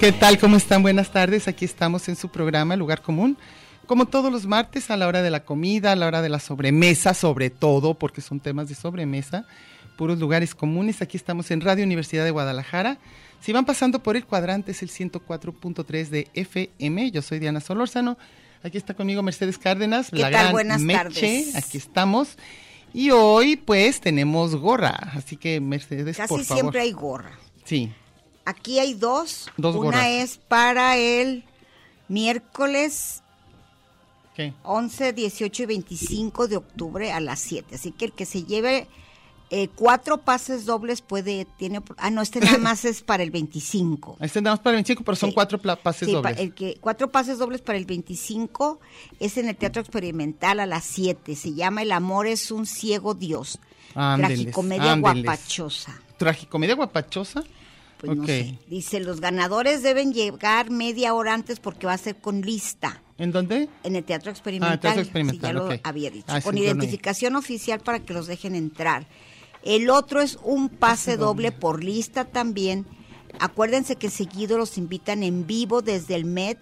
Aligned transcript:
¿Qué 0.00 0.12
tal? 0.12 0.38
¿Cómo 0.38 0.56
están? 0.56 0.82
Buenas 0.82 1.10
tardes. 1.12 1.46
Aquí 1.46 1.64
estamos 1.64 2.08
en 2.08 2.16
su 2.16 2.30
programa 2.30 2.74
Lugar 2.76 3.02
Común. 3.02 3.36
Como 3.86 4.06
todos 4.06 4.32
los 4.32 4.46
martes, 4.46 4.90
a 4.90 4.96
la 4.96 5.06
hora 5.06 5.20
de 5.20 5.30
la 5.30 5.44
comida, 5.44 5.92
a 5.92 5.96
la 5.96 6.06
hora 6.06 6.22
de 6.22 6.28
la 6.28 6.38
sobremesa, 6.40 7.12
sobre 7.12 7.50
todo, 7.50 7.94
porque 7.94 8.20
son 8.20 8.40
temas 8.40 8.68
de 8.68 8.74
sobremesa, 8.76 9.46
puros 9.98 10.18
lugares 10.18 10.54
comunes. 10.54 11.02
Aquí 11.02 11.16
estamos 11.16 11.50
en 11.50 11.60
Radio 11.60 11.84
Universidad 11.84 12.24
de 12.24 12.30
Guadalajara. 12.30 12.98
Si 13.40 13.52
van 13.52 13.64
pasando 13.66 14.02
por 14.02 14.16
el 14.16 14.24
cuadrante, 14.24 14.72
es 14.72 14.82
el 14.82 14.90
104.3 14.90 16.08
de 16.08 16.28
FM. 16.34 17.10
Yo 17.10 17.20
soy 17.20 17.38
Diana 17.38 17.60
Solórzano. 17.60 18.16
Aquí 18.62 18.78
está 18.78 18.94
conmigo 18.94 19.22
Mercedes 19.22 19.58
Cárdenas, 19.58 20.10
¿Qué 20.10 20.16
la 20.18 20.30
tal? 20.30 20.40
gran 20.40 20.52
Buenas 20.52 20.80
Meche. 20.80 20.98
tardes. 20.98 21.56
Aquí 21.56 21.78
estamos. 21.78 22.36
Y 22.94 23.10
hoy, 23.10 23.56
pues, 23.56 24.00
tenemos 24.00 24.54
gorra. 24.56 24.90
Así 25.14 25.36
que, 25.36 25.60
Mercedes, 25.60 26.16
Casi 26.16 26.28
por 26.28 26.44
favor. 26.44 26.60
siempre 26.62 26.80
hay 26.82 26.92
gorra. 26.92 27.32
Sí. 27.64 27.92
Aquí 28.44 28.78
hay 28.78 28.94
dos. 28.94 29.48
Dos 29.56 29.74
Una 29.76 29.84
gorras. 29.84 30.06
es 30.06 30.38
para 30.38 30.96
el 30.96 31.44
miércoles 32.08 33.22
¿Qué? 34.34 34.52
11, 34.62 35.12
18 35.12 35.62
y 35.62 35.66
25 35.66 36.48
de 36.48 36.56
octubre 36.56 37.12
a 37.12 37.20
las 37.20 37.40
7. 37.40 37.74
Así 37.74 37.92
que 37.92 38.06
el 38.06 38.12
que 38.12 38.26
se 38.26 38.44
lleve 38.44 38.86
eh, 39.50 39.68
cuatro 39.74 40.18
pases 40.18 40.64
dobles 40.64 41.02
puede, 41.02 41.44
tiene, 41.58 41.82
ah, 41.98 42.10
no, 42.10 42.22
este 42.22 42.38
nada 42.40 42.58
más 42.58 42.84
es 42.84 43.02
para 43.02 43.22
el 43.24 43.30
25. 43.32 44.18
Este 44.20 44.40
nada 44.40 44.54
más 44.54 44.60
para 44.62 44.72
el 44.72 44.76
25, 44.76 45.02
pero 45.04 45.16
son 45.16 45.30
Sí. 45.30 45.34
cuatro 45.34 45.58
pases 45.82 46.06
Sí, 46.06 46.12
dobles. 46.14 46.38
el 46.38 46.54
que, 46.54 46.78
cuatro 46.80 47.10
pases 47.10 47.38
dobles 47.38 47.60
para 47.60 47.76
el 47.76 47.84
25 47.84 48.78
es 49.18 49.36
en 49.36 49.48
el 49.48 49.56
Teatro 49.56 49.82
Experimental 49.82 50.60
a 50.60 50.66
las 50.66 50.84
7. 50.84 51.34
Se 51.34 51.52
llama 51.54 51.82
El 51.82 51.90
amor 51.92 52.28
es 52.28 52.50
un 52.52 52.64
ciego 52.66 53.14
Dios. 53.14 53.58
Ándeles, 53.96 54.38
Tragicomedia 54.42 54.92
ándeles. 54.92 55.24
guapachosa. 55.24 56.00
¿Tragicomedia 56.16 56.76
guapachosa? 56.76 57.42
Pues 58.00 58.16
no 58.16 58.24
sé. 58.26 58.58
Dice, 58.68 59.00
los 59.00 59.20
ganadores 59.20 59.82
deben 59.82 60.12
llegar 60.12 60.70
media 60.70 61.12
hora 61.14 61.34
antes 61.34 61.60
porque 61.60 61.86
va 61.86 61.92
a 61.92 61.98
ser 61.98 62.16
con 62.16 62.40
lista. 62.40 63.02
¿En 63.18 63.32
dónde? 63.32 63.68
En 63.84 63.96
el 63.96 64.04
Teatro 64.04 64.30
Experimental. 64.30 64.76
Ah, 64.78 64.80
Teatro 64.80 65.02
sí, 65.02 65.08
Experimental, 65.08 65.54
ya 65.54 65.62
ok. 65.62 65.70
lo 65.70 65.80
había 65.84 66.10
dicho. 66.10 66.24
Ah, 66.28 66.40
sí, 66.40 66.44
con 66.44 66.54
no 66.54 66.62
identificación 66.62 67.36
oficial 67.36 67.80
para 67.80 67.98
que 68.00 68.14
los 68.14 68.26
dejen 68.26 68.54
entrar. 68.54 69.06
El 69.62 69.90
otro 69.90 70.22
es 70.22 70.38
un 70.42 70.70
pase 70.70 71.18
doble 71.18 71.52
por 71.52 71.84
lista 71.84 72.24
también. 72.24 72.86
Acuérdense 73.38 73.96
que 73.96 74.08
seguido 74.08 74.56
los 74.56 74.78
invitan 74.78 75.22
en 75.22 75.46
vivo 75.46 75.82
desde 75.82 76.14
el 76.14 76.24
Met 76.24 76.58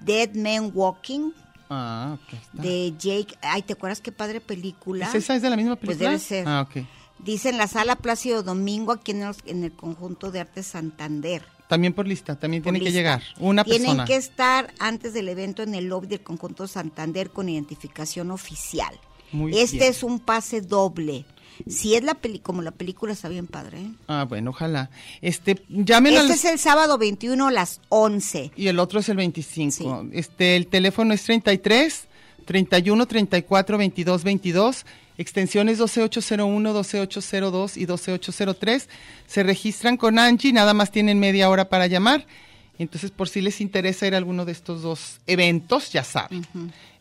Dead 0.00 0.34
Man 0.34 0.70
Walking 0.74 1.32
Ah, 1.68 2.16
ok. 2.20 2.32
está. 2.32 2.62
de 2.62 2.94
Jake. 2.98 3.36
Ay, 3.42 3.62
¿te 3.62 3.74
acuerdas 3.74 4.00
qué 4.00 4.10
padre 4.10 4.40
película? 4.40 5.06
¿Es 5.06 5.14
esa? 5.14 5.36
¿Es 5.36 5.42
de 5.42 5.50
la 5.50 5.56
misma 5.56 5.76
Pues 5.76 5.98
película? 5.98 6.10
debe 6.10 6.18
ser. 6.20 6.48
Ah, 6.48 6.62
ok. 6.68 6.84
Dice 7.24 7.50
en 7.50 7.58
la 7.58 7.66
sala 7.68 7.96
Plácido 7.96 8.42
Domingo 8.42 8.92
aquí 8.92 9.12
en 9.12 9.22
el, 9.22 9.34
en 9.46 9.64
el 9.64 9.72
conjunto 9.72 10.30
de 10.30 10.40
arte 10.40 10.62
Santander. 10.62 11.42
También 11.68 11.92
por 11.92 12.06
lista, 12.08 12.34
también 12.38 12.62
por 12.62 12.72
tiene 12.72 12.84
que 12.84 12.92
llegar 12.92 13.22
una 13.38 13.62
Tienen 13.62 13.82
persona. 13.82 14.04
que 14.04 14.16
estar 14.16 14.72
antes 14.80 15.12
del 15.12 15.28
evento 15.28 15.62
en 15.62 15.74
el 15.74 15.84
lobby 15.86 16.08
del 16.08 16.20
conjunto 16.22 16.66
Santander 16.66 17.30
con 17.30 17.48
identificación 17.48 18.30
oficial. 18.30 18.98
Muy 19.32 19.56
este 19.56 19.76
bien. 19.78 19.90
es 19.90 20.02
un 20.02 20.18
pase 20.18 20.60
doble. 20.62 21.24
Si 21.68 21.94
es 21.94 22.02
la 22.02 22.14
peli 22.14 22.38
como 22.38 22.62
la 22.62 22.70
película 22.70 23.12
está 23.12 23.28
bien 23.28 23.46
padre. 23.46 23.82
¿eh? 23.82 23.90
Ah, 24.08 24.24
bueno, 24.26 24.50
ojalá. 24.50 24.90
Este, 25.20 25.62
llamen 25.68 26.14
Este 26.14 26.24
al... 26.26 26.30
es 26.32 26.44
el 26.46 26.58
sábado 26.58 26.96
21 26.98 27.46
a 27.48 27.50
las 27.52 27.80
11. 27.90 28.50
Y 28.56 28.66
el 28.68 28.78
otro 28.78 28.98
es 29.00 29.08
el 29.10 29.18
25. 29.18 29.70
Sí. 29.70 29.86
Este, 30.12 30.56
el 30.56 30.66
teléfono 30.68 31.12
es 31.14 31.22
33 31.22 32.08
31 32.46 33.06
34 33.06 33.78
22 33.78 34.24
22. 34.24 34.86
Extensiones 35.20 35.76
12801, 35.76 36.72
12802 36.72 37.76
y 37.76 37.84
12803. 37.84 38.88
Se 39.26 39.42
registran 39.42 39.98
con 39.98 40.18
Angie, 40.18 40.50
nada 40.54 40.72
más 40.72 40.90
tienen 40.90 41.20
media 41.20 41.50
hora 41.50 41.68
para 41.68 41.86
llamar. 41.86 42.26
Entonces, 42.78 43.10
por 43.10 43.28
si 43.28 43.42
les 43.42 43.60
interesa 43.60 44.06
ir 44.06 44.14
a 44.14 44.16
alguno 44.16 44.46
de 44.46 44.52
estos 44.52 44.80
dos 44.80 45.20
eventos, 45.26 45.92
ya 45.92 46.02
saben. 46.04 46.46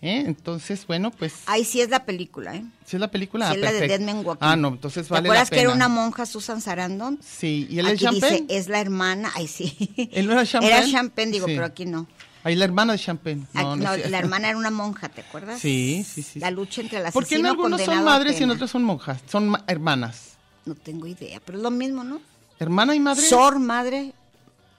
¿Eh? 0.01 0.23
Entonces, 0.27 0.85
bueno, 0.85 1.11
pues, 1.11 1.33
Ahí 1.45 1.63
sí 1.63 1.79
es 1.79 1.87
la 1.89 2.03
película, 2.03 2.57
¿eh? 2.57 2.65
si 2.85 2.97
es 2.97 2.99
la 2.99 3.09
película. 3.09 3.45
Sí 3.45 3.51
ah, 3.53 3.55
es 3.55 3.61
la 3.61 3.71
de 3.71 3.79
perfecto. 3.79 4.05
Dead 4.05 4.13
Man 4.15 4.25
Walking. 4.25 4.45
Ah, 4.45 4.55
no, 4.57 4.67
entonces 4.67 5.07
¿Te 5.07 5.13
vale 5.13 5.29
la 5.29 5.33
acuerdas 5.35 5.49
que 5.49 5.61
era 5.61 5.71
pena. 5.71 5.85
una 5.85 5.87
monja 5.87 6.25
Susan 6.25 6.59
Sarandon? 6.59 7.19
Sí, 7.25 7.67
y 7.69 7.79
él 7.79 7.87
es 7.87 7.93
aquí 8.03 8.15
dice, 8.15 8.27
Champagne. 8.27 8.45
es 8.49 8.67
la 8.67 8.81
hermana, 8.81 9.31
ay 9.35 9.47
sí. 9.47 9.77
¿Él 10.11 10.27
no 10.27 10.33
era 10.33 10.45
Champagne? 10.45 10.75
Era 10.75 10.85
Champagne, 10.91 11.31
digo, 11.31 11.47
Sí. 11.47 11.53
pero 11.53 11.65
aquí 11.65 11.85
no. 11.85 12.07
Ahí 12.43 12.55
la 12.55 12.65
hermana 12.65 12.93
de 12.93 12.99
Champagne. 12.99 13.45
Aquí- 13.53 13.79
No, 13.79 13.97
la 13.97 14.17
hermana 14.19 14.49
era 14.49 14.57
una 14.57 14.71
monja, 14.71 15.09
¿te 15.09 15.21
acuerdas? 15.21 15.59
Sí, 15.59 16.05
sí, 16.09 16.23
sí. 16.23 16.39
La 16.39 16.51
lucha 16.51 16.81
entre 16.81 16.99
las 17.01 17.13
¿Por 17.13 17.25
qué 17.27 17.35
en 17.35 17.45
algunos 17.45 17.81
son 17.81 18.03
madres 18.03 18.39
y 18.39 18.43
en 18.43 18.51
otros 18.51 18.71
son 18.71 18.83
monjas? 18.83 19.19
Son 19.29 19.49
ma- 19.49 19.63
hermanas. 19.67 20.33
No 20.65 20.75
tengo 20.75 21.07
idea, 21.07 21.41
pero 21.45 21.57
es 21.57 21.63
lo 21.63 21.71
mismo, 21.71 22.03
¿no? 22.03 22.19
Hermana 22.59 22.95
y 22.95 22.99
madre. 22.99 23.27
Sor, 23.27 23.59
madre, 23.59 24.13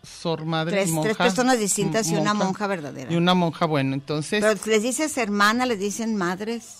Sor, 0.02 0.44
madre 0.46 0.72
tres, 0.72 0.88
y 0.88 0.92
monja. 0.92 1.08
tres 1.08 1.16
personas 1.18 1.58
distintas 1.58 2.08
y 2.08 2.14
una 2.14 2.32
monja. 2.32 2.44
monja 2.44 2.66
verdadera. 2.66 3.12
Y 3.12 3.16
una 3.16 3.34
monja, 3.34 3.66
bueno, 3.66 3.94
entonces. 3.94 4.42
Pero 4.42 4.58
les 4.66 4.82
dices 4.82 5.16
hermana, 5.18 5.66
les 5.66 5.78
dicen 5.78 6.16
madres. 6.16 6.78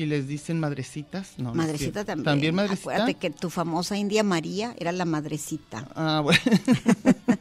Y 0.00 0.06
les 0.06 0.26
dicen 0.26 0.58
madrecitas. 0.58 1.34
No, 1.36 1.54
Madrecita 1.54 2.06
también. 2.06 2.24
También 2.24 2.54
madrecita. 2.54 2.80
Acuérdate 2.80 3.14
que 3.14 3.28
tu 3.28 3.50
famosa 3.50 3.98
India 3.98 4.22
María 4.22 4.74
era 4.78 4.92
la 4.92 5.04
madrecita. 5.04 5.86
Ah, 5.94 6.20
bueno. 6.24 6.40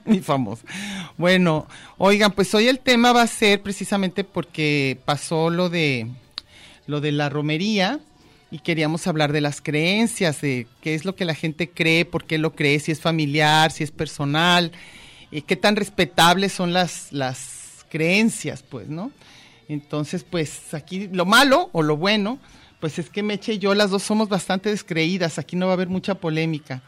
Mi 0.06 0.20
famoso. 0.20 0.64
Bueno, 1.18 1.68
oigan, 1.98 2.34
pues 2.34 2.54
hoy 2.54 2.68
el 2.68 2.80
tema 2.80 3.14
va 3.14 3.22
a 3.22 3.28
ser 3.28 3.62
precisamente 3.62 4.26
porque 4.26 5.00
pasó 5.06 5.50
lo 5.50 5.70
de 5.70 6.08
lo 6.86 7.00
de 7.00 7.14
la 7.14 7.30
romería 7.30 8.02
y 8.52 8.60
queríamos 8.60 9.08
hablar 9.08 9.32
de 9.32 9.40
las 9.40 9.62
creencias, 9.62 10.42
de 10.42 10.68
qué 10.82 10.96
es 10.96 11.06
lo 11.06 11.16
que 11.16 11.24
la 11.24 11.36
gente 11.36 11.70
cree, 11.70 12.04
por 12.04 12.26
qué 12.26 12.40
lo 12.40 12.56
cree, 12.56 12.80
si 12.80 12.92
es 12.92 13.00
familiar, 13.00 13.72
si 13.72 13.86
es 13.86 13.92
personal, 13.92 14.74
y 15.32 15.44
qué 15.44 15.56
tan 15.56 15.78
respetables 15.78 16.52
son 16.52 16.74
las 16.74 17.14
las 17.14 17.86
creencias, 17.90 18.64
pues, 18.64 18.90
¿no? 18.90 19.12
Entonces, 19.70 20.26
pues 20.30 20.74
aquí 20.74 21.08
lo 21.08 21.26
malo 21.26 21.70
o 21.72 21.82
lo 21.82 21.96
bueno, 21.96 22.40
pues 22.82 23.00
es 23.00 23.10
que 23.10 23.24
Meche 23.24 23.54
y 23.54 23.60
yo 23.60 23.74
las 23.74 23.92
dos 23.92 24.04
somos 24.04 24.28
bastante 24.28 24.70
descreídas, 24.70 25.40
aquí 25.40 25.56
no 25.56 25.68
va 25.68 25.74
a 25.74 25.76
haber 25.76 25.88
mucha 25.88 26.16
polémica. 26.16 26.82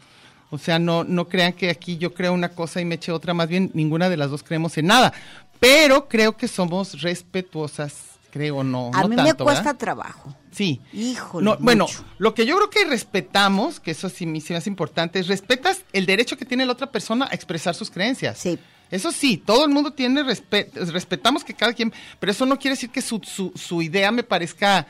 O 0.49 0.57
sea, 0.57 0.79
no, 0.79 1.05
no 1.05 1.29
crean 1.29 1.53
que 1.53 1.69
aquí 1.69 1.97
yo 1.97 2.13
creo 2.13 2.33
una 2.33 2.49
cosa 2.49 2.81
y 2.81 2.85
me 2.85 2.95
eche 2.95 3.13
otra, 3.13 3.33
más 3.33 3.47
bien 3.47 3.71
ninguna 3.73 4.09
de 4.09 4.17
las 4.17 4.29
dos 4.29 4.43
creemos 4.43 4.77
en 4.77 4.87
nada. 4.87 5.13
Pero 5.61 6.09
creo 6.09 6.35
que 6.35 6.49
somos 6.49 7.01
respetuosas 7.01 8.11
creo, 8.31 8.63
no. 8.63 8.89
A 8.93 9.03
no 9.03 9.09
mí 9.09 9.15
me 9.15 9.33
cuesta 9.33 9.63
¿verdad? 9.63 9.77
trabajo. 9.77 10.33
Sí. 10.51 10.81
Híjole, 10.93 11.45
No, 11.45 11.57
bueno, 11.59 11.85
lo 12.17 12.33
que 12.33 12.45
yo 12.45 12.55
creo 12.55 12.69
que 12.69 12.85
respetamos, 12.85 13.79
que 13.79 13.91
eso 13.91 14.09
sí 14.09 14.25
me 14.25 14.41
sí 14.41 14.53
me 14.53 14.57
hace 14.57 14.69
importante, 14.69 15.19
es 15.19 15.27
respetas 15.27 15.83
el 15.93 16.05
derecho 16.05 16.37
que 16.37 16.45
tiene 16.45 16.65
la 16.65 16.71
otra 16.71 16.91
persona 16.91 17.27
a 17.29 17.35
expresar 17.35 17.75
sus 17.75 17.91
creencias. 17.91 18.39
Sí. 18.39 18.57
Eso 18.91 19.11
sí, 19.11 19.37
todo 19.37 19.65
el 19.65 19.71
mundo 19.71 19.93
tiene 19.93 20.21
respeto, 20.21 20.83
respetamos 20.85 21.43
que 21.43 21.53
cada 21.53 21.73
quien, 21.73 21.93
pero 22.19 22.31
eso 22.31 22.45
no 22.45 22.59
quiere 22.59 22.75
decir 22.75 22.89
que 22.89 23.01
su, 23.01 23.21
su, 23.23 23.53
su 23.55 23.81
idea 23.81 24.11
me 24.11 24.23
parezca 24.23 24.85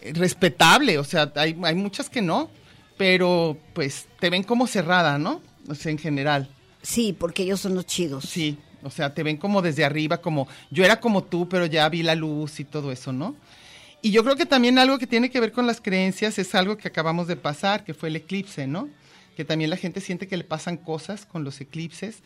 eh, 0.00 0.12
respetable, 0.14 0.98
o 0.98 1.04
sea, 1.04 1.32
hay, 1.34 1.58
hay 1.62 1.74
muchas 1.74 2.08
que 2.08 2.22
no, 2.22 2.48
pero 2.96 3.58
pues 3.72 4.06
te 4.20 4.30
ven 4.30 4.44
como 4.44 4.68
cerrada, 4.68 5.18
¿no? 5.18 5.42
O 5.68 5.74
sea, 5.74 5.90
en 5.90 5.98
general. 5.98 6.48
Sí, 6.82 7.12
porque 7.12 7.42
ellos 7.42 7.60
son 7.60 7.74
los 7.74 7.86
chidos. 7.86 8.24
Sí, 8.24 8.56
o 8.84 8.90
sea, 8.90 9.14
te 9.14 9.22
ven 9.22 9.36
como 9.36 9.62
desde 9.62 9.84
arriba, 9.84 10.18
como 10.18 10.46
yo 10.70 10.84
era 10.84 11.00
como 11.00 11.24
tú, 11.24 11.48
pero 11.48 11.66
ya 11.66 11.88
vi 11.88 12.02
la 12.02 12.14
luz 12.14 12.60
y 12.60 12.64
todo 12.64 12.92
eso, 12.92 13.12
¿no? 13.12 13.34
Y 14.02 14.10
yo 14.10 14.22
creo 14.22 14.36
que 14.36 14.44
también 14.44 14.78
algo 14.78 14.98
que 14.98 15.06
tiene 15.06 15.30
que 15.30 15.40
ver 15.40 15.50
con 15.50 15.66
las 15.66 15.80
creencias 15.80 16.38
es 16.38 16.54
algo 16.54 16.76
que 16.76 16.88
acabamos 16.88 17.26
de 17.26 17.36
pasar, 17.36 17.84
que 17.84 17.94
fue 17.94 18.10
el 18.10 18.16
eclipse, 18.16 18.66
¿no? 18.66 18.90
Que 19.34 19.46
también 19.46 19.70
la 19.70 19.78
gente 19.78 20.02
siente 20.02 20.28
que 20.28 20.36
le 20.36 20.44
pasan 20.44 20.76
cosas 20.76 21.24
con 21.24 21.42
los 21.42 21.58
eclipses. 21.62 22.22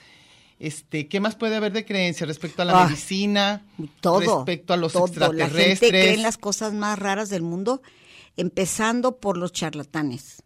Este, 0.59 1.07
¿qué 1.09 1.21
más 1.21 1.37
puede 1.37 1.55
haber 1.57 1.73
de 1.73 1.85
creencia 1.85 2.27
respecto 2.27 2.63
a 2.63 2.65
la 2.65 2.83
Ah, 2.83 2.87
medicina? 2.89 3.65
Todo. 4.01 4.39
Respecto 4.39 4.73
a 4.73 4.77
los 4.77 4.93
todo. 4.93 5.07
La 5.07 5.27
gente 5.27 5.43
extraterrestres. 5.45 5.91
cree 5.91 6.15
en 6.15 6.23
las 6.23 6.37
cosas 6.37 6.73
más 6.73 6.99
raras 6.99 7.29
del 7.31 7.43
mundo, 7.43 7.81
empezando 8.37 9.19
por 9.19 9.37
los 9.37 9.53
charlatanes. 9.53 10.43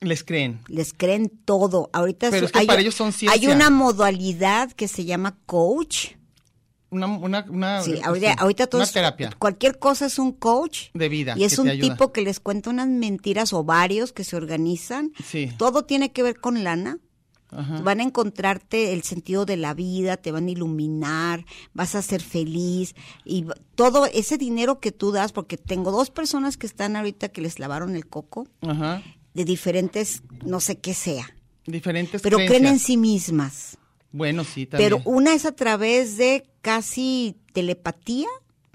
Les 0.00 0.22
creen. 0.22 0.60
Les 0.68 0.92
creen 0.92 1.30
todo. 1.44 1.90
Ahorita 1.92 2.30
Pero 2.30 2.46
es 2.46 2.52
que 2.52 2.64
para 2.66 2.80
ellos 2.80 2.94
son 2.94 3.12
ciencia. 3.12 3.40
Hay 3.40 3.52
una 3.52 3.70
modalidad 3.70 4.70
que 4.72 4.88
se 4.88 5.04
llama 5.04 5.36
coach. 5.46 6.08
Una, 6.90 7.06
una, 7.08 7.44
una, 7.48 7.82
Sí, 7.82 7.94
sí, 7.94 8.00
ahorita, 8.04 8.34
ahorita 8.34 8.66
todos, 8.68 8.84
una 8.88 8.92
terapia 8.92 9.30
cualquier 9.38 9.78
cosa 9.80 10.06
es 10.06 10.20
un 10.20 10.30
coach. 10.32 10.90
de 10.94 11.08
vida. 11.08 11.34
Y 11.36 11.42
es 11.44 11.58
un 11.58 11.68
tipo 11.80 12.12
que 12.12 12.20
les 12.22 12.38
cuenta 12.38 12.70
unas 12.70 12.86
mentiras 12.86 13.52
o 13.52 13.64
varios 13.64 14.12
que 14.12 14.22
se 14.22 14.36
organizan. 14.36 15.12
Sí. 15.24 15.50
Todo 15.58 15.84
tiene 15.84 16.12
que 16.12 16.22
ver 16.22 16.40
con 16.40 16.62
lana. 16.62 16.98
Ajá. 17.50 17.80
Van 17.82 18.00
a 18.00 18.02
encontrarte 18.02 18.92
el 18.92 19.02
sentido 19.02 19.44
de 19.46 19.56
la 19.56 19.72
vida, 19.72 20.16
te 20.16 20.32
van 20.32 20.48
a 20.48 20.50
iluminar, 20.50 21.44
vas 21.74 21.94
a 21.94 22.02
ser 22.02 22.20
feliz 22.22 22.94
y 23.24 23.46
todo 23.74 24.06
ese 24.06 24.36
dinero 24.36 24.80
que 24.80 24.90
tú 24.92 25.12
das, 25.12 25.32
porque 25.32 25.56
tengo 25.56 25.90
dos 25.92 26.10
personas 26.10 26.56
que 26.56 26.66
están 26.66 26.96
ahorita 26.96 27.28
que 27.28 27.40
les 27.40 27.58
lavaron 27.58 27.94
el 27.94 28.06
coco 28.06 28.48
Ajá. 28.62 29.02
de 29.34 29.44
diferentes, 29.44 30.22
no 30.44 30.60
sé 30.60 30.78
qué 30.78 30.92
sea, 30.94 31.32
Diferentes 31.66 32.20
pero 32.22 32.36
creencias. 32.36 32.58
creen 32.60 32.72
en 32.74 32.78
sí 32.80 32.96
mismas. 32.96 33.76
Bueno, 34.12 34.44
sí, 34.44 34.66
también. 34.66 34.90
Pero 34.90 35.02
una 35.04 35.34
es 35.34 35.44
a 35.44 35.52
través 35.52 36.16
de 36.16 36.48
casi 36.62 37.36
telepatía 37.52 38.28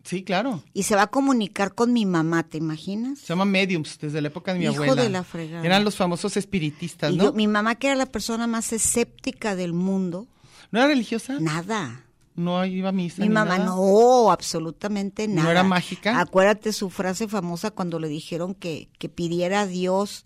Sí, 0.04 0.24
claro. 0.24 0.64
y 0.74 0.84
se 0.84 0.96
va 0.96 1.04
a 1.04 1.08
comunicar 1.08 1.74
con 1.76 1.94
mi 1.94 2.06
mamá, 2.06 2.44
¿te 2.44 2.58
imaginas? 2.58 3.20
Se 3.20 3.28
llaman 3.28 3.50
mediums 3.52 3.98
desde 4.00 4.22
la 4.22 4.30
época 4.30 4.54
de 4.54 4.60
mi 4.60 4.66
Hijo 4.66 4.84
abuela. 4.84 5.04
de 5.04 5.10
la 5.10 5.24
fregada. 5.24 5.66
Eran 5.66 5.84
los 5.84 5.96
famosos 5.96 6.38
espiritistas, 6.38 7.14
Y 7.14 7.18
¿no? 7.18 7.26
yo- 7.26 7.34
mi 7.34 7.48
mamá, 7.48 7.76
que 7.76 7.88
era 7.88 7.96
la 7.96 8.06
persona 8.08 8.48
más 8.48 8.74
escéptica 8.74 9.56
del 9.56 9.74
mundo, 9.74 10.28
¿No 10.72 10.80
era 10.80 10.88
religiosa? 10.88 11.38
nada. 11.40 12.06
No 12.36 12.66
iba 12.66 12.90
a 12.90 12.92
misa. 12.94 13.22
Mi 13.22 13.28
ni 13.28 13.34
mamá 13.34 13.58
nada? 13.58 13.66
no, 13.66 14.32
absolutamente 14.32 15.28
¿No 15.28 15.36
nada. 15.36 15.52
era 15.52 15.64
mágica? 15.64 16.20
Acuérdate 16.20 16.72
su 16.74 16.90
frase 16.90 17.28
famosa 17.28 17.72
cuando 17.72 18.00
le 18.00 18.08
dijeron 18.08 18.56
que, 18.56 18.88
que 18.98 19.10
pidiera 19.10 19.62
a 19.62 19.68
Dios 19.68 20.26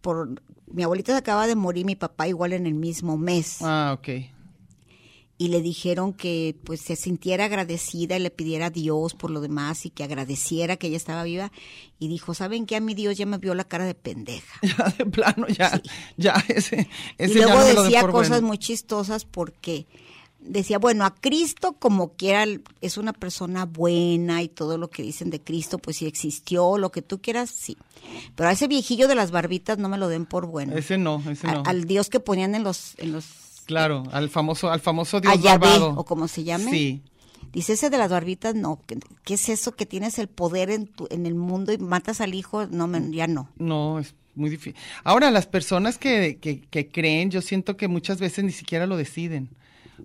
por... 0.00 0.42
Mi 0.70 0.82
abuelita 0.82 1.12
se 1.12 1.18
acaba 1.18 1.46
de 1.46 1.54
morir, 1.56 1.86
mi 1.86 1.96
papá 1.96 2.28
igual 2.28 2.52
en 2.52 2.66
el 2.66 2.74
mismo 2.74 3.16
mes. 3.16 3.58
Ah, 3.62 3.96
ok. 3.98 4.08
Y 5.40 5.48
le 5.48 5.62
dijeron 5.62 6.12
que 6.14 6.56
pues 6.64 6.80
se 6.80 6.96
sintiera 6.96 7.44
agradecida 7.44 8.16
y 8.16 8.20
le 8.20 8.30
pidiera 8.30 8.66
a 8.66 8.70
Dios 8.70 9.14
por 9.14 9.30
lo 9.30 9.40
demás 9.40 9.86
y 9.86 9.90
que 9.90 10.02
agradeciera 10.02 10.76
que 10.76 10.88
ella 10.88 10.96
estaba 10.96 11.22
viva. 11.22 11.52
Y 12.00 12.08
dijo, 12.08 12.34
¿saben 12.34 12.66
qué? 12.66 12.74
A 12.74 12.80
mi 12.80 12.94
Dios 12.94 13.16
ya 13.16 13.24
me 13.24 13.38
vio 13.38 13.54
la 13.54 13.62
cara 13.64 13.84
de 13.84 13.94
pendeja. 13.94 14.58
Ya 14.76 14.92
de 14.98 15.06
plano, 15.06 15.46
ya, 15.46 15.80
ya, 16.16 16.34
ese, 16.48 16.88
ese 17.18 17.32
y 17.32 17.40
ya 17.40 17.46
luego 17.46 17.72
no 17.72 17.82
decía 17.84 18.02
cosas 18.08 18.30
bueno. 18.30 18.48
muy 18.48 18.58
chistosas 18.58 19.24
porque 19.24 19.86
decía, 20.40 20.78
bueno, 20.78 21.04
a 21.04 21.14
Cristo 21.14 21.74
como 21.78 22.14
quiera 22.14 22.44
es 22.80 22.96
una 22.96 23.12
persona 23.12 23.64
buena 23.64 24.42
y 24.42 24.48
todo 24.48 24.76
lo 24.76 24.88
que 24.90 25.02
dicen 25.02 25.30
de 25.30 25.40
Cristo, 25.40 25.78
pues 25.78 25.98
si 25.98 26.06
existió, 26.06 26.78
lo 26.78 26.90
que 26.90 27.02
tú 27.02 27.20
quieras, 27.20 27.50
sí. 27.50 27.76
Pero 28.34 28.48
a 28.48 28.52
ese 28.52 28.66
viejillo 28.66 29.06
de 29.08 29.14
las 29.14 29.30
barbitas 29.30 29.78
no 29.78 29.88
me 29.88 29.98
lo 29.98 30.08
den 30.08 30.26
por 30.26 30.46
bueno. 30.46 30.76
Ese 30.76 30.98
no, 30.98 31.22
ese 31.30 31.46
A- 31.46 31.52
no. 31.54 31.62
Al 31.64 31.84
Dios 31.84 32.08
que 32.08 32.18
ponían 32.20 32.54
en 32.56 32.62
los, 32.64 32.94
en 32.98 33.12
los 33.12 33.24
Claro, 33.68 34.02
al 34.12 34.30
famoso, 34.30 34.70
al 34.70 34.80
famoso 34.80 35.20
Dios 35.20 35.30
a 35.32 35.36
Yahvé, 35.36 35.58
barbado. 35.68 35.90
o 35.96 36.04
como 36.06 36.26
se 36.26 36.42
llame. 36.42 36.70
Sí. 36.70 37.02
Dice 37.52 37.74
ese 37.74 37.90
de 37.90 37.98
las 37.98 38.10
barbitas, 38.10 38.54
no. 38.54 38.80
¿Qué, 39.24 39.34
es 39.34 39.48
eso 39.50 39.72
que 39.76 39.84
tienes 39.84 40.18
el 40.18 40.26
poder 40.28 40.70
en, 40.70 40.86
tu, 40.86 41.06
en 41.10 41.26
el 41.26 41.34
mundo 41.34 41.70
y 41.72 41.76
matas 41.78 42.22
al 42.22 42.32
hijo? 42.34 42.66
No, 42.66 42.86
me- 42.86 43.10
ya 43.14 43.26
no. 43.26 43.50
No, 43.58 43.98
es 43.98 44.14
muy 44.34 44.48
difícil. 44.48 44.74
Ahora, 45.04 45.30
las 45.30 45.46
personas 45.46 45.98
que, 45.98 46.38
que, 46.40 46.60
que 46.62 46.88
creen, 46.88 47.30
yo 47.30 47.42
siento 47.42 47.76
que 47.76 47.88
muchas 47.88 48.18
veces 48.20 48.42
ni 48.42 48.52
siquiera 48.52 48.86
lo 48.86 48.96
deciden. 48.96 49.50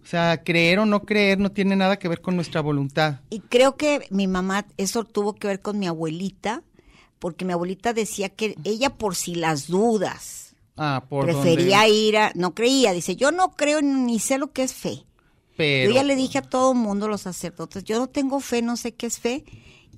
O 0.03 0.05
sea, 0.05 0.43
creer 0.43 0.79
o 0.79 0.85
no 0.85 1.03
creer 1.03 1.39
no 1.39 1.51
tiene 1.51 1.77
nada 1.77 1.97
que 1.99 2.09
ver 2.09 2.19
con 2.19 2.35
nuestra 2.35 2.59
voluntad. 2.59 3.21
Y 3.29 3.39
creo 3.39 3.77
que 3.77 4.07
mi 4.09 4.27
mamá, 4.27 4.65
eso 4.75 5.05
tuvo 5.05 5.35
que 5.35 5.47
ver 5.47 5.61
con 5.61 5.79
mi 5.79 5.87
abuelita, 5.87 6.63
porque 7.19 7.45
mi 7.45 7.53
abuelita 7.53 7.93
decía 7.93 8.27
que 8.27 8.57
ella 8.65 8.89
por 8.95 9.15
si 9.15 9.35
las 9.35 9.67
dudas 9.67 10.42
Ah, 10.77 11.05
por 11.07 11.25
prefería 11.25 11.81
donde- 11.81 11.93
ir 11.93 12.17
a, 12.17 12.31
no 12.35 12.53
creía, 12.55 12.93
dice, 12.93 13.15
yo 13.15 13.31
no 13.31 13.51
creo 13.51 13.81
ni 13.81 14.19
sé 14.19 14.37
lo 14.37 14.51
que 14.51 14.63
es 14.63 14.73
fe. 14.73 15.05
Pero, 15.55 15.89
Yo 15.91 15.95
ya 15.95 16.03
le 16.03 16.15
dije 16.15 16.39
a 16.39 16.41
todo 16.41 16.73
mundo, 16.73 17.07
los 17.07 17.21
sacerdotes, 17.21 17.83
yo 17.83 17.99
no 17.99 18.07
tengo 18.07 18.39
fe, 18.39 18.61
no 18.63 18.75
sé 18.75 18.93
qué 18.95 19.05
es 19.05 19.19
fe, 19.19 19.43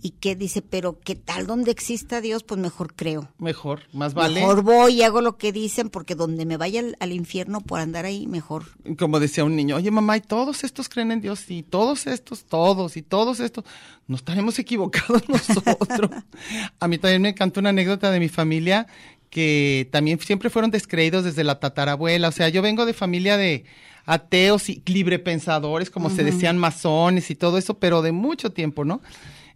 y 0.02 0.10
que 0.12 0.36
dice, 0.36 0.62
pero 0.62 1.00
qué 1.00 1.16
tal 1.16 1.48
donde 1.48 1.72
exista 1.72 2.20
Dios, 2.20 2.44
pues 2.44 2.60
mejor 2.60 2.94
creo. 2.94 3.30
mejor, 3.40 3.84
más 3.94 4.14
vale. 4.14 4.42
Mejor 4.42 4.62
voy 4.64 4.96
y 4.96 5.04
hago 5.04 5.22
lo 5.22 5.38
que 5.38 5.54
dicen, 5.54 5.90
porque 5.90 6.14
donde 6.14 6.46
me 6.46 6.58
vaya 6.58 6.82
al, 6.82 6.98
al 7.00 7.14
infierno 7.14 7.62
por 7.62 7.80
andar 7.80 8.04
ahí, 8.06 8.28
mejor. 8.28 8.66
Como 9.00 9.22
decía 9.22 9.46
un 9.46 9.56
niño, 9.56 9.78
oye 9.78 9.90
mamá, 9.92 10.18
y 10.18 10.22
todos 10.22 10.66
estos 10.66 10.90
creen 10.90 11.14
en 11.14 11.22
Dios, 11.22 11.50
y 11.50 11.64
todos 11.64 12.06
estos, 12.06 12.44
todos, 12.44 12.98
y 12.98 13.02
todos 13.02 13.40
estos, 13.40 13.64
no 14.08 14.18
estaremos 14.18 14.60
equivocados 14.60 15.24
nosotros. 15.30 16.12
a 16.80 16.88
mí 16.90 16.98
también 16.98 17.22
me 17.22 17.30
encanta 17.30 17.62
una 17.62 17.70
anécdota 17.70 18.12
de 18.12 18.20
mi 18.20 18.28
familia 18.30 18.86
que 19.36 19.90
también 19.92 20.18
siempre 20.22 20.50
fueron 20.50 20.72
descreídos 20.72 21.26
desde 21.26 21.44
la 21.44 21.60
tatarabuela. 21.60 22.30
O 22.30 22.32
sea, 22.32 22.48
yo 22.48 22.62
vengo 22.62 22.86
de 22.86 22.94
familia 22.94 23.36
de 23.36 23.66
ateos 24.06 24.70
y 24.70 24.82
librepensadores, 24.86 25.90
como 25.90 26.10
se 26.10 26.24
decían 26.24 26.58
masones 26.58 27.30
y 27.30 27.36
todo 27.36 27.58
eso, 27.58 27.78
pero 27.78 28.02
de 28.02 28.14
mucho 28.14 28.54
tiempo, 28.54 28.86
¿no? 28.86 29.02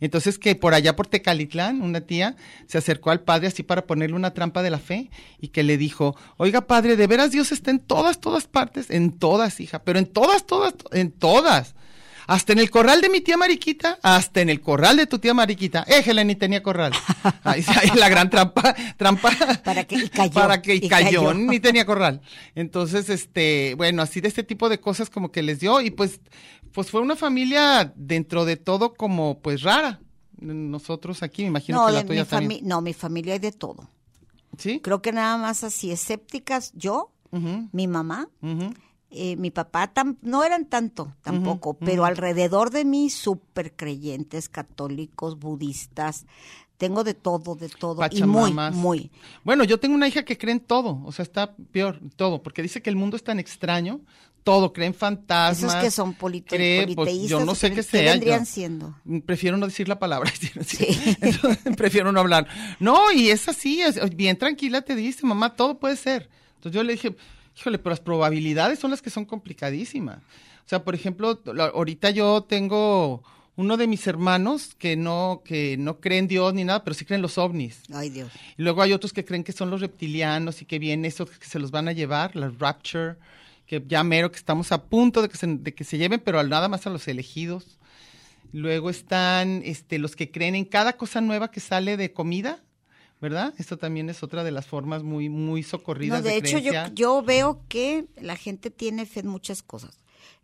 Entonces 0.02 0.38
que 0.38 0.54
por 0.56 0.74
allá 0.74 0.98
por 0.98 1.08
Tecalitlán, 1.08 1.82
una 1.82 2.02
tía 2.02 2.36
se 2.68 2.78
acercó 2.78 3.12
al 3.12 3.22
padre 3.22 3.48
así 3.48 3.64
para 3.64 3.86
ponerle 3.88 4.18
una 4.18 4.34
trampa 4.34 4.62
de 4.64 4.70
la 4.70 4.80
fe 4.80 5.10
y 5.40 5.48
que 5.48 5.64
le 5.64 5.78
dijo, 5.78 6.14
oiga 6.36 6.68
padre, 6.68 6.98
de 6.98 7.08
veras 7.08 7.32
Dios 7.32 7.54
está 7.54 7.72
en 7.72 7.80
todas, 7.80 8.20
todas 8.20 8.48
partes, 8.48 8.90
en 8.90 9.18
todas, 9.18 9.62
hija, 9.62 9.80
pero 9.86 9.98
en 9.98 10.08
todas, 10.08 10.46
todas, 10.46 10.74
to- 10.76 10.94
en 10.94 11.12
todas. 11.12 11.74
Hasta 12.30 12.54
en 12.54 12.60
el 12.60 12.70
corral 12.70 13.02
de 13.02 13.10
mi 13.10 13.22
tía 13.22 13.38
Mariquita, 13.38 13.98
hasta 14.04 14.42
en 14.42 14.50
el 14.50 14.62
corral 14.62 14.98
de 14.98 15.08
tu 15.08 15.18
tía 15.18 15.34
Mariquita. 15.34 15.84
Éjele, 15.88 16.24
ni 16.26 16.36
tenía 16.36 16.62
corral. 16.62 16.94
Ahí, 17.44 17.66
ahí 17.68 17.90
la 17.98 18.08
gran 18.08 18.30
trampa, 18.30 18.76
trampa. 18.98 19.32
Para 19.64 19.84
que- 19.86 19.96
y 19.96 20.10
cayó, 20.10 20.32
Para 20.34 20.62
que 20.62 20.76
y 20.76 20.86
y 20.86 20.88
cayó, 20.90 21.24
cayó. 21.26 21.34
ni 21.34 21.60
tenía 21.60 21.86
corral. 21.86 22.22
Entonces, 22.54 23.10
este, 23.10 23.74
bueno, 23.76 24.02
así 24.04 24.22
de 24.22 24.28
este 24.28 24.44
tipo 24.44 24.70
de 24.70 24.80
cosas 24.80 25.10
como 25.10 25.32
que 25.32 25.42
les 25.42 25.60
dio 25.60 25.82
y 25.82 25.90
pues, 25.90 26.22
pues 26.72 26.92
fue 26.92 27.02
una 27.02 27.16
familia 27.16 27.92
dentro 27.96 28.46
de 28.46 28.58
todo 28.58 28.94
como 28.94 29.40
pues 29.40 29.64
rara. 29.64 30.00
Nosotros 30.40 31.24
aquí, 31.24 31.42
me 31.42 31.48
imagino 31.50 31.80
No, 31.82 31.88
que 31.88 31.94
la 31.94 32.06
tuya 32.06 32.24
mi 32.24 32.30
también. 32.30 32.68
no, 32.68 32.82
mi 32.82 32.94
familia 32.94 33.34
hay 33.34 33.40
de 33.40 33.52
todo. 33.52 33.90
¿Sí? 34.58 34.80
Creo 34.82 35.02
que 35.02 35.12
nada 35.12 35.38
más 35.38 35.64
así, 35.64 35.92
escépticas, 35.92 36.72
yo, 36.76 37.12
mi 37.72 37.88
mamá. 37.88 38.28
Eh, 39.12 39.36
mi 39.38 39.50
papá 39.52 39.92
tam- 39.94 40.18
no 40.22 40.44
eran 40.44 40.66
tanto 40.66 41.14
tampoco, 41.22 41.74
pero 41.76 42.06
alrededor 42.06 42.70
de 42.70 42.86
mí 42.86 43.10
súper 43.10 43.76
creyentes, 43.76 44.50
católicos, 44.50 45.40
budistas, 45.40 46.26
tengo 46.78 47.04
de 47.04 47.14
todo, 47.14 47.56
de 47.56 47.68
todo, 47.70 48.02
y 48.12 48.24
muy, 48.24 48.54
muy. 48.72 49.12
Bueno, 49.44 49.64
yo 49.66 49.80
tengo 49.80 49.96
una 49.96 50.08
hija 50.08 50.24
que 50.24 50.38
cree 50.38 50.54
en 50.54 50.60
todo, 50.62 51.02
o 51.06 51.12
sea, 51.12 51.24
está 51.24 51.56
peor, 51.72 52.00
todo, 52.16 52.42
porque 52.44 52.62
dice 52.62 52.82
que 52.82 52.90
el 52.90 52.96
mundo 52.96 53.18
es 53.18 53.24
tan 53.24 53.40
extraño, 53.40 54.00
todo, 54.44 54.72
cree 54.72 54.88
en 54.88 54.94
fantasmas. 54.94 55.72
Esos 55.74 55.84
que 55.84 55.92
son 55.92 56.14
polito- 56.16 56.56
cree, 56.56 56.96
pues, 56.96 57.28
yo 57.28 57.44
no 57.44 57.54
sé 57.56 57.72
¿qué- 57.74 57.84
sea. 57.84 58.14
vendrían 58.14 58.46
yo- 58.46 58.46
siendo? 58.46 58.96
Prefiero 59.26 59.58
no 59.58 59.66
decir 59.66 59.90
la 59.90 60.00
palabra. 60.00 60.32
Sí. 60.66 60.88
Entonces, 61.22 61.76
prefiero 61.76 62.12
no 62.14 62.22
hablar. 62.22 62.48
No, 62.80 63.12
y 63.12 63.30
es 63.30 63.50
así, 63.50 63.82
es- 63.82 64.00
bien 64.16 64.38
tranquila 64.38 64.82
te 64.82 64.96
dice, 64.96 65.26
mamá, 65.26 65.56
todo 65.56 65.78
puede 65.80 65.98
ser. 65.98 66.30
Entonces 66.56 66.76
yo 66.78 66.84
le 66.84 66.94
dije, 66.94 67.16
híjole, 67.60 67.78
pero 67.78 67.92
las 67.92 68.00
probabilidades 68.00 68.80
son 68.80 68.92
las 68.92 69.02
que 69.02 69.10
son 69.10 69.26
complicadísimas. 69.26 70.18
O 70.18 70.70
sea, 70.70 70.84
por 70.84 70.96
ejemplo, 70.96 71.42
ahorita 71.74 72.12
yo 72.12 72.44
tengo 72.44 73.24
uno 73.56 73.76
de 73.76 73.88
mis 73.88 74.08
hermanos 74.08 74.76
que 74.78 74.96
no, 74.96 75.42
que 75.44 75.76
no 75.78 76.00
cree 76.00 76.20
en 76.20 76.28
Dios 76.28 76.54
ni 76.54 76.64
nada, 76.64 76.84
pero 76.84 76.94
sí 76.94 77.04
creen 77.04 77.22
los 77.22 77.38
ovnis. 77.38 77.82
Ay, 77.92 78.10
Dios. 78.10 78.32
Y 78.58 78.64
luego 78.64 78.82
hay 78.82 78.94
otros 78.94 79.12
que 79.12 79.26
creen 79.26 79.44
que 79.44 79.52
son 79.52 79.70
los 79.70 79.82
reptilianos 79.82 80.62
y 80.62 80.66
que 80.66 80.80
viene 80.80 81.10
eso 81.10 81.26
que 81.26 81.46
se 81.46 81.60
los 81.60 81.72
van 81.72 81.90
a 81.90 81.92
llevar, 81.92 82.36
la 82.36 82.50
rapture, 82.58 83.16
que 83.66 83.84
ya 83.86 84.04
mero 84.04 84.32
que 84.32 84.38
estamos 84.38 84.72
a 84.72 84.84
punto 84.86 85.22
de 85.22 85.28
que 85.28 85.38
se, 85.38 85.48
de 85.48 85.74
que 85.74 85.84
se 85.84 85.98
lleven, 85.98 86.22
pero 86.24 86.40
al 86.40 86.50
nada 86.50 86.70
más 86.70 86.88
a 86.88 86.90
los 86.90 87.08
elegidos. 87.08 87.78
Luego 88.54 88.90
están 88.90 89.62
este, 89.66 90.00
los 90.00 90.16
que 90.16 90.32
creen 90.32 90.56
en 90.56 90.66
cada 90.66 90.94
cosa 90.94 91.20
nueva 91.20 91.52
que 91.52 91.60
sale 91.60 91.98
de 91.98 92.14
comida, 92.14 92.64
¿verdad? 93.22 93.54
Esto 93.58 93.78
también 93.78 94.10
es 94.10 94.24
otra 94.24 94.44
de 94.44 94.52
las 94.52 94.66
formas 94.66 95.04
muy, 95.04 95.30
muy 95.30 95.64
socorridas 95.64 96.22
No, 96.22 96.30
de, 96.30 96.38
hecho, 96.38 96.58
yo, 96.58 96.72
yo 96.94 97.22
veo 97.22 97.62
que 97.68 98.08
la 98.22 98.36
gente 98.36 98.72
tiene 98.72 99.06
fe 99.06 99.22
en 99.22 99.28
muchas 99.28 99.62
cosas. 99.62 100.00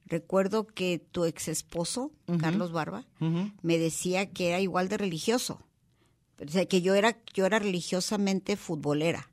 Recuerdo 0.05 0.67
que 0.67 0.99
tu 0.99 1.25
ex 1.25 1.47
esposo. 1.47 2.11
Carlos 2.39 2.71
Barba, 2.71 3.05
me 3.61 3.77
decía 3.77 4.29
que 4.29 4.49
era 4.49 4.59
igual 4.59 4.87
de 4.87 4.97
religioso. 4.97 5.59
O 6.45 6.49
sea, 6.49 6.65
que 6.65 6.81
yo 6.81 6.93
era, 6.95 7.17
yo 7.33 7.45
era 7.45 7.59
religiosamente 7.59 8.55
futbolera. 8.55 9.31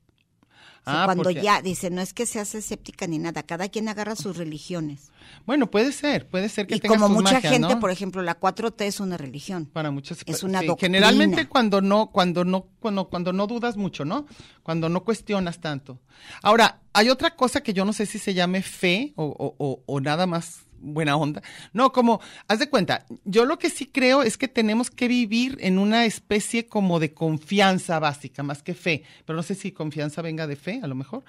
Ah, 0.84 1.02
cuando 1.04 1.22
porque- 1.24 1.42
ya, 1.42 1.62
dice, 1.62 1.90
no 1.90 2.00
es 2.00 2.12
que 2.12 2.26
seas 2.26 2.54
escéptica 2.56 3.06
ni 3.06 3.18
nada, 3.18 3.44
cada 3.44 3.68
quien 3.68 3.88
agarra 3.88 4.16
sus 4.16 4.36
religiones. 4.36 5.10
Bueno, 5.46 5.70
puede 5.70 5.92
ser, 5.92 6.26
puede 6.28 6.48
ser 6.48 6.66
que 6.66 6.74
Y 6.74 6.80
tengas 6.80 6.98
como 7.00 7.14
mucha 7.14 7.40
gente, 7.40 7.60
¿no? 7.60 7.78
por 7.78 7.90
ejemplo, 7.92 8.20
la 8.22 8.38
4T 8.40 8.84
es 8.86 8.98
una 8.98 9.16
religión. 9.16 9.66
para 9.66 9.92
muchas 9.92 10.18
Es 10.26 10.42
una 10.42 10.60
sí, 10.60 10.66
doctrina. 10.66 10.98
generalmente 10.98 11.48
cuando 11.48 11.80
no 11.80 12.10
cuando 12.10 12.44
no 12.44 12.66
cuando 12.80 13.08
cuando 13.08 13.32
no 13.32 13.46
dudas 13.46 13.76
mucho 13.76 14.04
no 14.04 14.26
cuando 14.64 14.88
no 14.88 15.04
cuestionas 15.04 15.60
tanto 15.60 16.00
ahora 16.42 16.80
hay 16.92 17.08
otra 17.10 17.36
cosa 17.36 17.62
que 17.62 17.72
yo 17.72 17.84
no 17.84 17.92
sé 17.92 18.04
si 18.06 18.18
se 18.18 18.34
llame 18.34 18.62
fe 18.62 19.12
o, 19.16 19.24
o- 19.26 19.54
o- 19.58 19.82
o 19.86 20.00
nada 20.00 20.26
más 20.26 20.62
buena 20.82 21.16
onda 21.16 21.42
no 21.72 21.92
como 21.92 22.20
haz 22.48 22.58
de 22.58 22.68
cuenta 22.68 23.06
yo 23.24 23.44
lo 23.44 23.58
que 23.58 23.70
sí 23.70 23.86
creo 23.86 24.22
es 24.22 24.36
que 24.36 24.48
tenemos 24.48 24.90
que 24.90 25.08
vivir 25.08 25.56
en 25.60 25.78
una 25.78 26.04
especie 26.04 26.66
como 26.66 27.00
de 27.00 27.14
confianza 27.14 27.98
básica 27.98 28.42
más 28.42 28.62
que 28.62 28.74
fe 28.74 29.04
pero 29.24 29.36
no 29.36 29.42
sé 29.42 29.54
si 29.54 29.72
confianza 29.72 30.20
venga 30.22 30.46
de 30.46 30.56
fe 30.56 30.80
a 30.82 30.86
lo 30.86 30.94
mejor 30.94 31.24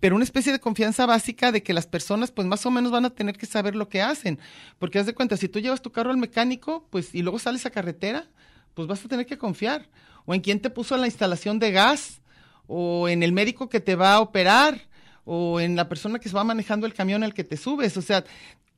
pero 0.00 0.14
una 0.14 0.24
especie 0.24 0.52
de 0.52 0.60
confianza 0.60 1.04
básica 1.04 1.52
de 1.52 1.62
que 1.62 1.74
las 1.74 1.86
personas 1.86 2.30
pues 2.30 2.46
más 2.46 2.64
o 2.64 2.70
menos 2.70 2.90
van 2.90 3.04
a 3.04 3.10
tener 3.10 3.36
que 3.36 3.46
saber 3.46 3.74
lo 3.74 3.88
que 3.88 4.00
hacen 4.00 4.38
porque 4.78 4.98
haz 4.98 5.06
de 5.06 5.14
cuenta 5.14 5.36
si 5.36 5.48
tú 5.48 5.58
llevas 5.58 5.82
tu 5.82 5.92
carro 5.92 6.10
al 6.10 6.16
mecánico 6.16 6.86
pues 6.90 7.14
y 7.14 7.22
luego 7.22 7.38
sales 7.38 7.66
a 7.66 7.70
carretera 7.70 8.28
pues 8.74 8.88
vas 8.88 9.04
a 9.04 9.08
tener 9.08 9.26
que 9.26 9.38
confiar. 9.38 9.88
O 10.24 10.34
en 10.34 10.40
quién 10.40 10.60
te 10.60 10.70
puso 10.70 10.96
la 10.96 11.06
instalación 11.06 11.58
de 11.58 11.72
gas, 11.72 12.20
o 12.66 13.08
en 13.08 13.22
el 13.22 13.32
médico 13.32 13.68
que 13.68 13.80
te 13.80 13.96
va 13.96 14.14
a 14.14 14.20
operar, 14.20 14.88
o 15.24 15.60
en 15.60 15.76
la 15.76 15.88
persona 15.88 16.18
que 16.18 16.28
se 16.28 16.34
va 16.34 16.44
manejando 16.44 16.86
el 16.86 16.94
camión 16.94 17.22
al 17.22 17.34
que 17.34 17.44
te 17.44 17.56
subes. 17.56 17.96
O 17.96 18.02
sea, 18.02 18.24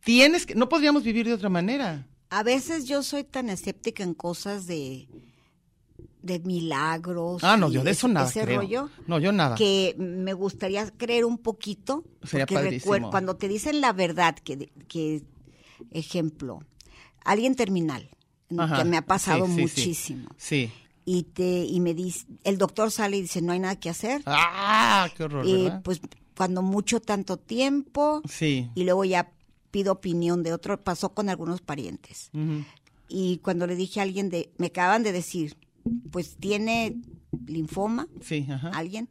tienes 0.05 0.47
que, 0.47 0.55
no 0.55 0.69
podríamos 0.69 1.03
vivir 1.03 1.27
de 1.27 1.33
otra 1.35 1.49
manera. 1.49 2.07
A 2.31 2.43
veces 2.43 2.87
yo 2.87 3.03
soy 3.03 3.25
tan 3.25 3.49
escéptica 3.51 4.03
en 4.03 4.15
cosas 4.15 4.67
de, 4.67 5.09
de 6.23 6.41
milagros. 6.41 7.45
Ah, 7.45 7.57
no, 7.57 7.71
yo 7.71 7.83
de 7.85 7.93
eso 7.93 8.09
nada 8.09 8.29
ese 8.29 8.43
creo. 8.43 8.61
rollo. 8.61 8.91
No, 9.07 9.19
yo 9.19 9.31
nada. 9.33 9.55
que 9.57 9.95
me 9.99 10.33
gustaría 10.33 10.91
creer 10.97 11.25
un 11.25 11.39
poquito. 11.39 12.05
Sería 12.23 12.47
padrísimo. 12.47 13.11
cuando 13.11 13.37
te 13.37 13.47
dicen 13.49 13.81
la 13.81 13.93
verdad, 13.93 14.35
que, 14.37 14.73
que 14.89 15.23
ejemplo, 15.91 16.61
alguien 17.25 17.55
terminal, 17.55 18.09
Ajá, 18.57 18.79
que 18.79 18.85
me 18.85 18.97
ha 18.97 19.03
pasado 19.07 19.47
sí, 19.47 19.53
sí, 19.53 19.57
sí. 19.57 19.61
muchísimo, 19.63 20.29
Sí. 20.37 20.71
y 21.05 21.23
te 21.25 21.65
y 21.65 21.81
me 21.81 21.95
dice, 21.95 22.27
el 22.45 22.59
doctor 22.59 22.91
sale 22.91 23.17
y 23.19 23.23
dice, 23.23 23.43
no 23.43 23.53
hay 23.53 23.59
nada 23.61 23.77
que 23.79 23.91
hacer, 23.91 24.23
Ah, 24.27 25.09
qué 25.17 25.25
horror, 25.25 25.47
y 25.47 25.65
¿verdad? 25.65 25.83
pues 25.83 26.01
cuando 26.37 26.63
mucho 26.63 27.01
tanto 27.01 27.37
tiempo, 27.37 28.23
Sí. 28.29 28.71
y 28.75 28.85
luego 28.85 29.05
ya 29.05 29.31
pido 29.75 29.91
opinión 29.91 30.45
de 30.45 30.53
otro, 30.53 30.81
pasó 30.85 31.15
con 31.15 31.29
algunos 31.29 31.61
parientes. 31.61 32.31
Y 33.09 33.39
cuando 33.39 33.67
le 33.67 33.75
dije 33.75 33.99
a 33.99 34.05
alguien 34.05 34.31
de, 34.31 34.53
me 34.57 34.69
acaban 34.69 35.03
de 35.03 35.11
decir, 35.11 35.57
pues 36.13 36.37
tiene 36.37 36.95
linfoma, 37.45 38.07
Sí, 38.21 38.47
ajá. 38.49 38.69
alguien 38.69 39.09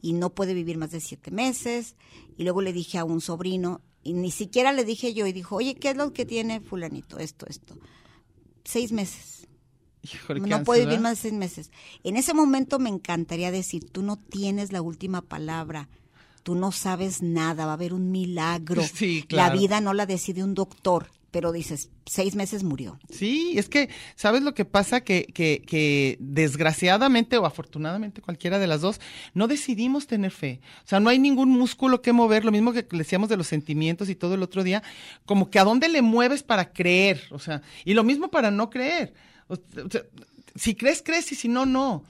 y 0.00 0.14
no 0.14 0.30
puede 0.34 0.54
vivir 0.54 0.78
más 0.78 0.90
de 0.90 1.00
siete 1.00 1.30
meses. 1.30 1.96
Y 2.38 2.44
luego 2.44 2.62
le 2.62 2.72
dije 2.72 2.96
a 2.96 3.04
un 3.04 3.20
sobrino, 3.20 3.82
y 4.02 4.14
ni 4.14 4.30
siquiera 4.30 4.72
le 4.72 4.84
dije 4.86 5.12
yo, 5.12 5.26
y 5.26 5.32
dijo, 5.34 5.56
oye, 5.56 5.74
¿qué 5.74 5.90
es 5.90 5.96
lo 5.98 6.14
que 6.14 6.24
tiene 6.24 6.60
fulanito? 6.62 7.18
Esto, 7.18 7.44
esto. 7.46 7.76
Seis 8.64 8.92
meses. 8.92 9.46
Híjole, 10.02 10.40
no 10.40 10.64
puede 10.64 10.86
vivir 10.86 11.00
más 11.00 11.16
de 11.18 11.22
seis 11.28 11.34
meses. 11.34 11.70
En 12.04 12.16
ese 12.16 12.32
momento 12.32 12.78
me 12.78 12.88
encantaría 12.88 13.50
decir, 13.50 13.90
tú 13.90 14.00
no 14.00 14.16
tienes 14.16 14.72
la 14.72 14.80
última 14.80 15.20
palabra. 15.20 15.90
Tú 16.46 16.54
no 16.54 16.70
sabes 16.70 17.22
nada, 17.22 17.66
va 17.66 17.72
a 17.72 17.74
haber 17.74 17.92
un 17.92 18.12
milagro. 18.12 18.80
Sí, 18.94 19.24
claro. 19.26 19.52
La 19.52 19.60
vida 19.60 19.80
no 19.80 19.94
la 19.94 20.06
decide 20.06 20.44
un 20.44 20.54
doctor, 20.54 21.10
pero 21.32 21.50
dices, 21.50 21.90
seis 22.06 22.36
meses 22.36 22.62
murió. 22.62 23.00
Sí, 23.10 23.54
es 23.58 23.68
que, 23.68 23.88
¿sabes 24.14 24.42
lo 24.42 24.54
que 24.54 24.64
pasa? 24.64 25.00
Que, 25.00 25.26
que, 25.26 25.60
que 25.66 26.16
desgraciadamente 26.20 27.36
o 27.36 27.46
afortunadamente, 27.46 28.22
cualquiera 28.22 28.60
de 28.60 28.68
las 28.68 28.80
dos, 28.80 29.00
no 29.34 29.48
decidimos 29.48 30.06
tener 30.06 30.30
fe. 30.30 30.60
O 30.84 30.88
sea, 30.88 31.00
no 31.00 31.10
hay 31.10 31.18
ningún 31.18 31.50
músculo 31.50 32.00
que 32.00 32.12
mover, 32.12 32.44
lo 32.44 32.52
mismo 32.52 32.72
que 32.72 32.86
decíamos 32.92 33.28
de 33.28 33.36
los 33.36 33.48
sentimientos 33.48 34.08
y 34.08 34.14
todo 34.14 34.34
el 34.34 34.42
otro 34.44 34.62
día, 34.62 34.84
como 35.24 35.50
que 35.50 35.58
a 35.58 35.64
dónde 35.64 35.88
le 35.88 36.00
mueves 36.00 36.44
para 36.44 36.72
creer, 36.72 37.24
o 37.32 37.40
sea, 37.40 37.60
y 37.84 37.94
lo 37.94 38.04
mismo 38.04 38.30
para 38.30 38.52
no 38.52 38.70
creer. 38.70 39.14
O 39.48 39.56
sea, 39.56 40.04
si 40.54 40.76
crees, 40.76 41.02
crees 41.04 41.32
y 41.32 41.34
si 41.34 41.48
no, 41.48 41.66
no. 41.66 42.04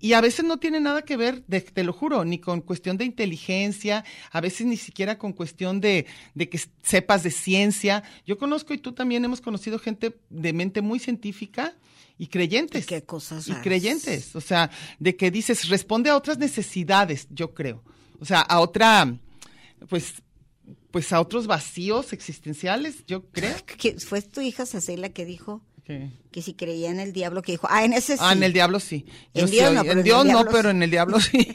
Y 0.00 0.14
a 0.14 0.20
veces 0.20 0.44
no 0.44 0.56
tiene 0.58 0.80
nada 0.80 1.02
que 1.02 1.16
ver, 1.16 1.44
de- 1.46 1.60
te 1.60 1.84
lo 1.84 1.92
juro, 1.92 2.24
ni 2.24 2.38
con 2.38 2.60
cuestión 2.62 2.96
de 2.96 3.04
inteligencia, 3.04 4.04
a 4.32 4.40
veces 4.40 4.66
ni 4.66 4.76
siquiera 4.76 5.18
con 5.18 5.32
cuestión 5.32 5.80
de, 5.80 6.06
de 6.34 6.48
que 6.48 6.60
sepas 6.82 7.22
de 7.22 7.30
ciencia. 7.30 8.02
Yo 8.26 8.38
conozco 8.38 8.72
y 8.74 8.78
tú 8.78 8.92
también 8.92 9.24
hemos 9.24 9.40
conocido 9.40 9.78
gente 9.78 10.18
de 10.30 10.52
mente 10.52 10.80
muy 10.80 10.98
científica 10.98 11.76
y 12.18 12.26
creyentes. 12.28 12.84
Y 12.84 12.86
qué 12.88 13.02
cosas 13.02 13.46
Y 13.48 13.52
creyentes. 13.54 14.34
O 14.36 14.40
sea, 14.40 14.70
de 14.98 15.16
que 15.16 15.30
dices, 15.30 15.68
responde 15.68 16.10
a 16.10 16.16
otras 16.16 16.38
necesidades, 16.38 17.26
yo 17.30 17.52
creo. 17.54 17.82
O 18.20 18.24
sea, 18.24 18.40
a 18.40 18.60
otra, 18.60 19.16
pues, 19.88 20.14
pues 20.90 21.12
a 21.12 21.20
otros 21.20 21.46
vacíos 21.46 22.12
existenciales, 22.12 23.04
yo 23.06 23.26
creo. 23.30 23.54
Fue 24.06 24.22
tu 24.22 24.40
hija 24.40 24.66
Cecilia 24.66 25.12
que 25.12 25.24
dijo 25.24 25.62
que- 25.84 26.10
que 26.30 26.42
si 26.42 26.54
creía 26.54 26.90
en 26.90 27.00
el 27.00 27.12
diablo, 27.12 27.42
que 27.42 27.52
dijo, 27.52 27.66
ah, 27.70 27.84
en 27.84 27.92
ese 27.92 28.14
sí. 28.16 28.22
Ah, 28.24 28.32
en 28.32 28.42
el 28.42 28.52
diablo 28.52 28.80
sí. 28.80 29.04
En 29.34 29.50
Dios 29.50 29.72
no, 29.72 29.82
pero 29.82 29.94
no, 29.96 30.02
diablo 30.02 30.70
en 30.70 30.82
el 30.82 30.90
diablo 30.90 31.20
sí. 31.20 31.48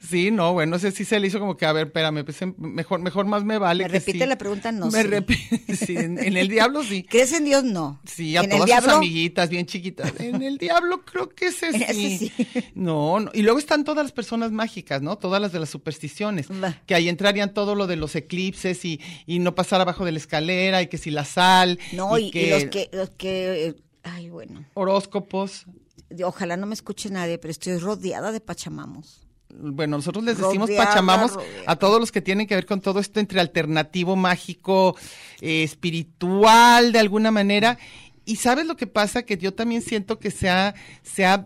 Sí, 0.00 0.30
no, 0.30 0.52
bueno, 0.52 0.76
ese 0.76 0.90
sí 0.90 1.04
se 1.04 1.20
le 1.20 1.26
hizo 1.26 1.38
como 1.38 1.56
que, 1.56 1.66
a 1.66 1.72
ver, 1.72 1.88
espérame, 1.88 2.24
pues, 2.24 2.40
em, 2.42 2.54
mejor, 2.58 3.00
mejor 3.00 3.26
más 3.26 3.44
me 3.44 3.58
vale. 3.58 3.84
Me 3.84 3.90
que 3.90 3.98
repite 3.98 4.18
sí. 4.20 4.26
la 4.26 4.38
pregunta, 4.38 4.72
no 4.72 4.86
Me 4.86 5.02
sé. 5.02 5.02
repite, 5.04 5.76
sí, 5.76 5.96
en, 5.96 6.18
en 6.18 6.36
el 6.36 6.48
diablo 6.48 6.82
sí. 6.82 7.02
¿Crees 7.08 7.32
en 7.32 7.44
Dios? 7.44 7.64
No. 7.64 8.00
Sí, 8.04 8.36
a 8.36 8.40
en 8.40 8.46
todas 8.50 8.60
el 8.62 8.66
diablo, 8.66 8.88
sus 8.90 8.96
amiguitas 8.98 9.50
bien 9.50 9.66
chiquitas. 9.66 10.12
En 10.18 10.42
el 10.42 10.56
diablo 10.58 11.02
creo 11.04 11.28
que 11.28 11.46
ese 11.48 11.68
ese 11.74 11.92
sí. 11.92 12.32
sí. 12.36 12.46
No, 12.74 13.20
no, 13.20 13.30
y 13.34 13.42
luego 13.42 13.58
están 13.58 13.84
todas 13.84 14.04
las 14.04 14.12
personas 14.12 14.50
mágicas, 14.50 15.02
¿no? 15.02 15.18
Todas 15.18 15.40
las 15.42 15.52
de 15.52 15.60
las 15.60 15.68
supersticiones. 15.70 16.48
Que 16.86 16.94
ahí 16.94 17.08
entrarían 17.08 17.52
todo 17.52 17.74
lo 17.74 17.86
de 17.86 17.96
los 17.96 18.16
eclipses 18.16 18.84
y, 18.84 19.00
y 19.26 19.38
no 19.40 19.54
pasar 19.54 19.80
abajo 19.80 20.04
de 20.04 20.12
la 20.12 20.18
escalera 20.18 20.82
y 20.82 20.86
que 20.88 20.98
si 20.98 21.10
la 21.10 21.24
sal. 21.24 21.78
No, 21.92 22.18
y, 22.18 22.30
y 22.34 22.50
los 22.50 22.64
que, 22.66 22.88
los 22.92 23.10
que, 23.10 23.66
eh, 23.66 23.74
ay, 24.02 24.30
bueno, 24.30 24.64
Horóscopos. 24.74 25.66
ojalá 26.24 26.56
no 26.56 26.66
me 26.66 26.74
escuche 26.74 27.10
nadie, 27.10 27.38
pero 27.38 27.52
estoy 27.52 27.76
rodeada 27.78 28.32
de 28.32 28.40
pachamamos. 28.40 29.26
Bueno, 29.58 29.96
nosotros 29.96 30.24
les 30.24 30.38
decimos 30.38 30.68
Rodeada, 30.68 30.86
pachamamos 30.86 31.34
rodeada. 31.34 31.62
a 31.66 31.76
todos 31.76 32.00
los 32.00 32.12
que 32.12 32.22
tienen 32.22 32.46
que 32.46 32.54
ver 32.54 32.66
con 32.66 32.80
todo 32.80 33.00
esto 33.00 33.20
entre 33.20 33.40
alternativo, 33.40 34.16
mágico, 34.16 34.96
eh, 35.40 35.62
espiritual, 35.62 36.92
de 36.92 36.98
alguna 36.98 37.30
manera. 37.30 37.78
Y 38.24 38.36
sabes 38.36 38.66
lo 38.66 38.76
que 38.76 38.86
pasa, 38.86 39.22
que 39.24 39.36
yo 39.38 39.52
también 39.54 39.82
siento 39.82 40.18
que 40.18 40.30
se 40.30 40.48
ha, 40.48 40.74
se 41.02 41.24
ha, 41.24 41.44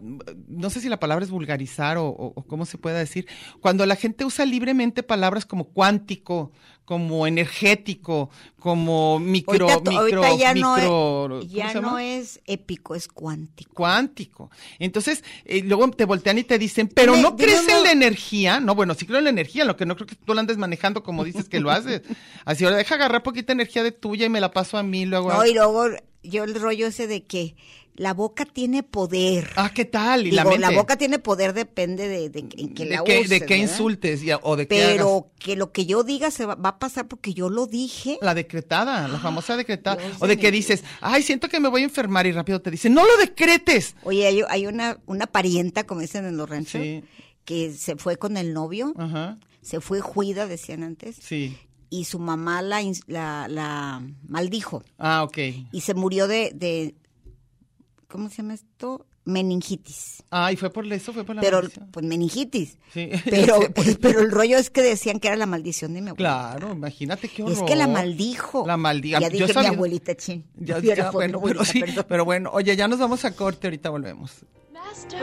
no 0.48 0.68
sé 0.70 0.80
si 0.80 0.88
la 0.88 1.00
palabra 1.00 1.24
es 1.24 1.30
vulgarizar 1.30 1.96
o, 1.96 2.06
o- 2.08 2.32
o 2.34 2.42
cómo 2.42 2.66
se 2.66 2.78
pueda 2.78 2.98
decir, 2.98 3.26
cuando 3.60 3.86
la 3.86 3.96
gente 3.96 4.24
usa 4.24 4.44
libremente 4.44 5.02
palabras 5.02 5.46
como 5.46 5.64
cuántico, 5.64 6.52
como 6.84 7.26
energético, 7.26 8.28
como 8.58 9.18
micro, 9.18 9.70
ahorita, 9.70 9.90
micro, 9.90 10.22
ahorita 10.24 10.36
ya, 10.38 10.52
micro, 10.54 10.68
no, 10.68 11.28
¿cómo 11.28 11.40
es, 11.40 11.50
ya 11.50 11.80
no 11.80 11.98
es 11.98 12.40
épico, 12.46 12.94
es 12.94 13.08
cuántico. 13.08 13.72
cuántico. 13.74 14.50
Entonces, 14.78 15.24
eh, 15.46 15.62
luego 15.64 15.88
te 15.92 16.04
voltean 16.04 16.36
y 16.38 16.44
te 16.44 16.58
dicen, 16.58 16.88
pero 16.88 17.16
no 17.16 17.36
crees 17.36 17.60
en 17.78 17.84
la 17.84 17.92
energía. 17.92 18.60
No, 18.60 18.74
bueno, 18.74 18.92
sí 18.94 19.06
creo 19.06 19.18
en 19.18 19.24
la 19.24 19.30
energía, 19.30 19.64
lo 19.64 19.76
que 19.76 19.86
no 19.86 19.94
creo 19.96 20.06
que 20.06 20.16
tú 20.16 20.34
la 20.34 20.40
andes 20.40 20.58
manejando 20.58 21.02
como 21.02 21.24
dices 21.24 21.48
que 21.48 21.60
lo 21.60 21.70
haces. 21.70 22.02
Así, 22.44 22.64
ahora 22.64 22.76
deja 22.76 22.96
agarrar 22.96 23.22
poquita 23.22 23.52
energía 23.54 23.82
de 23.82 23.92
tuya 23.92 24.26
y 24.26 24.28
me 24.28 24.40
la 24.40 24.50
paso 24.50 24.76
a 24.76 24.82
mí, 24.82 25.06
luego. 25.06 25.32
No, 25.32 25.46
y 25.46 25.54
luego 25.54 25.86
yo 26.24 26.44
el 26.44 26.54
rollo 26.54 26.86
ese 26.88 27.06
de 27.06 27.22
que 27.24 27.54
la 27.96 28.12
boca 28.12 28.44
tiene 28.44 28.82
poder. 28.82 29.50
Ah, 29.54 29.70
¿qué 29.72 29.84
tal? 29.84 30.26
Y 30.26 30.30
Digo, 30.30 30.56
la 30.56 30.70
boca 30.72 30.96
tiene 30.96 31.20
poder 31.20 31.52
depende 31.52 32.08
de, 32.08 32.28
de, 32.28 32.40
en 32.40 32.74
que 32.74 32.84
de 32.86 32.90
la 32.90 33.04
que, 33.04 33.18
uses, 33.20 33.30
de 33.30 33.38
¿verdad? 33.38 33.56
insultes 33.56 34.22
y- 34.24 34.30
o 34.32 34.56
de 34.56 34.64
hagas. 34.64 34.68
Pero 34.68 35.30
que 35.38 35.54
lo 35.54 35.70
que 35.70 35.86
yo 35.86 36.02
diga 36.02 36.32
se 36.32 36.44
va, 36.44 36.56
va 36.56 36.70
a 36.70 36.78
pasar 36.80 37.06
porque 37.06 37.34
yo 37.34 37.50
lo 37.50 37.66
dije. 37.68 38.18
La 38.20 38.34
decretada, 38.34 39.06
la 39.06 39.20
famosa 39.20 39.56
decretada. 39.56 40.02
Dios 40.02 40.16
o 40.18 40.26
de 40.26 40.34
de 40.34 40.42
que 40.42 40.50
dices, 40.50 40.82
ay, 41.00 41.22
siento 41.22 41.48
que 41.48 41.60
me 41.60 41.68
voy 41.68 41.82
a 41.82 41.84
enfermar 41.84 42.26
y 42.26 42.32
rápido 42.32 42.60
te 42.60 42.72
dicen, 42.72 42.94
no 42.94 43.06
lo 43.06 43.16
decretes. 43.16 43.94
Oye, 44.02 44.26
hay, 44.26 44.40
hay 44.48 44.66
una, 44.66 44.98
una 45.06 45.28
parienta, 45.28 45.84
como 45.86 46.00
dicen 46.00 46.24
en 46.26 46.36
los 46.36 46.50
ranchos, 46.50 46.82
Sí. 46.82 47.04
que 47.44 47.72
se 47.72 47.94
fue 47.94 48.16
con 48.16 48.36
el 48.36 48.52
novio, 48.54 48.92
Ajá, 48.96 49.38
se 49.62 49.80
fue 49.80 50.00
juida, 50.00 50.48
decían 50.48 50.82
antes, 50.82 51.14
sí. 51.20 51.56
Y 52.00 52.04
su 52.04 52.18
mamá 52.18 52.60
la, 52.62 52.80
la, 53.06 53.46
la 53.48 54.02
maldijo 54.28 54.82
Ah, 54.98 55.22
ok. 55.22 55.38
y 55.72 55.80
se 55.80 55.94
murió 55.94 56.26
de, 56.28 56.50
de, 56.54 56.94
¿cómo 58.08 58.28
se 58.30 58.36
llama 58.38 58.54
esto? 58.54 59.06
meningitis. 59.26 60.22
Ah, 60.30 60.52
y 60.52 60.56
fue 60.56 60.68
por 60.68 60.84
eso, 60.92 61.14
fue 61.14 61.24
por 61.24 61.34
la 61.34 61.40
Pero, 61.40 61.56
maldición. 61.62 61.88
pues 61.90 62.04
meningitis. 62.04 62.76
Sí. 62.92 63.08
Pero, 63.24 63.58
Sí, 63.62 63.66
pues. 63.74 63.96
pero 63.98 64.20
el 64.20 64.30
rollo 64.30 64.58
es 64.58 64.68
que 64.68 64.82
decían 64.82 65.18
que 65.18 65.28
era 65.28 65.36
la 65.38 65.46
maldición 65.46 65.94
de 65.94 66.02
mi 66.02 66.10
abuelita. 66.10 66.56
Claro, 66.58 66.72
imagínate 66.74 67.28
qué 67.30 67.40
Y 67.40 67.44
horror. 67.46 67.56
es 67.56 67.62
que 67.62 67.74
la 67.74 67.86
maldijo. 67.88 68.66
La 68.66 68.76
maldiga. 68.76 69.20
Ya 69.20 69.28
Yo 69.28 69.38
dije 69.46 69.54
sabía- 69.54 69.70
mi 69.70 69.76
abuelita, 69.76 70.14
chin. 70.14 70.44
Ya, 70.56 70.78
Ya 70.80 70.94
ya, 70.94 71.10
bueno, 71.10 71.40
pero 71.42 71.60
abuelita, 71.60 71.64
sí, 71.64 71.80
perdón. 71.80 72.04
pero 72.06 72.24
bueno, 72.26 72.50
oye, 72.52 72.76
ya 72.76 72.86
nos 72.86 72.98
vamos 72.98 73.24
a 73.24 73.34
corte, 73.34 73.66
ahorita 73.68 73.88
volvemos. 73.88 74.44
Master. 74.74 75.22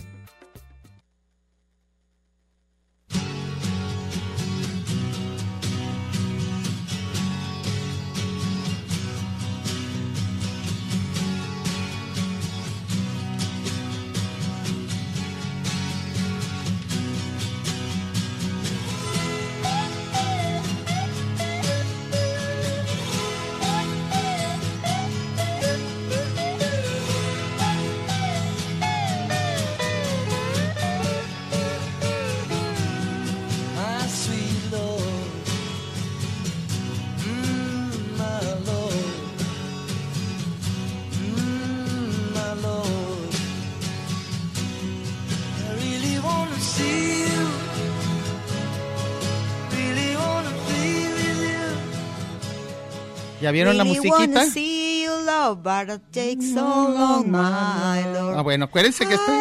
¿Ya 53.51 53.53
vieron 53.53 53.77
la 53.77 53.83
Really 53.83 53.99
musiquita? 53.99 54.45
see 54.45 55.03
you, 55.03 55.11
love, 55.25 55.61
but 55.61 55.93
it 55.93 56.01
takes 56.13 56.53
so 56.53 56.61
long, 56.61 57.29
my 57.29 58.01
Lord. 58.13 58.37
Ah, 58.37 58.41
bueno, 58.41 58.63
acuérdense 58.63 59.05
que 59.05 59.13
estoy... 59.13 59.35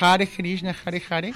Hare 0.00 0.28
Krishna, 0.28 0.76
Hare 0.84 1.02
Hare. 1.10 1.34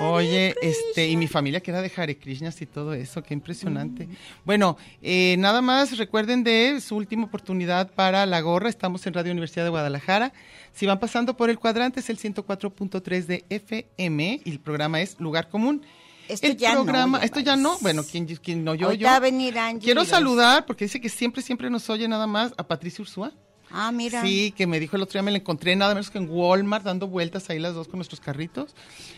Oye, 0.00 0.56
este, 0.60 1.06
y 1.06 1.16
mi 1.16 1.28
familia 1.28 1.60
que 1.60 1.70
era 1.70 1.80
de 1.82 1.92
Hare 1.96 2.18
Krishnas 2.18 2.60
y 2.60 2.66
todo 2.66 2.94
eso, 2.94 3.22
qué 3.22 3.32
impresionante. 3.32 4.08
Bueno, 4.44 4.76
eh, 5.02 5.36
nada 5.38 5.62
más 5.62 5.96
recuerden 5.96 6.42
de 6.42 6.80
su 6.80 6.96
última 6.96 7.26
oportunidad 7.26 7.92
para 7.92 8.26
la 8.26 8.40
gorra. 8.40 8.68
Estamos 8.68 9.06
en 9.06 9.14
Radio 9.14 9.30
Universidad 9.30 9.62
de 9.62 9.70
Guadalajara. 9.70 10.32
Si 10.72 10.84
van 10.84 10.98
pasando 10.98 11.36
por 11.36 11.48
el 11.48 11.60
cuadrante 11.60 12.00
es 12.00 12.10
el 12.10 12.18
104.3 12.18 13.26
de 13.26 13.44
FM 13.50 14.40
y 14.44 14.50
el 14.50 14.58
programa 14.58 15.00
es 15.00 15.20
Lugar 15.20 15.48
Común. 15.48 15.82
Esto 16.28 16.46
el 16.46 16.56
ya 16.56 16.74
no, 16.74 16.84
programa, 16.84 17.18
ya 17.18 17.24
esto 17.24 17.40
ya 17.40 17.56
no, 17.56 17.78
bueno, 17.80 18.04
quien, 18.04 18.26
quien 18.26 18.64
no 18.64 18.74
yo, 18.74 18.92
yo. 18.92 19.06
va 19.06 19.16
a 19.16 19.20
venir 19.20 19.58
Angie 19.58 19.84
Quiero 19.84 20.04
saludar 20.04 20.66
porque 20.66 20.84
dice 20.84 21.00
que 21.00 21.08
siempre, 21.08 21.42
siempre 21.42 21.68
nos 21.70 21.88
oye 21.90 22.06
nada 22.08 22.26
más 22.26 22.52
a 22.56 22.66
Patricia 22.66 23.02
Ursúa. 23.02 23.32
Ah, 23.70 23.90
mira. 23.90 24.22
Sí, 24.22 24.52
que 24.56 24.66
me 24.66 24.78
dijo 24.78 24.96
el 24.96 25.02
otro 25.02 25.14
día, 25.14 25.22
me 25.22 25.30
la 25.30 25.38
encontré 25.38 25.74
nada 25.76 25.94
menos 25.94 26.10
que 26.10 26.18
en 26.18 26.28
Walmart 26.28 26.84
dando 26.84 27.08
vueltas 27.08 27.48
ahí 27.48 27.58
las 27.58 27.74
dos 27.74 27.88
con 27.88 27.98
nuestros 27.98 28.20
carritos 28.20 28.74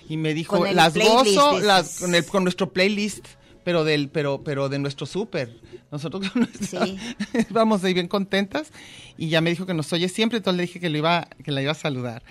y 0.08 0.16
me 0.16 0.32
dijo, 0.32 0.64
las 0.66 0.94
gozo, 0.94 1.58
las, 1.60 1.98
con, 1.98 2.14
el, 2.14 2.24
con 2.24 2.44
nuestro 2.44 2.72
playlist, 2.72 3.26
pero 3.64 3.82
del, 3.82 4.10
pero, 4.10 4.42
pero 4.44 4.68
de 4.68 4.78
nuestro 4.78 5.06
súper. 5.06 5.60
Nosotros 5.90 6.34
nuestra- 6.36 6.86
Sí. 6.86 6.98
vamos 7.50 7.82
ahí 7.82 7.94
bien 7.94 8.06
contentas 8.06 8.70
y 9.18 9.28
ya 9.28 9.40
me 9.40 9.50
dijo 9.50 9.66
que 9.66 9.74
nos 9.74 9.92
oye 9.92 10.08
siempre, 10.08 10.38
entonces 10.38 10.56
le 10.56 10.62
dije 10.66 10.78
que 10.78 10.88
lo 10.88 10.98
iba, 10.98 11.26
que 11.42 11.50
la 11.50 11.60
iba 11.60 11.72
a 11.72 11.76
saludar. 11.76 12.22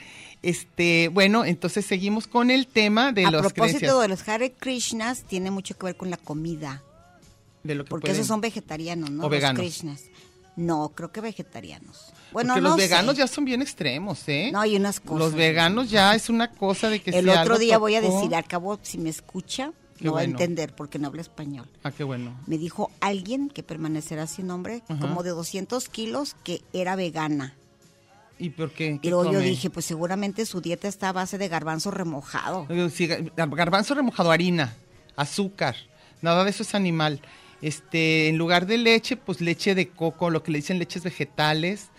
Este, 0.44 1.08
bueno, 1.08 1.46
entonces 1.46 1.86
seguimos 1.86 2.28
con 2.28 2.52
el 2.52 2.68
tema 2.68 3.12
de 3.14 3.26
a 3.26 3.32
las 3.32 3.42
propósito 3.54 3.80
creencias, 3.80 4.02
de 4.02 4.08
los 4.10 4.28
Hare 4.28 4.52
Krishnas, 4.52 5.24
tiene 5.24 5.50
mucho 5.52 5.78
que 5.78 5.86
ver 5.86 5.96
con 5.98 6.10
la 6.10 6.18
comida. 6.18 6.84
de 7.64 7.76
lo 7.76 7.86
que 7.86 7.90
Porque 7.92 8.08
pueden- 8.08 8.16
esos 8.18 8.28
son 8.28 8.42
vegetarianos, 8.42 9.10
¿no? 9.10 9.22
O 9.22 9.24
los 9.24 9.32
veganos. 9.32 9.62
Krishnas. 9.62 10.02
No, 10.58 10.90
creo 10.90 11.14
que 11.14 11.22
vegetarianos. 11.22 12.12
Bueno, 12.34 12.50
porque 12.56 12.62
no 12.62 12.70
los 12.72 12.78
veganos 12.78 13.16
sé. 13.16 13.20
ya 13.20 13.28
son 13.28 13.46
bien 13.46 13.62
extremos, 13.62 14.28
¿eh? 14.28 14.50
No, 14.52 14.60
hay 14.60 14.76
unas 14.76 15.00
cosas. 15.00 15.20
Los 15.20 15.34
veganos 15.34 15.90
ya 15.90 16.14
es 16.14 16.30
una 16.30 16.52
cosa 16.52 16.90
de 16.90 17.02
que 17.02 17.12
El 17.12 17.24
si 17.24 17.30
otro 17.30 17.40
algo 17.42 17.58
día 17.60 17.78
voy 17.78 17.96
a 17.96 18.02
decir, 18.02 18.36
al 18.36 18.44
cabo, 18.46 18.78
si 18.84 18.98
me 18.98 19.10
escucha, 19.10 19.72
Qué 19.98 20.04
no 20.06 20.12
va 20.14 20.20
a 20.20 20.24
entender 20.26 20.76
porque 20.76 21.00
no 21.00 21.08
habla 21.08 21.22
español. 21.22 21.70
Ah, 21.84 21.92
qué 21.92 22.04
bueno. 22.04 22.38
Me 22.48 22.58
dijo 22.58 22.92
alguien 23.00 23.48
que 23.50 23.64
permanecerá 23.64 24.28
sin 24.28 24.48
nombre, 24.48 24.84
Ajá. 24.90 25.00
como 25.00 25.24
de 25.24 25.30
200 25.30 25.88
kilos, 25.88 26.36
que 26.44 26.62
era 26.74 26.98
vegana. 26.98 27.56
¿Y 28.40 28.50
por 28.50 28.72
qué? 28.72 28.94
Y 28.96 29.00
¿Qué 29.00 29.10
luego 29.10 29.32
yo 29.32 29.40
dije, 29.40 29.70
pues 29.70 29.86
seguramente 29.86 30.46
su 30.46 30.60
dieta 30.62 30.88
está 30.88 31.10
a 31.10 31.14
base 31.14 31.38
de 31.38 31.48
garbanzo 31.48 31.92
remojado. 31.92 32.68
Sí, 32.94 33.08
garbanzo 33.36 33.94
remojado, 33.96 34.32
harina, 34.32 34.76
azúcar, 35.16 35.76
nada 36.22 36.44
de 36.44 36.50
eso 36.50 36.64
es 36.64 36.76
animal. 36.76 37.22
Este, 37.62 38.28
en 38.28 38.38
lugar 38.38 38.66
de 38.66 38.78
leche, 38.78 39.16
pues 39.16 39.40
leche 39.40 39.76
de 39.76 39.88
coco, 39.90 40.30
lo 40.30 40.44
que 40.44 40.52
le 40.52 40.58
dicen 40.58 40.80
leches 40.80 41.04
vegetales. 41.04 41.90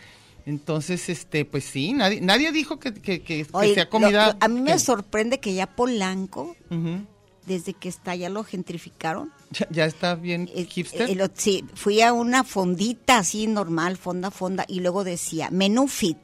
Entonces, 0.46 1.08
este, 1.08 1.46
pues 1.46 1.64
sí, 1.64 1.94
nadie, 1.94 2.20
nadie 2.20 2.52
dijo 2.52 2.78
que, 2.78 2.92
que, 2.92 3.22
que- 3.22 3.46
que 3.46 3.74
sea 3.74 3.88
comida. 3.88 4.32
lo- 4.32 4.36
a 4.40 4.48
mí 4.48 4.60
me 4.60 4.78
sorprende 4.78 5.40
que 5.40 5.54
ya 5.54 5.66
Polanco, 5.74 6.54
Ujú. 6.70 7.06
Desde 7.46 7.74
que 7.74 7.88
está, 7.88 8.14
ya 8.14 8.28
lo 8.28 8.44
gentrificaron. 8.44 9.30
ya, 9.50 9.66
ya 9.70 9.84
está 9.84 10.14
bien 10.14 10.48
Eh, 10.54 10.64
hipster. 10.64 11.08
eh, 11.10 11.28
sí, 11.34 11.64
fui 11.74 12.00
a 12.02 12.12
una 12.12 12.44
fondita 12.44 13.18
así 13.18 13.46
normal, 13.46 13.96
fonda, 13.96 14.30
fonda, 14.30 14.64
y 14.68 14.80
luego 14.80 15.04
decía 15.04 15.48
menú 15.50 15.88
fit. 15.88 16.18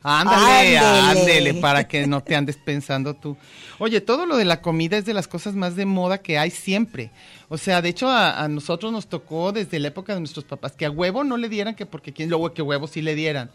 Ándale, 0.00 0.78
ándele, 0.78 1.54
para 1.54 1.88
que 1.88 2.06
no 2.06 2.22
te 2.22 2.36
andes 2.36 2.56
pensando 2.56 3.14
tú. 3.14 3.36
Oye, 3.78 4.00
todo 4.00 4.26
lo 4.26 4.36
de 4.36 4.44
la 4.44 4.62
comida 4.62 4.96
es 4.96 5.04
de 5.04 5.12
las 5.12 5.26
cosas 5.28 5.54
más 5.54 5.74
de 5.76 5.86
moda 5.86 6.18
que 6.18 6.38
hay 6.38 6.50
siempre. 6.50 7.10
O 7.48 7.58
sea, 7.58 7.82
de 7.82 7.88
hecho, 7.90 8.08
a, 8.08 8.42
a 8.42 8.48
nosotros 8.48 8.92
nos 8.92 9.08
tocó 9.08 9.52
desde 9.52 9.78
la 9.80 9.88
época 9.88 10.14
de 10.14 10.20
nuestros 10.20 10.44
papás 10.44 10.72
que 10.72 10.86
a 10.86 10.90
huevo 10.90 11.24
no 11.24 11.36
le 11.36 11.48
dieran, 11.48 11.74
que 11.74 11.84
porque 11.84 12.12
quién, 12.12 12.30
luego 12.30 12.54
que 12.54 12.62
huevo 12.62 12.86
sí 12.86 13.02
le 13.02 13.14
dieran. 13.16 13.50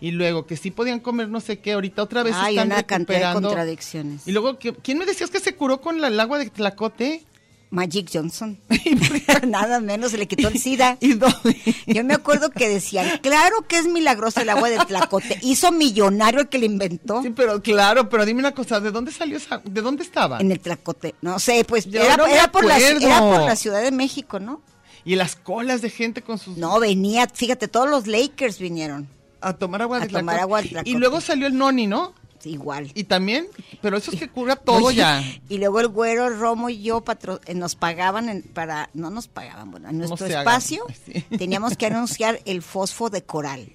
Y 0.00 0.12
luego 0.12 0.46
que 0.46 0.56
sí 0.56 0.70
podían 0.70 1.00
comer 1.00 1.28
no 1.28 1.40
sé 1.40 1.58
qué, 1.58 1.72
ahorita 1.72 2.02
otra 2.02 2.22
vez 2.22 2.34
Hay 2.36 2.54
están 2.54 2.68
una 2.68 2.82
cantidad 2.84 3.18
de 3.18 3.24
recuperando. 3.24 3.48
contradicciones. 3.48 4.22
Y 4.26 4.32
luego, 4.32 4.58
que- 4.58 4.74
¿quién 4.74 4.98
me 4.98 5.06
decías 5.06 5.30
que 5.30 5.40
se 5.40 5.54
curó 5.54 5.80
con 5.80 6.00
la- 6.00 6.08
el 6.08 6.18
agua 6.20 6.38
de 6.38 6.50
Tlacote? 6.50 7.24
Magic 7.70 8.08
Johnson. 8.10 8.58
Nada 9.46 9.80
menos, 9.80 10.12
se 10.12 10.18
le 10.18 10.26
quitó 10.26 10.48
el 10.48 10.58
SIDA. 10.58 10.96
¿Y 11.00 11.14
dónde? 11.14 11.56
Yo 11.86 12.02
me 12.04 12.14
acuerdo 12.14 12.48
que 12.50 12.68
decían, 12.68 13.18
claro 13.22 13.66
que 13.68 13.76
es 13.78 13.86
milagroso 13.86 14.40
el 14.40 14.48
agua 14.48 14.70
de 14.70 14.78
Tlacote. 14.78 15.38
Hizo 15.42 15.70
millonario 15.72 16.40
el 16.40 16.48
que 16.48 16.58
le 16.58 16.66
inventó 16.66 17.22
Sí, 17.22 17.30
pero 17.30 17.60
claro, 17.62 18.08
pero 18.08 18.24
dime 18.24 18.40
una 18.40 18.52
cosa, 18.54 18.80
¿de 18.80 18.90
dónde 18.90 19.12
salió 19.12 19.36
esa? 19.36 19.60
¿De 19.64 19.82
dónde 19.82 20.02
estaba? 20.02 20.38
en 20.40 20.50
el 20.50 20.60
Tlacote. 20.60 21.14
No 21.20 21.38
sé, 21.38 21.64
pues 21.64 21.86
era, 21.92 22.16
no 22.16 22.26
era 22.26 22.50
por 22.50 22.64
la, 22.64 22.78
era 22.78 23.20
por 23.20 23.42
la 23.42 23.56
Ciudad 23.56 23.82
de 23.82 23.90
México, 23.90 24.40
¿no? 24.40 24.62
Y 25.04 25.16
las 25.16 25.36
colas 25.36 25.82
de 25.82 25.90
gente 25.90 26.22
con 26.22 26.38
sus 26.38 26.56
No, 26.56 26.80
venía, 26.80 27.26
fíjate, 27.32 27.68
todos 27.68 27.88
los 27.90 28.06
Lakers 28.06 28.58
vinieron. 28.58 29.08
A 29.40 29.52
tomar 29.54 29.82
agua 29.82 29.98
A 29.98 30.00
de 30.00 30.08
tomar 30.08 30.38
agua 30.38 30.62
de. 30.62 30.82
Y 30.84 30.94
luego 30.94 31.20
salió 31.20 31.46
el 31.46 31.56
noni, 31.56 31.86
¿no? 31.86 32.14
Igual. 32.44 32.92
Y 32.94 33.04
también, 33.04 33.46
pero 33.82 33.96
eso 33.96 34.12
es 34.12 34.18
que 34.18 34.28
cura 34.28 34.54
todo 34.56 34.76
Oye, 34.86 34.98
ya. 34.98 35.22
Y 35.48 35.58
luego 35.58 35.80
el 35.80 35.88
güero, 35.88 36.30
Romo 36.30 36.70
y 36.70 36.82
yo 36.82 37.00
patro- 37.02 37.40
eh, 37.46 37.54
nos 37.54 37.74
pagaban 37.74 38.28
en- 38.28 38.42
para, 38.42 38.90
no 38.94 39.10
nos 39.10 39.26
pagaban, 39.26 39.70
bueno, 39.72 39.88
en 39.88 39.98
nuestro 39.98 40.26
espacio 40.26 40.84
sí. 41.06 41.22
teníamos 41.36 41.76
que 41.76 41.86
anunciar 41.86 42.40
el 42.44 42.62
fosfo 42.62 43.10
de 43.10 43.22
coral. 43.24 43.72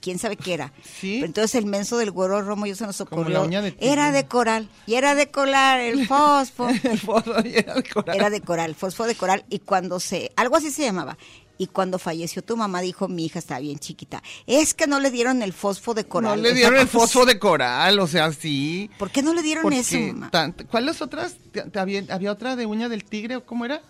¿Quién 0.00 0.20
sabe 0.20 0.36
qué 0.36 0.54
era? 0.54 0.72
Sí. 0.84 1.14
Pero 1.16 1.26
entonces 1.26 1.56
el 1.56 1.66
menso 1.66 1.98
del 1.98 2.12
güero 2.12 2.40
Romo 2.40 2.66
y 2.66 2.68
yo 2.68 2.76
se 2.76 2.86
nos 2.86 3.00
ocurrió. 3.00 3.44
de 3.48 3.74
era 3.80 4.12
de 4.12 4.26
coral. 4.26 4.68
Y 4.86 4.94
era 4.94 5.16
de 5.16 5.28
coral, 5.32 5.80
el 5.80 6.06
fosfo. 6.06 6.68
El 6.84 6.98
foso 7.00 7.34
y 7.44 7.56
era 7.56 7.74
el 7.74 7.88
coral. 7.92 8.16
era 8.16 8.30
de 8.30 8.40
coral, 8.40 8.76
fosfo 8.76 9.06
de 9.06 9.16
coral. 9.16 9.44
Y 9.50 9.58
cuando 9.58 9.98
se, 9.98 10.30
algo 10.36 10.54
así 10.56 10.70
se 10.70 10.82
llamaba. 10.84 11.18
Y 11.60 11.66
cuando 11.66 11.98
falleció 11.98 12.42
tu 12.42 12.56
mamá 12.56 12.80
dijo, 12.80 13.08
mi 13.08 13.24
hija 13.26 13.40
estaba 13.40 13.58
bien 13.60 13.78
chiquita. 13.80 14.22
Es 14.46 14.74
que 14.74 14.86
no 14.86 15.00
le 15.00 15.10
dieron 15.10 15.42
el 15.42 15.52
fosfo 15.52 15.92
de 15.92 16.04
No 16.04 16.08
coral. 16.08 16.40
le 16.42 16.50
Esa 16.50 16.56
dieron 16.56 16.76
el 16.78 16.86
cosa- 16.86 16.98
fosfo 17.00 17.26
de 17.26 17.38
coral, 17.38 17.98
o 17.98 18.06
sea, 18.06 18.32
sí. 18.32 18.90
¿Por 18.98 19.10
qué 19.10 19.22
no 19.22 19.34
le 19.34 19.42
dieron 19.42 19.62
Porque 19.62 19.80
eso, 19.80 19.98
mamá? 19.98 20.30
¿Cuáles 20.70 21.02
otras? 21.02 21.36
Había, 21.74 22.04
había 22.10 22.30
otra 22.32 22.54
de 22.56 22.64
uña 22.66 22.88
del 22.88 23.04
tigre 23.04 23.34
o 23.36 23.44
cómo 23.44 23.64
era? 23.64 23.82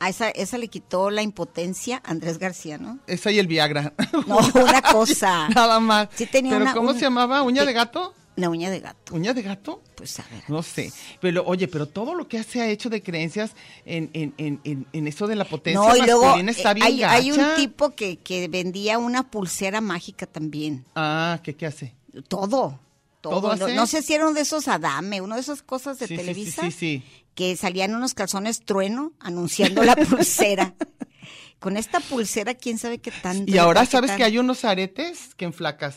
A 0.00 0.10
esa, 0.10 0.28
esa 0.30 0.58
le 0.58 0.68
quitó 0.68 1.10
la 1.10 1.22
impotencia 1.22 2.00
a 2.04 2.10
Andrés 2.12 2.38
García, 2.38 2.78
¿no? 2.78 2.98
Esa 3.08 3.32
y 3.32 3.38
el 3.40 3.46
Viagra. 3.48 3.94
No, 4.28 4.38
una 4.54 4.80
cosa. 4.82 5.48
Nada 5.48 5.80
más. 5.80 6.08
Sí 6.14 6.26
tenía 6.26 6.52
¿Pero 6.52 6.64
una- 6.66 6.74
cómo 6.74 6.90
un- 6.90 6.94
se 6.94 7.00
llamaba? 7.00 7.42
¿Uña 7.42 7.64
de 7.64 7.72
gato? 7.72 8.14
La 8.36 8.48
uña 8.48 8.70
de 8.70 8.78
gato. 8.78 9.14
¿Uña 9.14 9.34
de 9.34 9.42
gato? 9.42 9.82
Pues 9.98 10.18
a 10.20 10.24
ver. 10.30 10.44
No 10.48 10.62
sé, 10.62 10.92
pero 11.20 11.44
oye, 11.44 11.66
pero 11.68 11.86
todo 11.86 12.14
lo 12.14 12.28
que 12.28 12.42
se 12.44 12.60
ha 12.60 12.68
hecho 12.68 12.88
de 12.88 13.02
creencias 13.02 13.50
en, 13.84 14.08
en, 14.12 14.32
en, 14.38 14.60
en, 14.64 14.86
en 14.92 15.08
eso 15.08 15.26
de 15.26 15.34
la 15.36 15.44
potencia 15.44 15.80
No, 15.80 15.96
y 15.96 16.02
luego 16.02 16.36
está 16.36 16.70
eh, 16.70 16.74
bien 16.74 16.86
hay, 16.86 17.02
hay 17.02 17.32
un 17.32 17.44
tipo 17.56 17.90
que, 17.90 18.16
que 18.18 18.46
vendía 18.48 18.96
una 18.98 19.28
pulsera 19.30 19.80
mágica 19.80 20.26
también. 20.26 20.84
Ah, 20.94 21.40
¿qué, 21.42 21.54
qué 21.56 21.66
hace? 21.66 21.94
Todo. 22.28 22.78
Todo. 23.20 23.40
¿Todo 23.40 23.56
no, 23.56 23.64
hace? 23.64 23.74
no 23.74 23.86
sé 23.88 24.02
si 24.02 24.14
era 24.14 24.24
uno 24.26 24.34
de 24.34 24.42
esos 24.42 24.68
Adame, 24.68 25.20
uno 25.20 25.34
de 25.34 25.40
esas 25.40 25.62
cosas 25.62 25.98
de 25.98 26.06
Sí, 26.06 26.14
sí, 26.14 26.20
sí, 26.20 26.26
Televisa. 26.26 26.62
sí, 26.62 26.70
sí. 26.70 27.02
Que 27.34 27.56
salían 27.56 27.94
unos 27.94 28.14
calzones 28.14 28.60
trueno 28.64 29.12
anunciando 29.18 29.82
la 29.82 29.96
pulsera. 30.08 30.74
Con 31.58 31.76
esta 31.76 31.98
pulsera, 31.98 32.54
quién 32.54 32.78
sabe 32.78 32.98
qué 32.98 33.10
tanto. 33.10 33.52
Y 33.52 33.58
ahora 33.58 33.84
sabes 33.84 34.10
tan- 34.10 34.16
que 34.18 34.24
hay 34.24 34.38
unos 34.38 34.64
aretes 34.64 35.34
que 35.34 35.44
enflacas. 35.44 35.96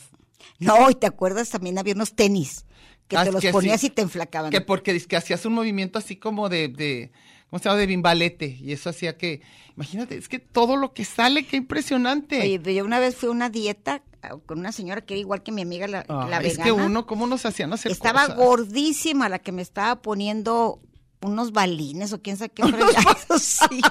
No, 0.57 0.89
y 0.89 0.95
te 0.95 1.05
acuerdas 1.05 1.49
también 1.49 1.77
había 1.77 1.93
unos 1.93 2.15
tenis 2.15 2.65
que 3.11 3.17
Ah, 3.17 3.25
te 3.25 3.31
los 3.33 3.41
que 3.41 3.51
ponías 3.51 3.83
y 3.83 3.89
te 3.89 4.01
enflacaban. 4.01 4.51
Que 4.51 4.61
porque 4.61 4.97
que 5.01 5.15
hacías 5.17 5.45
un 5.45 5.53
movimiento 5.53 5.99
así 5.99 6.15
como 6.15 6.47
de, 6.47 6.69
de 6.69 7.11
¿cómo 7.49 7.59
se 7.59 7.65
llama? 7.65 7.77
De 7.79 7.85
bimbalete. 7.85 8.57
Y 8.61 8.71
eso 8.71 8.89
hacía 8.89 9.17
que, 9.17 9.41
imagínate, 9.75 10.15
es 10.17 10.29
que 10.29 10.39
todo 10.39 10.77
lo 10.77 10.93
que 10.93 11.03
sale, 11.03 11.45
qué 11.45 11.57
impresionante. 11.57 12.39
Oye, 12.39 12.73
yo 12.73 12.85
una 12.85 12.99
vez 12.99 13.15
fui 13.17 13.27
a 13.27 13.31
una 13.33 13.49
dieta 13.49 14.01
ah, 14.21 14.37
con 14.45 14.59
una 14.59 14.71
señora 14.71 15.01
que 15.01 15.15
era 15.15 15.19
igual 15.19 15.43
que 15.43 15.51
mi 15.51 15.61
amiga 15.61 15.87
la, 15.87 16.05
Ah, 16.07 16.27
la 16.29 16.37
es 16.37 16.57
vegana. 16.57 16.63
que 16.63 16.71
uno, 16.71 17.05
¿cómo 17.05 17.27
nos 17.27 17.45
hacían 17.45 17.73
hacer 17.73 17.91
Estaba 17.91 18.21
cosas? 18.21 18.37
gordísima 18.37 19.27
la 19.27 19.39
que 19.39 19.51
me 19.51 19.61
estaba 19.61 20.01
poniendo 20.01 20.79
unos 21.21 21.51
balines 21.51 22.13
o 22.13 22.21
quién 22.21 22.37
sabe 22.37 22.49
qué 22.49 22.63
fregados. 22.67 23.41
sí. 23.41 23.81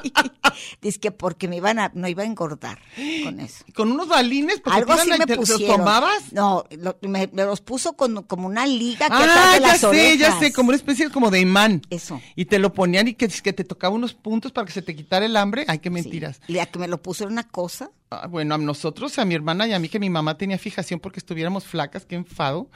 Dice 0.83 0.99
que 1.01 1.11
porque 1.13 1.49
me 1.49 1.57
iban 1.57 1.79
a, 1.79 1.91
no 1.95 2.09
iba 2.09 2.23
a 2.23 2.27
engordar 2.27 2.79
con 3.25 3.41
eso. 3.41 3.65
Con 3.75 3.93
unos 3.93 4.09
balines, 4.09 4.61
porque 4.61 4.79
Algo 4.79 4.93
así 4.93 5.11
a- 5.11 5.17
me 5.17 5.27
te- 5.27 5.37
¿Los 5.37 5.67
tomabas? 5.67 6.33
No, 6.33 6.65
lo- 6.79 6.97
me, 7.03 7.29
me 7.33 7.45
los 7.45 7.61
puso 7.61 7.95
con, 7.95 8.23
como 8.25 8.47
una 8.47 8.67
liga 8.67 9.07
que 9.07 9.13
Ah, 9.15 9.55
de 9.55 9.61
ya 9.61 9.79
sé, 9.79 10.19
ya 10.19 10.39
sé, 10.39 10.53
como 10.53 10.69
una 10.71 10.77
especie 10.77 11.09
como 11.11 11.31
de 11.31 11.41
imán. 11.41 11.83
Eso. 11.91 12.21
Y 12.37 12.45
te 12.47 12.59
lo 12.59 12.73
ponían 12.75 13.09
y 13.09 13.15
que, 13.15 13.29
que 13.29 13.53
te 13.53 13.65
tocaba 13.65 13.95
unos 13.95 14.15
puntos 14.15 14.53
para 14.53 14.67
que 14.67 14.73
se 14.73 14.83
te 14.83 14.95
quitara 14.97 15.25
el 15.27 15.37
hambre. 15.37 15.65
Ay, 15.69 15.79
qué 15.79 15.89
Sí. 15.89 15.95
mentiras. 15.95 16.41
Y 16.49 16.55
la 16.55 16.67
que 16.67 16.79
me 16.79 16.89
lo 16.89 17.01
puso 17.03 17.25
era 17.25 17.33
una 17.33 17.49
cosa. 17.49 17.91
Ah, 18.11 18.27
bueno, 18.27 18.55
a 18.55 18.59
nosotros, 18.59 19.19
a 19.19 19.25
mi 19.25 19.35
hermana 19.35 19.67
y 19.69 19.73
a 19.73 19.79
mí, 19.79 19.89
que 19.89 20.01
mi 20.01 20.11
mamá 20.11 20.37
tenía 20.37 20.59
fijación 20.59 20.99
porque 21.01 21.21
estuviéramos 21.21 21.65
flacas, 21.65 22.05
qué 22.07 22.17
enfado. 22.17 22.69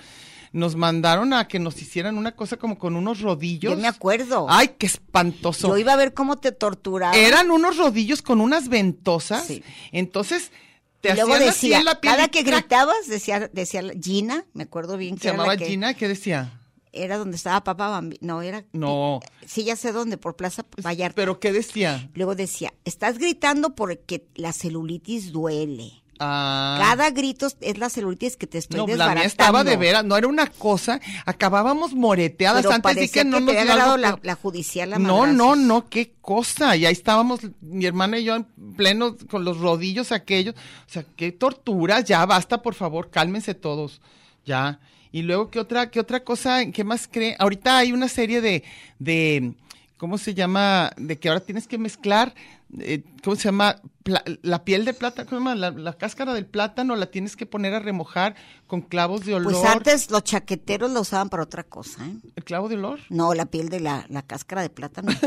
Nos 0.55 0.77
mandaron 0.77 1.33
a 1.33 1.49
que 1.49 1.59
nos 1.59 1.83
hicieran 1.83 2.17
una 2.17 2.37
cosa 2.37 2.57
como 2.57 2.79
con 2.79 2.95
unos 2.95 3.21
rodillos. 3.21 3.73
Yo 3.75 3.77
me 3.77 3.89
acuerdo. 3.89 4.47
Ay, 4.49 4.77
qué 4.79 4.87
espantoso. 4.87 5.67
Yo 5.67 5.79
iba 5.79 5.93
a 5.93 5.97
ver 5.97 6.15
cómo 6.15 6.37
te 6.37 6.53
torturaban. 6.53 7.19
Eran 7.19 7.51
unos 7.51 7.77
rodillos 7.77 8.23
con 8.23 8.41
unas 8.41 8.69
ventosas. 8.69 9.45
Sí. 9.49 9.65
Entonces, 9.91 10.53
te 11.01 11.13
luego 11.17 11.35
hacían 11.35 11.49
así 11.49 11.67
decía, 11.67 11.79
en 11.81 11.85
la 11.85 12.01
piel 12.01 12.13
cada 12.15 12.29
que 12.29 12.45
gritabas, 12.45 13.09
decía, 13.09 13.51
decía 13.53 13.83
Gina, 14.01 14.45
me 14.53 14.63
acuerdo 14.63 14.97
bien 14.97 15.17
que 15.17 15.23
Se 15.23 15.29
era 15.31 15.39
la 15.39 15.43
llamaba 15.43 15.57
que- 15.59 15.67
Gina, 15.67 15.95
¿qué 15.95 16.07
decía? 16.07 16.61
Era 16.93 17.19
donde 17.19 17.37
estaba 17.37 17.65
Papá 17.65 17.89
Bambi. 17.89 18.19
No, 18.21 18.41
era. 18.41 18.65
No. 18.73 19.19
Sí, 19.45 19.65
ya 19.65 19.75
sé 19.75 19.91
dónde, 19.91 20.19
por 20.19 20.37
Plaza 20.37 20.65
Vallarta. 20.81 21.17
¿Pero 21.17 21.41
qué 21.41 21.53
decía? 21.53 22.09
Luego 22.15 22.37
decía, 22.37 22.73
estás 22.85 23.19
gritando 23.19 23.75
porque 23.75 24.29
la 24.37 24.53
celulitis 24.53 25.33
duele. 25.33 26.04
Ah. 26.21 26.79
Cada 26.81 27.11
grito 27.11 27.49
es 27.61 27.79
la 27.79 27.91
celulitis 27.91 28.37
que 28.37 28.47
te 28.47 28.59
estoy 28.59 28.79
No, 28.79 28.87
la 28.87 28.93
desbaratando. 28.93 29.21
mía 29.21 29.27
estaba 29.27 29.65
de 29.65 29.77
veras, 29.77 30.05
no 30.05 30.17
era 30.17 30.29
una 30.29 30.47
cosa, 30.47 31.01
acabábamos 31.27 31.93
moreteadas 31.95 32.63
Pero 32.63 32.75
antes 32.75 32.95
de 32.97 33.09
que 33.09 33.25
no 33.25 33.39
te 33.39 33.43
nos 33.43 33.51
había 33.57 33.63
agarrado 33.63 33.97
la, 33.97 34.19
la 34.23 34.35
judicial 34.37 34.91
No, 34.91 34.99
madrazos. 34.99 35.37
no, 35.37 35.57
no, 35.57 35.89
qué 35.89 36.13
cosa. 36.21 36.77
Y 36.77 36.87
ahí 36.87 36.93
estábamos, 36.93 37.41
mi 37.61 37.85
hermana 37.87 38.19
y 38.19 38.25
yo 38.25 38.37
en 38.37 38.45
pleno 38.77 39.17
con 39.31 39.45
los 39.45 39.59
rodillos 39.59 40.13
aquellos. 40.13 40.55
O 40.55 40.93
sea, 40.93 41.05
qué 41.17 41.33
tortura, 41.33 42.01
ya 42.01 42.25
basta, 42.27 42.63
por 42.63 42.75
favor, 42.75 43.11
cálmense 43.11 43.55
todos. 43.55 44.01
Ya. 44.47 44.79
Y 45.13 45.23
luego, 45.23 45.51
¿qué 45.51 45.61
otra, 45.61 45.91
qué 45.91 46.01
otra 46.01 46.25
cosa, 46.25 46.67
qué 46.73 46.83
más 46.85 47.09
cree? 47.11 47.37
Ahorita 47.39 47.79
hay 47.79 47.93
una 47.93 48.09
serie 48.09 48.41
de, 48.41 48.65
de, 48.99 49.55
¿cómo 49.97 50.19
se 50.19 50.35
llama? 50.35 50.91
De 50.97 51.19
que 51.19 51.29
ahora 51.29 51.41
tienes 51.41 51.69
que 51.69 51.79
mezclar, 51.79 52.35
eh, 52.81 53.03
¿cómo 53.23 53.37
se 53.37 53.45
llama? 53.45 53.77
Pla- 54.03 54.23
la 54.43 54.65
piel 54.65 54.85
de 54.85 54.93
plátano, 54.95 55.29
¿cómo 55.29 55.41
se 55.41 55.45
llama? 55.45 55.55
La, 55.55 55.71
la 55.71 55.93
cáscara 55.95 56.35
del 56.35 56.47
plátano 56.47 56.95
la 56.97 57.07
tienes 57.07 57.37
que 57.37 57.47
poner 57.47 57.73
a 57.75 57.79
remojar 57.81 58.35
con 58.67 58.83
clavos 58.83 59.25
de 59.25 59.35
olor. 59.35 59.53
Pues 59.53 59.65
antes 59.65 60.11
los 60.11 60.25
chaqueteros 60.25 60.91
la 60.91 61.01
usaban 61.01 61.29
para 61.31 61.43
otra 61.43 61.63
cosa, 61.65 62.05
¿eh? 62.07 62.15
¿El 62.37 62.45
clavo 62.45 62.69
de 62.69 62.75
olor? 62.77 63.01
No, 63.09 63.33
la 63.35 63.47
piel 63.47 63.69
de 63.71 63.81
la, 63.81 64.05
la 64.09 64.23
cáscara 64.23 64.63
de 64.63 64.71
plátano. 64.71 65.13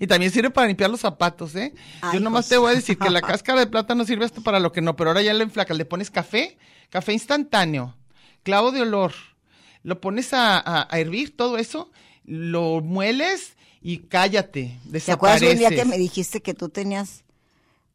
Y 0.00 0.06
también 0.08 0.32
sirve 0.32 0.50
para 0.50 0.66
limpiar 0.66 0.90
los 0.90 1.00
zapatos, 1.00 1.54
¿eh? 1.54 1.72
Ay, 2.00 2.14
Yo 2.18 2.20
nomás 2.20 2.46
hijos. 2.46 2.48
te 2.50 2.58
voy 2.58 2.72
a 2.72 2.74
decir 2.74 2.98
que 2.98 3.10
la 3.10 3.22
cáscara 3.22 3.60
de 3.60 3.66
plátano 3.68 4.04
sirve 4.04 4.24
hasta 4.24 4.40
para 4.40 4.58
lo 4.58 4.72
que 4.72 4.80
no, 4.80 4.96
pero 4.96 5.10
ahora 5.10 5.22
ya 5.22 5.32
le 5.32 5.44
enflacas, 5.44 5.76
le 5.76 5.84
pones 5.84 6.10
café, 6.10 6.58
café 6.90 7.12
instantáneo, 7.12 7.94
clavo 8.42 8.72
de 8.72 8.82
olor, 8.82 9.12
lo 9.84 10.00
pones 10.00 10.32
a, 10.34 10.58
a- 10.58 10.88
a 10.90 10.98
hervir 10.98 11.36
todo 11.36 11.58
eso, 11.58 11.92
lo 12.24 12.80
mueles 12.80 13.56
y 13.80 13.98
cállate, 13.98 14.78
¿Te 15.04 15.12
acuerdas 15.12 15.42
un 15.42 15.48
día 15.48 15.68
que 15.68 15.76
desapareces. 15.76 15.86
me 15.86 15.98
dijiste 15.98 16.42
que 16.42 16.54
tú 16.54 16.68
tenías 16.68 17.24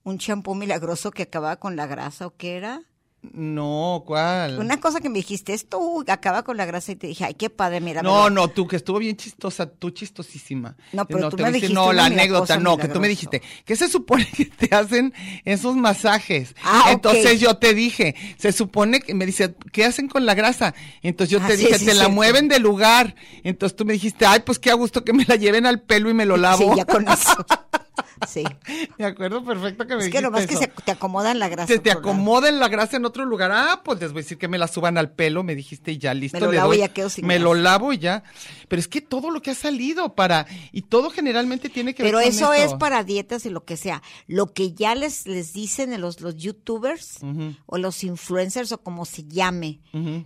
un 0.04 0.18
champú 0.18 0.56
milagroso 0.56 1.12
que 1.12 1.24
acababa 1.24 1.58
con 1.58 1.76
la 1.76 1.88
grasa 1.88 2.28
o 2.28 2.36
qué 2.36 2.56
era? 2.58 2.84
No, 3.32 4.04
¿cuál? 4.06 4.60
Una 4.60 4.82
cosa 4.82 5.00
que 5.00 5.08
me 5.08 5.20
dijiste, 5.20 5.54
esto 5.54 5.80
uh, 5.80 6.04
acaba 6.08 6.44
con 6.44 6.58
la 6.58 6.66
grasa 6.66 6.92
y 6.92 6.96
te 6.98 7.08
dije, 7.08 7.24
ay, 7.24 7.36
qué 7.36 7.50
padre, 7.50 7.80
mira. 7.80 8.02
No, 8.02 8.30
no, 8.30 8.50
tú 8.50 8.68
que 8.68 8.76
estuvo 8.76 9.00
bien 9.00 9.16
chistosa, 9.16 9.66
tú 9.66 9.92
chistosísima. 9.92 10.76
No, 10.92 11.06
pero 11.06 11.30
tú 11.30 11.38
te 11.38 11.44
me 11.44 11.52
dijiste 11.54 11.74
No, 11.74 11.94
la 11.94 12.06
anécdota, 12.06 12.58
no, 12.58 12.78
que 12.78 12.90
tú 12.90 13.00
me 13.00 13.08
dijiste, 13.08 13.42
¿qué 13.64 13.76
se 13.78 13.88
supone 13.88 14.28
que 14.36 14.46
te 14.46 14.76
hacen 14.76 15.14
esos 15.46 15.76
masajes? 15.78 16.54
Ah. 16.64 16.90
Entonces 16.92 17.40
yo 17.40 17.56
te 17.58 17.74
dije, 17.74 18.16
se 18.38 18.52
supone 18.52 19.00
que 19.00 19.14
me 19.14 19.26
dice, 19.26 19.56
¿qué 19.72 19.86
hacen 19.86 20.10
con 20.10 20.26
la 20.26 20.34
grasa? 20.34 20.76
Entonces 21.02 21.32
yo 21.32 21.40
Ah, 21.42 21.48
te 21.48 21.56
sí, 21.58 21.64
dije, 21.66 21.80
sí, 21.80 21.86
te 21.86 21.94
la 21.94 22.10
mueven 22.10 22.50
de 22.50 22.60
lugar. 22.60 23.16
Entonces 23.44 23.76
tú 23.76 23.86
me 23.86 23.94
dijiste, 23.94 24.26
ay, 24.26 24.42
pues 24.46 24.60
qué 24.60 24.70
a 24.70 24.74
gusto 24.76 25.04
que 25.06 25.14
me 25.14 25.24
la 25.26 25.38
lleven 25.38 25.66
al 25.66 25.82
pelo 25.82 26.10
y 26.10 26.14
me 26.14 26.26
lo 26.26 26.36
lavo. 26.36 26.72
Sí, 26.72 26.78
ya 26.78 26.86
con 26.86 27.08
eso. 27.08 27.46
Sí. 28.28 28.44
Me 28.98 29.06
acuerdo 29.06 29.44
perfecto 29.44 29.86
que 29.86 29.96
me 29.96 30.06
Es 30.06 30.10
que 30.10 30.22
nomás 30.22 30.48
que 30.48 30.54
eso. 30.54 30.64
se, 30.64 30.68
te 30.68 30.92
acomodan 30.92 31.40
la 31.40 31.50
grasa. 31.50 31.68
Se 31.74 31.80
te 31.80 31.92
a 31.92 31.94
otro 31.98 32.10
lado. 32.10 32.14
acomoden 32.22 32.60
la 32.60 32.68
grasa 32.68 32.98
en 32.98 33.06
otro 33.06 33.26
lugar. 33.26 33.52
Ah, 33.54 33.82
pues 33.84 34.00
les 34.00 34.12
voy 34.14 34.22
a 34.22 34.24
decir 34.24 34.38
que 34.38 34.48
me 34.48 34.58
la 34.58 34.68
suban 34.68 34.98
al 34.98 35.12
pelo, 35.12 35.44
me 35.44 35.56
dijiste 35.56 35.92
y 35.92 35.98
ya 35.98 36.14
listo. 36.14 36.38
Me 36.38 36.46
lo 36.46 36.52
le 36.52 36.58
lavo 36.58 36.68
doy. 36.70 36.78
y 36.78 36.80
ya 36.82 36.88
quedo 36.90 37.10
sin 37.10 37.26
Me 37.28 37.36
grasa. 37.36 37.44
lo 37.44 37.54
lavo 37.56 37.94
y 37.94 37.98
ya. 38.00 38.24
Pero 38.68 38.80
es 38.80 38.88
que 38.88 39.02
todo 39.02 39.30
lo 39.30 39.42
que 39.42 39.52
ha 39.52 39.56
salido 39.56 40.16
para 40.16 40.46
y 40.72 40.84
todo 40.84 41.10
generalmente 41.10 41.70
tiene 41.70 41.94
que 41.94 42.04
Pero 42.04 42.18
ver 42.20 42.28
con 42.28 42.36
eso 42.36 42.54
es 42.54 42.74
para 42.76 43.04
dietas 43.04 43.46
y 43.46 43.50
lo 43.50 43.66
que 43.66 43.78
sea. 43.78 44.02
Lo 44.28 44.54
que 44.54 44.74
ya 44.74 44.96
les, 44.96 45.28
les 45.28 45.54
dicen 45.54 46.00
los, 46.02 46.22
los 46.22 46.36
youtubers 46.38 47.20
o 47.66 47.78
los 47.78 48.04
influencers 48.04 48.72
o 48.72 48.78
como 48.82 49.06
se 49.06 49.24
llame. 49.26 49.80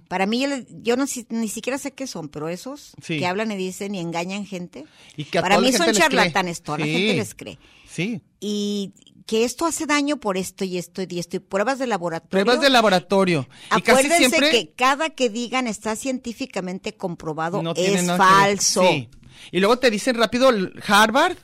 Para 0.08 0.26
mí, 0.26 0.42
yo, 0.42 0.48
yo 0.82 0.96
no, 0.98 1.08
si- 1.08 1.26
ni 1.30 1.48
siquiera 1.50 1.78
sé 1.78 1.94
qué 1.94 2.08
son, 2.08 2.30
pero 2.30 2.48
esos 2.50 2.94
Sí. 3.02 3.20
que 3.20 3.26
hablan 3.28 3.52
y 3.52 3.56
dicen 3.58 3.96
y 3.96 4.00
engañan 4.00 4.46
gente. 4.46 4.86
Y 5.16 5.26
que 5.26 5.40
a 5.40 5.42
para 5.42 5.60
mí 5.60 5.72
la 5.72 5.78
son 5.78 5.92
charlatanes, 5.94 6.62
toda 6.62 6.78
la 6.80 6.86
Sí. 6.86 6.92
gente 6.94 7.14
les 7.16 7.36
cree. 7.36 7.57
Sí. 7.90 8.22
Y 8.40 8.94
que 9.26 9.44
esto 9.44 9.66
hace 9.66 9.86
daño 9.86 10.18
por 10.18 10.38
esto 10.38 10.64
y 10.64 10.78
esto 10.78 11.02
y 11.08 11.20
esto. 11.20 11.36
Y 11.38 11.40
pruebas 11.40 11.80
de 11.80 11.88
laboratorio. 11.88 12.30
Pruebas 12.46 12.62
de 12.62 12.70
laboratorio. 12.70 13.48
Y 13.76 13.82
casi 13.82 14.08
Acuérdense 14.08 14.18
siempre 14.30 14.52
que 14.52 14.72
cada 14.76 15.10
que 15.10 15.30
digan 15.30 15.68
está 15.68 15.96
científicamente 15.96 16.94
comprobado 16.96 17.62
no 17.62 17.74
es 17.76 18.02
que 18.02 18.08
falso. 18.16 18.84
Sí. 18.88 19.10
Y 19.52 19.60
luego 19.60 19.80
te 19.80 19.92
dicen 19.92 20.16
rápido 20.16 20.50
Harvard, 20.88 21.38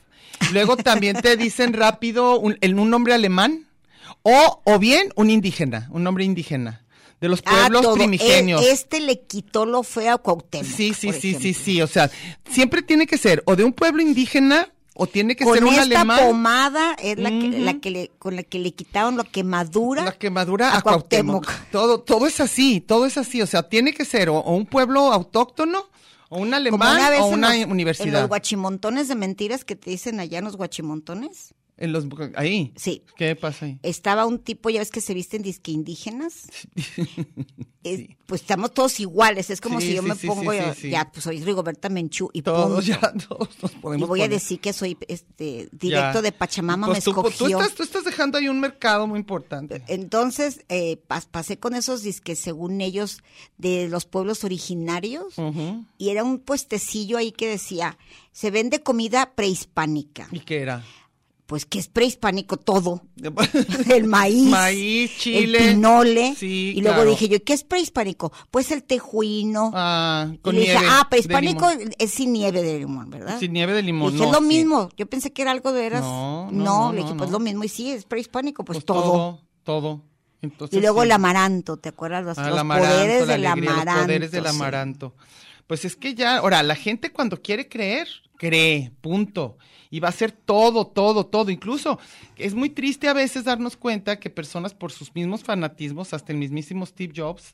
luego 0.51 0.77
también 0.77 1.21
te 1.21 1.37
dicen 1.37 1.73
rápido 1.73 2.39
un, 2.39 2.57
un 2.61 2.89
nombre 2.89 3.13
alemán 3.13 3.67
o, 4.21 4.61
o 4.63 4.79
bien 4.79 5.11
un 5.15 5.29
indígena, 5.29 5.87
un 5.91 6.03
nombre 6.03 6.23
indígena 6.23 6.83
de 7.19 7.29
los 7.29 7.41
Ah, 7.45 7.51
pueblos 7.61 7.81
todo. 7.83 7.93
primigenios. 7.95 8.61
E- 8.61 8.71
Este 8.71 8.99
le 8.99 9.21
quitó 9.21 9.65
lo 9.65 9.83
feo 9.83 10.13
a 10.15 10.17
Cuauhtémoc. 10.17 10.69
Sí, 10.69 10.93
sí, 10.93 11.11
sí, 11.13 11.35
sí, 11.39 11.53
sí. 11.53 11.81
O 11.81 11.87
sea, 11.87 12.09
siempre 12.49 12.81
tiene 12.81 13.07
que 13.07 13.17
ser 13.17 13.43
o 13.45 13.55
de 13.55 13.63
un 13.63 13.73
pueblo 13.73 14.01
indígena 14.01 14.69
o 14.95 15.07
tiene 15.07 15.35
que 15.35 15.43
Con 15.43 15.53
ser 15.55 15.63
un 15.63 15.69
esta 15.71 15.81
alemán. 15.83 16.19
pomada 16.27 16.93
es 17.01 17.17
la, 17.17 17.29
que, 17.29 17.49
Ujú. 17.49 17.57
la 17.59 17.73
que 17.79 17.89
le, 17.91 18.11
con 18.19 18.35
la 18.35 18.43
que 18.43 18.59
le 18.59 18.73
quitaron 18.73 19.17
la 19.17 19.23
quemadura. 19.23 20.03
La 20.05 20.11
quemadura 20.11 20.69
a 20.71 20.77
a 20.77 20.81
Cuauhtémoc. 20.81 21.43
Cuauhtémoc. 21.45 21.71
Todo, 21.71 21.99
todo 22.01 22.27
es 22.27 22.39
así, 22.39 22.79
todo 22.81 23.05
es 23.05 23.17
así. 23.17 23.41
O 23.41 23.47
sea, 23.47 23.63
tiene 23.69 23.93
que 23.93 24.05
ser 24.05 24.29
o, 24.29 24.37
o 24.37 24.55
un 24.55 24.65
pueblo 24.65 25.11
autóctono, 25.11 25.85
o 26.29 26.39
un 26.39 26.53
alemán, 26.53 26.97
una 26.97 27.09
o 27.23 27.27
en 27.29 27.33
una 27.33 27.47
los- 27.49 27.57
En 27.57 27.71
universidad. 27.71 28.19
los 28.21 28.27
guachimontones 28.29 29.07
de 29.07 29.15
mentiras 29.15 29.65
que 29.65 29.75
te 29.75 29.89
dicen 29.91 30.19
allá 30.19 30.39
en 30.39 30.45
los 30.45 30.57
guachimontones. 30.57 31.53
En 31.77 31.91
los, 31.91 32.05
ahí. 32.35 32.71
Sí. 32.75 33.03
¿Qué 33.17 33.35
pasa 33.35 33.65
ahí? 33.65 33.79
Estaba 33.81 34.25
un 34.25 34.39
tipo, 34.39 34.69
ya 34.69 34.79
ves 34.79 34.91
que 34.91 35.01
se 35.01 35.13
visten 35.13 35.41
disque 35.41 35.71
indígenas. 35.71 36.47
Es- 37.83 38.07
Pues 38.25 38.39
estamos 38.41 38.73
todos 38.73 38.99
iguales. 39.01 39.49
Es 39.49 39.59
como 39.59 39.81
Sí, 39.81 39.87
si 39.87 39.95
yo 39.95 40.01
sí, 40.01 40.07
me 40.07 40.15
pongo, 40.15 40.53
yo- 40.53 40.73
ya, 40.89 41.11
pues 41.11 41.23
soy 41.25 41.41
Rigoberta 41.43 41.89
Menchú 41.89 42.29
y 42.31 42.41
Todos 42.41 42.67
punto. 42.67 42.81
ya, 42.81 42.99
todos 43.27 43.49
nos 43.61 43.73
Y 43.73 43.75
podemos 43.79 44.07
voy 44.07 44.21
a 44.21 44.29
decir 44.29 44.61
que 44.61 44.71
soy 44.71 44.97
este 45.09 45.67
directo 45.73 46.19
Ya. 46.19 46.21
de 46.21 46.31
Pachamama, 46.31 46.87
Pues 46.87 46.99
me 46.99 47.03
tú, 47.13 47.21
pues, 47.21 47.35
tú 47.35 47.45
escogió. 47.47 47.59
estás, 47.59 47.75
tú 47.75 47.83
estás 47.83 48.05
dejando 48.05 48.37
ahí 48.37 48.47
un 48.47 48.61
mercado 48.61 49.05
muy 49.05 49.19
importante. 49.19 49.83
Entonces, 49.87 50.63
eh, 50.69 51.01
pas- 51.09 51.27
pasé 51.29 51.59
con 51.59 51.75
esos 51.75 52.01
disques, 52.03 52.39
según 52.39 52.79
ellos, 52.79 53.21
de 53.57 53.89
los 53.89 54.05
pueblos 54.05 54.45
originarios. 54.45 55.33
Y 55.97 56.09
era 56.09 56.23
un 56.23 56.39
puestecillo 56.39 57.17
ahí 57.17 57.33
que 57.33 57.49
decía, 57.49 57.97
se 58.31 58.49
vende 58.49 58.81
comida 58.81 59.33
prehispánica. 59.35 60.29
¿Y 60.31 60.39
qué 60.39 60.61
era? 60.61 60.85
Pues 61.45 61.65
que 61.65 61.77
es 61.77 61.89
prehispánico 61.89 62.55
todo. 62.57 63.01
El 63.93 64.05
maíz. 64.05 64.49
Maíz, 64.49 65.17
chile. 65.17 65.57
El 65.67 65.73
pinole. 65.75 66.33
Sí, 66.37 66.73
y 66.75 66.81
luego 66.81 66.95
claro. 66.95 67.09
dije 67.09 67.27
yo, 67.27 67.43
¿qué 67.43 67.53
es 67.53 67.63
prehispánico? 67.65 68.31
Pues 68.49 68.71
el 68.71 68.83
tejuino. 68.83 69.71
Ah, 69.73 70.29
y 70.33 70.37
con 70.37 70.55
le 70.55 70.61
dije, 70.61 70.77
ah, 70.77 71.05
prehispánico 71.09 71.67
es 71.99 72.11
sin 72.11 72.31
nieve 72.33 72.61
de 72.63 72.79
limón, 72.79 73.09
¿verdad? 73.09 73.39
Sin 73.39 73.51
nieve 73.53 73.73
de 73.73 73.83
limón, 73.83 74.13
Dije, 74.13 74.23
no, 74.23 74.29
es 74.31 74.35
lo 74.35 74.39
sí. 74.41 74.45
mismo. 74.55 74.89
Yo 74.95 75.05
pensé 75.05 75.33
que 75.33 75.41
era 75.41 75.51
algo 75.51 75.73
de 75.73 75.81
veras. 75.81 76.01
No, 76.01 76.49
No, 76.49 76.51
no, 76.51 76.63
no, 76.87 76.93
le 76.93 77.01
dije, 77.01 77.13
pues 77.15 77.29
lo 77.29 77.39
mismo. 77.39 77.63
Y 77.65 77.69
sí, 77.69 77.91
es 77.91 78.05
prehispánico, 78.05 78.63
pues, 78.63 78.77
Pues 78.77 78.85
todo. 78.85 79.01
todo, 79.01 79.41
todo. 79.63 80.01
Entonces, 80.41 80.77
Y 80.77 80.81
luego 80.81 81.01
sí. 81.01 81.05
el 81.07 81.11
amaranto, 81.11 81.77
¿te 81.77 81.89
acuerdas? 81.89 82.23
Los, 82.25 82.37
Ah, 82.37 82.43
los 82.43 82.51
el 82.53 82.57
amaranto, 82.59 82.89
poderes 82.95 83.27
del 83.27 83.45
amaranto. 83.45 83.91
Los 83.93 84.01
poderes 84.05 84.31
del 84.31 84.47
amaranto. 84.47 85.13
Pues 85.67 85.85
es 85.85 85.95
que 85.95 86.15
ya, 86.15 86.37
ahora, 86.37 86.63
la 86.63 86.75
gente 86.75 87.11
cuando 87.11 87.41
quiere 87.41 87.67
creer, 87.69 88.07
cree, 88.37 88.91
punto. 89.01 89.57
Y 89.93 89.99
va 89.99 90.07
a 90.07 90.09
hacer 90.09 90.31
todo, 90.31 90.87
todo, 90.87 91.23
todo. 91.23 91.51
Incluso 91.51 91.99
es 92.35 92.55
muy 92.55 92.71
triste 92.71 93.07
a 93.07 93.13
veces 93.13 93.43
darnos 93.43 93.77
cuenta 93.77 94.19
que 94.19 94.31
personas 94.31 94.73
por 94.73 94.91
sus 94.91 95.13
mismos 95.13 95.43
fanatismos, 95.43 96.15
hasta 96.15 96.31
el 96.31 96.39
mismísimo 96.39 96.83
Steve 96.87 97.13
Jobs, 97.15 97.53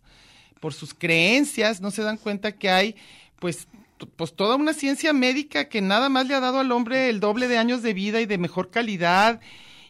por 0.61 0.73
sus 0.73 0.93
creencias, 0.93 1.81
no 1.81 1.91
se 1.91 2.01
dan 2.01 2.15
cuenta 2.15 2.53
que 2.53 2.69
hay, 2.69 2.95
pues, 3.39 3.67
pues 4.15 4.33
toda 4.33 4.55
una 4.55 4.71
ciencia 4.71 5.11
médica 5.11 5.67
que 5.67 5.81
nada 5.81 6.07
más 6.07 6.27
le 6.27 6.33
ha 6.33 6.39
dado 6.39 6.59
al 6.59 6.71
hombre 6.71 7.09
el 7.09 7.19
doble 7.19 7.49
de 7.49 7.57
años 7.57 7.81
de 7.83 7.93
vida 7.93 8.21
y 8.21 8.25
de 8.25 8.37
mejor 8.37 8.69
calidad 8.69 9.41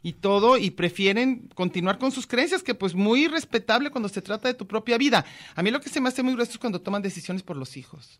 y 0.02 0.14
todo, 0.14 0.58
y 0.58 0.72
prefieren 0.72 1.52
continuar 1.54 2.00
con 2.00 2.12
sus 2.12 2.26
creencias, 2.26 2.64
que 2.64 2.74
pues 2.74 2.96
muy 2.96 3.28
respetable 3.28 3.92
cuando 3.92 4.10
se 4.10 4.24
trata 4.24 4.48
de 4.48 4.56
tu 4.56 4.66
propia 4.66 4.98
vida. 4.98 5.24
A 5.54 5.62
mí 5.62 5.70
lo 5.70 5.82
que 5.82 5.90
se 5.90 6.02
me 6.02 6.10
hace 6.10 6.24
muy 6.24 6.34
grueso 6.34 6.54
es 6.54 6.58
cuando 6.58 6.82
toman 6.82 7.04
decisiones 7.04 7.44
por 7.44 7.58
los 7.58 7.78
hijos. 7.78 8.20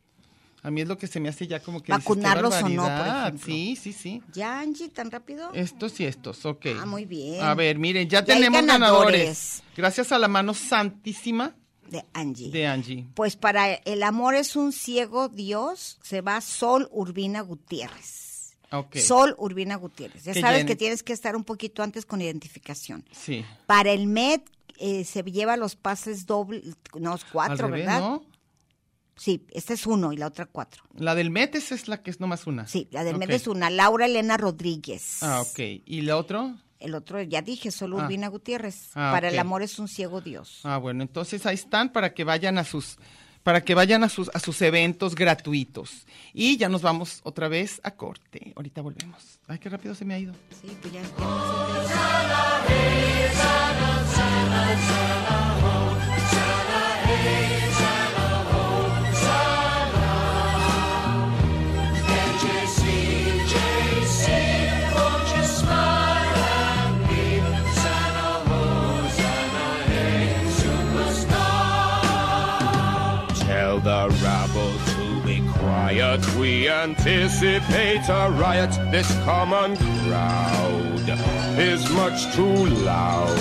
A 0.62 0.72
mí 0.72 0.82
es 0.82 0.88
lo 0.88 0.98
que 0.98 1.08
se 1.08 1.20
me 1.20 1.30
hace 1.30 1.48
ya 1.48 1.62
como 1.62 1.82
que... 1.82 1.94
dices, 1.94 2.04
Vacunarlos 2.04 2.54
o 2.62 2.70
no, 2.70 2.84
por 2.84 3.08
ejemplo. 3.08 3.46
Sí, 3.46 3.78
sí, 3.82 3.94
sí. 3.94 4.22
¿Ya, 4.34 4.60
Angie, 4.60 4.90
tan 4.90 5.10
rápido? 5.10 5.52
Estos 5.54 6.00
y 6.00 6.06
estos, 6.06 6.46
ok. 6.46 6.68
Ah, 6.82 6.86
muy 6.86 7.06
bien. 7.06 7.42
A 7.42 7.54
ver, 7.56 7.78
miren, 7.78 8.10
ya, 8.10 8.26
tenemos 8.26 8.60
ganadores. 8.66 8.82
ganadores. 9.22 9.64
Gracias 9.78 10.12
a 10.12 10.20
la 10.20 10.28
mano 10.28 10.54
santísima 10.54 11.56
De 11.90 12.04
Angie. 12.14 12.52
de 12.52 12.68
Angie. 12.68 13.08
Pues 13.14 13.36
para 13.38 13.74
el 13.74 14.04
amor 14.04 14.36
es 14.36 14.56
un 14.58 14.74
ciego 14.74 15.30
Dios, 15.30 15.98
se 16.04 16.22
va 16.22 16.42
Sol 16.42 16.90
Urbina 16.92 17.42
Gutiérrez. 17.42 18.58
Ok. 18.72 18.98
Sol 18.98 19.36
Urbina 19.38 19.76
Gutiérrez. 19.78 20.26
Ya 20.26 20.34
Que 20.34 20.42
sabes 20.42 20.66
que 20.66 20.76
tienes 20.76 21.04
que 21.04 21.14
estar 21.14 21.36
un 21.36 21.44
poquito 21.44 21.82
antes 21.84 22.06
con 22.06 22.22
identificación. 22.22 23.04
Sí. 23.12 23.44
Para 23.66 23.92
el 23.92 24.08
MED 24.08 24.42
eh, 24.78 25.04
se 25.06 25.24
lleva 25.24 25.58
los 25.58 25.76
pases 25.76 26.26
doble, 26.26 26.62
no, 27.00 27.18
cuatro, 27.32 27.66
Al 27.66 27.72
revés, 27.72 27.86
¿verdad? 27.86 28.00
¿no? 28.00 28.24
Sí, 29.20 29.46
este 29.52 29.74
es 29.74 29.86
uno 29.86 30.14
y 30.14 30.18
la 30.18 30.28
otra 30.28 30.46
cuatro. 30.46 30.84
La 30.96 31.14
del 31.14 31.30
Metes 31.30 31.72
es 31.74 31.88
la 31.88 32.02
que 32.02 32.10
es 32.10 32.20
nomás 32.20 32.48
una. 32.48 32.68
Sí, 32.68 32.88
la 32.92 33.04
del 33.04 33.16
Ok. 33.16 33.20
MED 33.20 33.32
es 33.32 33.48
una, 33.48 33.70
Laura 33.70 34.06
Elena 34.06 34.38
Rodríguez. 34.38 35.22
Ah, 35.22 35.42
ok. 35.42 35.60
¿Y 35.86 36.02
la 36.02 36.16
otro? 36.18 36.56
El 36.80 36.96
otro, 36.96 37.22
ya 37.22 37.42
dije, 37.42 37.72
Sol 37.72 37.94
Ah. 37.94 38.06
Urbina 38.06 38.30
Gutiérrez. 38.30 38.92
Ah, 38.96 39.10
Para 39.14 39.28
el 39.28 39.38
amor 39.38 39.62
es 39.62 39.78
un 39.80 39.90
ciego 39.90 40.22
Dios. 40.22 40.62
Ah, 40.64 40.78
bueno, 40.78 41.04
entonces 41.04 41.46
ahí 41.46 41.56
están 41.56 41.92
para 41.92 42.14
que 42.14 42.24
vayan 42.24 42.58
a 42.58 42.64
sus 42.64 42.98
para 43.44 43.64
que 43.64 43.74
vayan 43.74 44.04
a 44.04 44.10
sus 44.10 44.30
a 44.34 44.40
sus 44.40 44.62
eventos 44.62 45.16
gratuitos. 45.16 46.06
Y 46.34 46.58
ya 46.58 46.70
nos 46.70 46.82
vamos 46.82 47.20
otra 47.24 47.48
vez 47.50 47.82
a 47.84 47.92
corte. 47.92 48.54
Ahorita 48.56 48.82
volvemos. 48.82 49.40
Ay, 49.48 49.60
qué 49.60 49.70
rápido 49.70 49.96
se 49.96 50.06
me 50.06 50.14
ha 50.14 50.20
ido. 50.20 50.34
Sí, 50.62 50.78
pues 50.82 50.94
ya- 50.94 51.02
ya 51.02 51.10
We 76.40 76.70
anticipate 76.70 78.08
a 78.08 78.32
riot. 78.32 78.72
This 78.92 79.12
common 79.26 79.76
crowd 79.76 81.10
is 81.60 81.92
much 81.92 82.34
too 82.34 82.66
loud. 82.86 83.38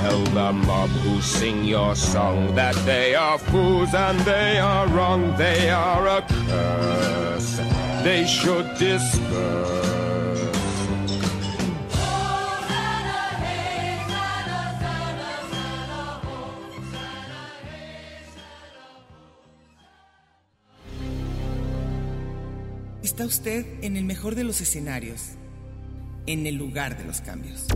Tell 0.00 0.22
the 0.26 0.52
mob 0.52 0.90
who 0.90 1.20
sing 1.20 1.64
your 1.64 1.96
song 1.96 2.54
that 2.54 2.76
they 2.86 3.16
are 3.16 3.38
fools 3.38 3.92
and 3.92 4.20
they 4.20 4.60
are 4.60 4.86
wrong. 4.86 5.36
They 5.36 5.68
are 5.70 6.06
a 6.06 6.22
curse. 6.22 7.56
They 8.04 8.24
should 8.24 8.78
disperse. 8.78 9.97
Está 23.18 23.26
usted 23.26 23.66
en 23.82 23.96
el 23.96 24.04
mejor 24.04 24.36
de 24.36 24.44
los 24.44 24.60
escenarios, 24.60 25.30
en 26.26 26.46
el 26.46 26.54
lugar 26.54 26.96
de 26.96 27.02
los 27.02 27.20
cambios. 27.20 27.66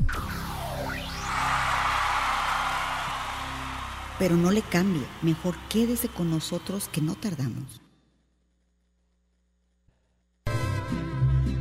Pero 4.20 4.36
no 4.36 4.52
le 4.52 4.62
cambie, 4.62 5.02
mejor 5.20 5.56
quédese 5.68 6.06
con 6.06 6.30
nosotros 6.30 6.88
que 6.92 7.00
no 7.00 7.16
tardamos. 7.16 7.80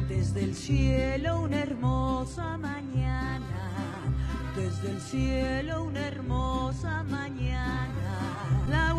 Desde 0.08 0.44
el 0.44 0.54
cielo 0.56 1.40
una 1.40 1.64
hermosa 1.64 2.60
mañana, 2.60 3.42
desde 4.56 4.92
el 4.92 5.02
cielo 5.02 5.86
una 5.86 6.06
hermosa 6.06 7.02
mañana, 7.02 8.64
la 8.70 8.94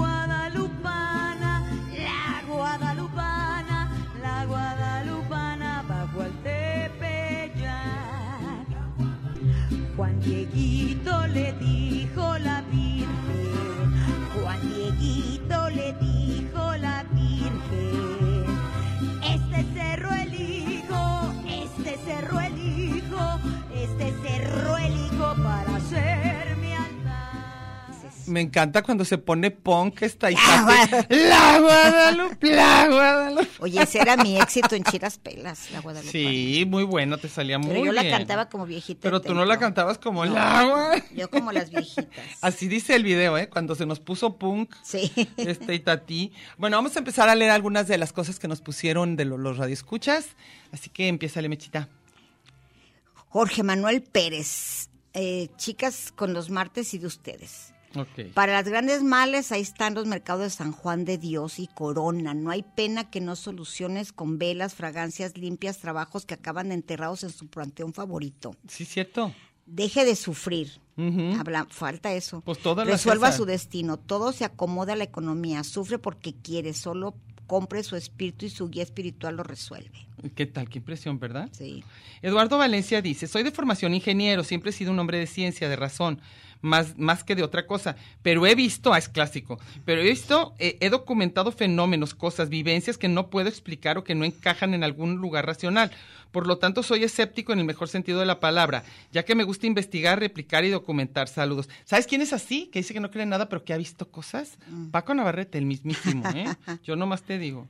Me 28.33 28.41
encanta 28.41 28.83
cuando 28.83 29.05
se 29.05 29.19
pone 29.19 29.51
punk 29.51 30.03
esta 30.03 30.31
La 30.31 30.33
Itate. 30.87 31.29
La 31.29 31.59
Guadalupe, 31.61 32.55
la 32.57 32.89
Guadalupe. 32.89 33.49
Oye, 33.61 33.83
ese 33.83 34.01
era 34.01 34.17
mi 34.17 34.41
éxito 34.41 34.75
en 34.75 34.83
Chiras 34.85 35.19
Pelas, 35.19 35.71
la 35.71 35.81
Guadalupe. 35.81 36.11
Sí, 36.11 36.65
muy 36.67 36.85
bueno, 36.85 37.19
te 37.19 37.29
salía 37.29 37.59
muy 37.59 37.69
Pero 37.73 37.85
yo 37.85 37.93
la 37.93 38.03
bien. 38.03 38.17
cantaba 38.17 38.49
como 38.49 38.65
viejita. 38.67 39.01
Pero 39.03 39.21
tú 39.21 39.35
no 39.35 39.45
la 39.45 39.59
cantabas 39.59 39.99
como 39.99 40.25
No, 40.25 40.33
la 40.35 40.65
Gua- 40.65 41.05
Yo 41.15 41.29
como 41.31 41.53
las 41.53 41.71
viejitas. 41.71 42.09
Así 42.41 42.69
dice 42.69 42.95
el 42.97 43.05
video, 43.05 43.37
¿eh? 43.37 43.49
Cuando 43.51 43.75
se 43.75 43.85
nos 43.85 44.01
puso 44.01 44.37
punk. 44.39 44.75
Sí. 44.83 45.13
Este 45.37 45.75
Itatí. 45.75 46.33
Bueno, 46.57 46.79
vamos 46.79 46.97
a 46.97 47.01
empezar 47.01 47.29
a 47.29 47.35
leer 47.35 47.51
algunas 47.51 47.87
de 47.87 47.99
las 47.99 48.13
cosas 48.15 48.39
que 48.39 48.49
nos 48.49 48.61
pusieron 48.63 49.15
de 49.17 49.27
lo- 49.27 49.37
los 49.39 49.59
radioescuchas. 49.59 50.29
Así 50.73 50.89
que 50.89 51.09
empieza, 51.09 51.43
Mechita. 51.43 51.89
Jorge 53.29 53.63
Manuel 53.63 54.03
Pérez. 54.03 54.89
eh, 55.15 55.49
chicas 55.59 56.11
con 56.17 56.33
los 56.33 56.49
martes 56.49 56.95
y 56.95 56.99
de 56.99 57.07
ustedes. 57.07 57.72
Para 58.35 58.53
las 58.53 58.69
grandes 58.69 59.03
males, 59.03 59.53
ahí 59.53 59.63
están 59.63 59.95
los 59.95 60.07
mercados 60.07 60.43
de 60.43 60.51
San 60.51 60.73
Juan 60.73 61.05
de 61.05 61.19
Dios 61.19 61.59
y 61.59 61.67
Corona. 61.67 62.35
No 62.35 62.51
hay 62.51 62.63
pena 62.63 63.11
que 63.11 63.21
no 63.21 63.37
soluciones 63.37 64.13
con 64.13 64.39
velas, 64.39 64.75
fragancias 64.75 65.37
limpias, 65.37 65.79
trabajos 65.79 66.27
que 66.27 66.35
acaban 66.35 66.73
enterrados 66.73 67.23
en 67.23 67.31
su 67.31 67.49
panteón 67.49 67.93
favorito. 67.93 68.57
Sí, 68.69 68.85
cierto. 68.85 69.35
Deje 69.67 70.05
de 70.05 70.17
sufrir. 70.17 70.81
Ujú. 70.97 71.39
Habla, 71.39 71.67
falta 71.71 72.13
eso. 72.13 72.43
Pues 72.43 72.59
Resuelva 72.63 73.33
su 73.33 73.45
destino. 73.45 73.97
Todo 73.99 74.33
se 74.33 74.45
acomoda 74.45 74.93
a 74.93 74.97
la 74.97 75.05
economía. 75.05 75.65
Sufre 75.65 75.99
porque 75.99 76.35
quiere. 76.35 76.75
Solo 76.75 77.15
compre 77.47 77.83
su 77.83 77.97
espíritu 77.97 78.47
y 78.47 78.51
su 78.51 78.69
guía 78.69 78.83
espiritual 78.83 79.37
lo 79.37 79.43
resuelve. 79.43 80.07
¿Qué 80.35 80.47
tal? 80.47 80.69
Qué 80.69 80.79
impresión, 80.79 81.19
¿verdad? 81.19 81.49
Sí. 81.53 81.85
Eduardo 82.23 82.59
Valencia 82.59 83.03
dice, 83.03 83.27
soy 83.27 83.43
de 83.43 83.51
formación 83.51 83.95
ingeniero, 83.95 84.45
siempre 84.45 84.71
he 84.71 84.73
sido 84.73 84.93
un 84.93 84.99
hombre 84.99 85.19
de 85.19 85.27
ciencia, 85.27 85.69
de 85.69 85.77
razón, 85.77 86.21
más, 86.61 86.97
más 86.97 87.25
que 87.25 87.35
de 87.35 87.43
otra 87.43 87.67
cosa, 87.67 87.97
pero 88.23 88.47
he 88.47 88.55
visto, 88.55 88.93
ah, 88.93 88.99
es 88.99 89.09
clásico, 89.09 89.59
pero 89.85 90.01
he 90.01 90.05
visto, 90.05 90.55
eh, 90.59 90.79
he 90.81 90.91
documentado 90.91 91.53
fenómenos, 91.53 92.15
cosas, 92.15 92.49
vivencias 92.49 92.97
que 92.97 93.09
no 93.09 93.29
puedo 93.29 93.49
explicar 93.49 93.99
o 93.99 94.05
que 94.05 94.15
no 94.15 94.25
encajan 94.25 94.73
en 94.73 94.85
algún 94.85 95.17
lugar 95.17 95.45
racional. 95.45 95.91
Por 96.33 96.47
lo 96.47 96.57
tanto, 96.57 96.83
soy 96.83 97.05
escéptico 97.05 97.53
en 97.53 97.59
el 97.59 97.67
mejor 97.67 97.89
sentido 97.89 98.19
de 98.19 98.27
la 98.27 98.41
palabra, 98.41 98.85
ya 99.13 99.25
que 99.25 99.35
me 99.35 99.45
gusta 99.45 99.67
investigar, 99.67 100.19
replicar 100.19 100.65
y 100.65 100.71
documentar. 100.71 101.29
Saludos. 101.29 101.69
¿Sabes 101.85 102.07
quién 102.07 102.23
es 102.23 102.33
así? 102.33 102.69
Que 102.73 102.81
dice 102.81 102.95
que 102.95 103.01
no 103.01 103.11
cree 103.11 103.25
en 103.25 103.29
nada, 103.29 103.51
pero 103.51 103.65
que 103.65 103.75
ha 103.75 103.77
visto 103.77 104.11
cosas. 104.11 104.59
Mm. 104.69 104.89
Paco 104.89 105.15
Navarrete, 105.15 105.59
el 105.59 105.67
mismísimo, 105.67 106.27
¿eh? 106.31 106.47
Yo 106.85 106.97
nomás 106.97 107.23
te 107.23 107.39
digo. 107.39 107.69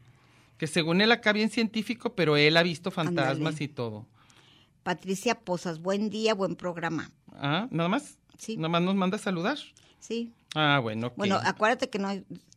Que 0.58 0.68
según 0.68 1.00
él 1.00 1.10
acá 1.10 1.32
bien 1.32 1.50
científico, 1.50 2.14
pero 2.14 2.36
él 2.36 2.56
ha 2.56 2.62
visto 2.62 2.92
fantasmas 2.92 3.60
y 3.60 3.66
todo. 3.66 4.06
Patricia 4.84 5.34
Posas, 5.34 5.80
buen 5.80 6.08
día, 6.08 6.34
buen 6.34 6.54
programa. 6.54 7.10
Ah, 7.34 7.66
nada 7.72 7.88
más. 7.88 8.16
Sí. 8.38 8.56
Nada 8.56 8.68
más 8.68 8.82
nos 8.82 8.94
manda 8.94 9.16
a 9.16 9.20
saludar. 9.20 9.58
Sí. 9.98 10.32
Ah, 10.54 10.78
bueno. 10.80 11.12
Bueno, 11.16 11.40
acuérdate 11.42 11.90
que 11.90 11.98
no 11.98 12.08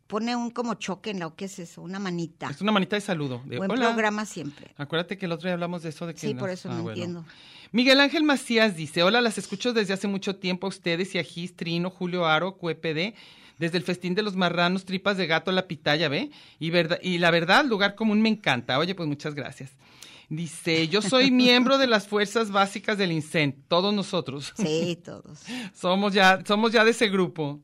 pone 0.08 0.36
un 0.36 0.52
como 0.52 0.76
choque 0.76 1.10
en 1.12 1.20
la, 1.20 1.32
¿qué 1.36 1.46
es 1.46 1.60
eso? 1.60 1.82
Una 1.82 2.00
manita. 2.00 2.50
es 2.50 2.62
una 2.62 2.72
manita 2.72 2.96
de 2.96 3.02
saludo. 3.02 3.42
De, 3.46 3.58
Buen 3.58 3.72
"Hola". 3.72 3.88
programa 3.88 4.26
siempre. 4.26 4.74
Acuérdate 4.78 5.18
que 5.18 5.26
el 5.26 5.32
otro 5.32 5.48
día 5.48 5.54
hablamos 5.54 5.84
de 5.84 5.90
eso 5.90 6.06
de 6.08 6.14
que 6.14 6.20
Sí, 6.20 6.34
nos- 6.34 6.40
por 6.42 6.50
eso 6.50 6.70
ah, 6.72 6.76
no 6.76 6.84
bueno. 6.84 6.92
entiendo. 7.02 7.26
Miguel 7.72 8.00
Ángel 8.00 8.24
Macías 8.24 8.76
dice, 8.78 9.04
hola, 9.04 9.20
las 9.22 9.38
escucho 9.38 9.74
desde 9.74 9.94
hace 9.94 10.08
mucho 10.08 10.36
tiempo 10.38 10.68
a 10.68 10.70
ustedes 10.70 11.14
y 11.16 11.18
a 11.20 11.24
Gis, 11.24 11.56
Trino, 11.56 11.90
Julio 11.90 12.26
Aro, 12.26 12.58
QEPD, 12.58 13.16
desde 13.58 13.78
el 13.78 13.84
festín 13.84 14.16
de 14.16 14.22
los 14.22 14.36
marranos, 14.36 14.86
tripas 14.86 15.18
de 15.18 15.28
gato, 15.28 15.52
la 15.52 15.68
pitaya, 15.68 16.08
¿ve? 16.08 16.30
Y, 16.60 16.70
verdad, 16.70 17.00
y 17.02 17.18
la 17.18 17.32
verdad, 17.32 17.66
lugar 17.66 17.96
común 17.96 18.22
me 18.22 18.30
encanta. 18.30 18.78
Oye, 18.80 18.96
pues 18.96 19.08
muchas 19.10 19.34
gracias. 19.36 19.72
Dice, 20.30 20.88
yo 20.88 21.02
soy 21.02 21.32
miembro 21.32 21.78
de 21.78 21.88
las 21.88 22.08
fuerzas 22.08 22.50
básicas 22.52 22.98
del 22.98 23.12
INSEN, 23.12 23.64
todos 23.68 23.94
nosotros. 23.94 24.54
Sí, 24.58 24.98
todos. 25.04 25.40
somos, 25.76 26.14
ya, 26.14 26.40
somos 26.46 26.72
ya 26.72 26.84
de 26.84 26.92
ese 26.92 27.10
grupo. 27.10 27.60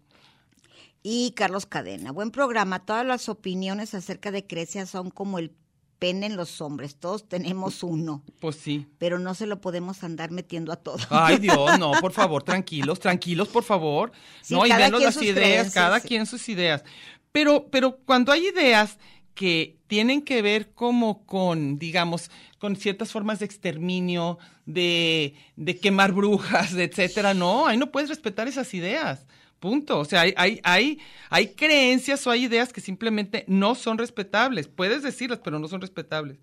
Y 1.04 1.32
Carlos 1.32 1.66
Cadena, 1.66 2.12
buen 2.12 2.32
programa. 2.32 2.86
Todas 2.86 3.06
las 3.06 3.28
opiniones 3.30 3.94
acerca 3.94 4.32
de 4.32 4.46
creencias 4.46 4.90
son 4.90 5.10
como 5.10 5.40
el 5.40 5.52
pene 5.98 6.28
en 6.28 6.36
los 6.36 6.62
hombres. 6.62 6.96
Todos 6.96 7.28
tenemos 7.28 7.84
uno, 7.84 8.24
Pues 8.40 8.56
sí. 8.56 8.88
pero 8.98 9.18
no 9.20 9.34
se 9.34 9.48
lo 9.48 9.62
podemos 9.62 10.04
andar 10.04 10.32
metiendo 10.32 10.72
a 10.72 10.76
todos. 10.76 11.08
Ay, 11.10 11.38
Dios, 11.38 11.78
no, 11.80 11.92
por 12.02 12.12
favor, 12.12 12.44
tranquilos, 12.44 13.00
tranquilos, 13.00 13.48
por 13.48 13.64
favor. 13.64 14.12
Sí, 14.42 14.54
no, 14.54 14.66
y 14.66 14.70
quien 14.70 14.92
las 14.92 15.14
sus 15.14 15.24
ideas, 15.24 15.36
creencias, 15.38 15.74
cada 15.74 16.00
quien 16.00 16.26
sus 16.26 16.48
ideas. 16.50 16.84
Pero, 17.32 17.68
pero 17.72 17.98
cuando 18.06 18.32
hay 18.32 18.48
ideas 18.48 18.98
que 19.34 19.78
tienen 19.88 20.22
que 20.22 20.42
ver 20.42 20.74
como 20.74 21.26
con, 21.26 21.80
digamos, 21.80 22.30
con 22.60 22.76
ciertas 22.76 23.12
formas 23.12 23.40
de 23.40 23.46
exterminio, 23.46 24.38
de, 24.66 25.34
de 25.56 25.78
quemar 25.80 26.12
brujas, 26.14 26.74
etcétera, 26.76 27.34
no, 27.34 27.66
ahí 27.66 27.78
no 27.78 27.92
puedes 27.92 28.10
respetar 28.10 28.48
esas 28.48 28.74
ideas. 28.74 29.26
Punto. 29.62 30.00
O 30.00 30.06
sea, 30.06 30.22
hay, 30.22 30.34
hay, 30.38 30.60
hay, 30.64 31.00
hay 31.30 31.54
creencias 31.54 32.26
o 32.26 32.32
hay 32.32 32.46
ideas 32.46 32.74
que 32.74 32.82
simplemente 32.82 33.46
no 33.48 33.76
son 33.76 34.00
respetables. 34.00 34.68
Puedes 34.68 35.04
decirlas, 35.04 35.40
pero 35.44 35.60
no 35.60 35.68
son 35.68 35.82
respetables. 35.82 36.40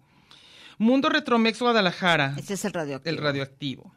Mundo 0.78 1.08
Retromex 1.08 1.58
Guadalajara. 1.58 2.36
Ese 2.38 2.54
es 2.54 2.64
el 2.64 2.72
radioactivo. 2.72 3.16
El 3.16 3.20
radioactivo. 3.20 3.92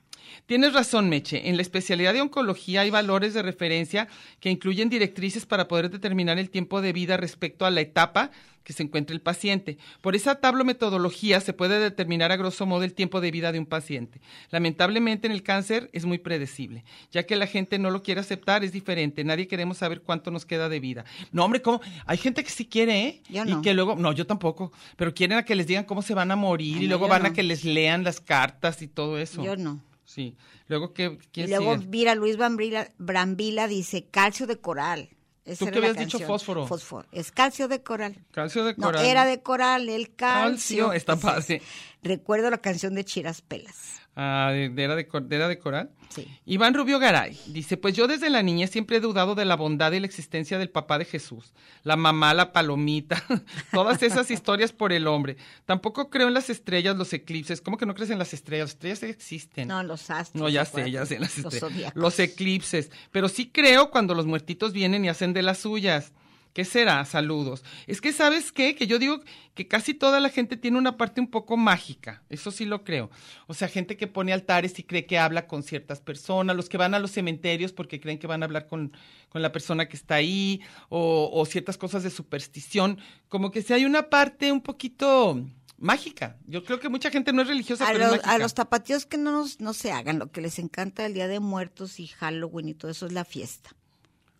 Tienes 0.45 0.73
razón, 0.73 1.09
Meche. 1.09 1.49
En 1.49 1.55
la 1.55 1.61
especialidad 1.61 2.13
de 2.13 2.21
oncología 2.21 2.81
hay 2.81 2.89
valores 2.89 3.33
de 3.33 3.41
referencia 3.41 4.07
que 4.39 4.49
incluyen 4.49 4.89
directrices 4.89 5.45
para 5.45 5.67
poder 5.67 5.89
determinar 5.89 6.39
el 6.39 6.49
tiempo 6.49 6.81
de 6.81 6.93
vida 6.93 7.17
respecto 7.17 7.65
a 7.65 7.71
la 7.71 7.81
etapa 7.81 8.31
que 8.63 8.73
se 8.73 8.83
encuentre 8.83 9.15
el 9.15 9.21
paciente. 9.21 9.79
Por 10.01 10.15
esa 10.15 10.35
tablometodología 10.35 11.39
se 11.41 11.51
puede 11.51 11.79
determinar 11.79 12.31
a 12.31 12.35
grosso 12.35 12.67
modo 12.67 12.83
el 12.83 12.93
tiempo 12.93 13.19
de 13.19 13.31
vida 13.31 13.51
de 13.51 13.57
un 13.57 13.65
paciente. 13.65 14.21
Lamentablemente 14.51 15.25
en 15.25 15.33
el 15.33 15.41
cáncer 15.41 15.89
es 15.93 16.05
muy 16.05 16.19
predecible, 16.19 16.83
ya 17.11 17.23
que 17.23 17.35
la 17.35 17.47
gente 17.47 17.79
no 17.79 17.89
lo 17.89 18.03
quiere 18.03 18.21
aceptar, 18.21 18.63
es 18.63 18.71
diferente. 18.71 19.23
Nadie 19.23 19.47
queremos 19.47 19.77
saber 19.77 20.01
cuánto 20.01 20.29
nos 20.29 20.45
queda 20.45 20.69
de 20.69 20.79
vida. 20.79 21.05
No, 21.31 21.43
hombre, 21.43 21.63
¿cómo? 21.63 21.81
Hay 22.05 22.17
gente 22.17 22.43
que 22.43 22.51
sí 22.51 22.65
quiere, 22.67 23.01
¿eh? 23.07 23.21
Yo 23.29 23.43
Y 23.45 23.49
no. 23.51 23.61
que 23.63 23.73
luego, 23.73 23.95
no, 23.95 24.11
yo 24.13 24.27
tampoco, 24.27 24.71
pero 24.95 25.11
quieren 25.13 25.39
a 25.39 25.43
que 25.43 25.55
les 25.55 25.65
digan 25.65 25.85
cómo 25.85 26.03
se 26.03 26.13
van 26.13 26.29
a 26.29 26.35
morir 26.35 26.75
Ay, 26.77 26.83
y 26.83 26.87
no, 26.87 26.89
luego 26.89 27.07
van 27.07 27.25
a 27.25 27.29
no. 27.29 27.33
que 27.35 27.41
les 27.43 27.63
lean 27.65 28.03
las 28.03 28.19
cartas 28.21 28.83
y 28.83 28.87
todo 28.87 29.17
eso. 29.17 29.43
Yo 29.43 29.55
no. 29.57 29.81
Sí. 30.13 30.35
Luego, 30.67 30.93
¿qué, 30.93 31.17
Y 31.21 31.27
¿quién 31.31 31.49
luego, 31.49 31.75
sigue? 31.75 31.87
mira, 31.87 32.15
Luis 32.15 32.35
Brambila, 32.37 32.89
Brambila 32.97 33.67
dice 33.67 34.05
calcio 34.11 34.45
de 34.45 34.57
coral. 34.59 35.09
Esa 35.45 35.65
¿Tú 35.65 35.71
la 35.71 35.77
habías 35.89 35.97
dicho, 36.05 36.19
fósforo? 36.19 36.67
Fósforo. 36.67 37.07
Es 37.11 37.31
calcio 37.31 37.67
de 37.67 37.81
coral. 37.81 38.23
Calcio 38.31 38.63
de 38.63 38.73
No, 38.77 38.87
coral. 38.87 39.05
era 39.05 39.25
de 39.25 39.41
coral, 39.41 39.89
el 39.89 40.13
calcio. 40.15 40.87
Calcio, 40.87 40.93
está 40.93 41.17
es. 41.17 41.61
Recuerdo 42.03 42.49
la 42.49 42.57
canción 42.57 42.95
de 42.95 43.05
Chiras 43.05 43.41
Pelas. 43.41 44.01
Ah, 44.15 44.51
de, 44.51 44.83
era 44.83 44.95
de, 44.95 45.07
era 45.29 45.59
coral. 45.59 45.89
Sí. 46.09 46.27
Iván 46.45 46.73
Rubio 46.73 46.99
Garay 46.99 47.39
dice, 47.47 47.77
pues 47.77 47.95
yo 47.95 48.07
desde 48.07 48.29
la 48.29 48.43
niñez 48.43 48.69
siempre 48.69 48.97
he 48.97 48.99
dudado 48.99 49.35
de 49.35 49.45
la 49.45 49.55
bondad 49.55 49.93
y 49.93 50.01
la 50.01 50.05
existencia 50.05 50.57
del 50.57 50.69
papá 50.69 50.97
de 50.97 51.05
Jesús, 51.05 51.53
la 51.83 51.95
mamá, 51.95 52.33
la 52.33 52.51
palomita, 52.51 53.23
todas 53.71 54.03
esas 54.03 54.29
historias 54.29 54.73
por 54.73 54.91
el 54.91 55.07
hombre. 55.07 55.37
Tampoco 55.65 56.09
creo 56.09 56.27
en 56.27 56.33
las 56.33 56.49
estrellas, 56.49 56.97
los 56.97 57.13
eclipses. 57.13 57.61
¿Cómo 57.61 57.77
que 57.77 57.85
no 57.85 57.95
crees 57.95 58.09
en 58.09 58.19
las 58.19 58.33
estrellas? 58.33 58.65
Las 58.65 58.73
estrellas 58.73 59.03
existen. 59.03 59.69
No, 59.69 59.81
los 59.83 60.09
astros. 60.09 60.41
No, 60.41 60.49
ya 60.49 60.65
sé, 60.65 60.91
ya 60.91 61.05
sé, 61.05 61.19
las 61.19 61.37
estrellas. 61.37 61.93
Los 61.95 62.19
eclipses. 62.19 62.91
Pero 63.11 63.29
sí 63.29 63.49
creo 63.49 63.91
cuando 63.91 64.13
los 64.13 64.25
muertitos 64.25 64.73
vienen 64.73 65.05
y 65.05 65.09
hacen 65.09 65.31
de 65.31 65.43
las 65.43 65.59
suyas. 65.59 66.11
¿Qué 66.53 66.65
será? 66.65 67.05
Saludos. 67.05 67.63
Es 67.87 68.01
que, 68.01 68.11
¿sabes 68.11 68.51
qué? 68.51 68.75
Que 68.75 68.85
yo 68.85 68.99
digo 68.99 69.21
que 69.53 69.69
casi 69.69 69.93
toda 69.93 70.19
la 70.19 70.29
gente 70.29 70.57
tiene 70.57 70.77
una 70.77 70.97
parte 70.97 71.21
un 71.21 71.27
poco 71.31 71.55
mágica. 71.55 72.23
Eso 72.29 72.51
sí 72.51 72.65
lo 72.65 72.83
creo. 72.83 73.09
O 73.47 73.53
sea, 73.53 73.69
gente 73.69 73.95
que 73.95 74.07
pone 74.07 74.33
altares 74.33 74.77
y 74.77 74.83
cree 74.83 75.05
que 75.05 75.17
habla 75.17 75.47
con 75.47 75.63
ciertas 75.63 76.01
personas, 76.01 76.57
los 76.57 76.67
que 76.67 76.75
van 76.77 76.93
a 76.93 76.99
los 76.99 77.11
cementerios 77.11 77.71
porque 77.71 78.01
creen 78.01 78.19
que 78.19 78.27
van 78.27 78.43
a 78.43 78.47
hablar 78.47 78.67
con, 78.67 78.91
con 79.29 79.41
la 79.41 79.53
persona 79.53 79.87
que 79.87 79.95
está 79.95 80.15
ahí, 80.15 80.59
o, 80.89 81.29
o 81.31 81.45
ciertas 81.45 81.77
cosas 81.77 82.03
de 82.03 82.09
superstición. 82.09 82.99
Como 83.29 83.49
que 83.51 83.61
si 83.61 83.71
hay 83.71 83.85
una 83.85 84.09
parte 84.09 84.51
un 84.51 84.59
poquito 84.61 85.41
mágica. 85.77 86.37
Yo 86.47 86.63
creo 86.65 86.79
que 86.81 86.89
mucha 86.89 87.09
gente 87.11 87.31
no 87.33 87.41
es 87.43 87.47
religiosa, 87.47 87.85
A 87.87 87.91
pero 87.93 87.99
es 88.03 88.09
los, 88.11 88.17
mágica. 88.17 88.31
a 88.35 88.37
los 88.39 88.53
tapatíos 88.53 89.05
que 89.05 89.17
no, 89.17 89.31
nos- 89.31 89.59
no 89.61 89.73
se 89.73 89.91
hagan, 89.93 90.19
lo 90.19 90.31
que 90.31 90.41
les 90.41 90.59
encanta 90.59 91.05
el 91.05 91.13
Día 91.13 91.27
de 91.29 91.39
Muertos 91.39 91.99
y 91.99 92.07
Halloween 92.07 92.67
y 92.69 92.73
todo 92.73 92.91
eso 92.91 93.05
es 93.07 93.13
la 93.13 93.23
fiesta. 93.25 93.71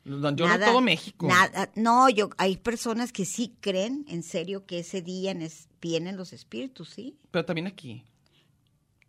No, 0.04 0.36
Yo 0.36 0.48
Nada- 0.48 0.66
no 0.66 0.72
todo 0.72 0.82
México. 0.82 1.28
Nada, 1.28 1.70
no, 1.76 2.10
yo 2.10 2.30
hay 2.38 2.58
personas 2.58 3.12
que 3.12 3.26
sí 3.26 3.54
creen 3.62 4.04
en 4.08 4.24
serio 4.24 4.66
que 4.66 4.80
ese 4.80 5.02
día 5.02 5.32
es- 5.34 5.68
vienen 5.82 6.18
los 6.18 6.34
espíritus, 6.34 6.90
¿sí? 6.90 7.18
Pero 7.30 7.46
también 7.46 7.68
aquí. 7.68 8.04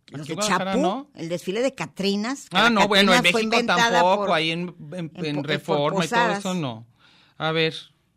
Los 0.07 0.21
Aquí 0.29 0.35
de 0.35 0.41
Chapú, 0.43 0.79
¿no? 0.79 1.07
el 1.15 1.29
desfile 1.29 1.61
de 1.61 1.73
Catrinas. 1.73 2.47
Ah, 2.51 2.69
no, 2.69 2.87
bueno, 2.87 3.13
en 3.13 3.23
México 3.23 3.39
tampoco, 3.65 4.25
por- 4.25 4.31
ahí 4.33 4.51
en, 4.51 4.75
en- 4.91 5.11
en 5.15 5.25
en 5.25 5.35
po- 5.35 5.41
por 5.41 5.47
Reforma 5.47 6.05
y 6.05 6.07
todo 6.07 6.31
eso 6.31 6.53
no. 6.53 6.85
A 7.37 7.51
ver, 7.51 7.73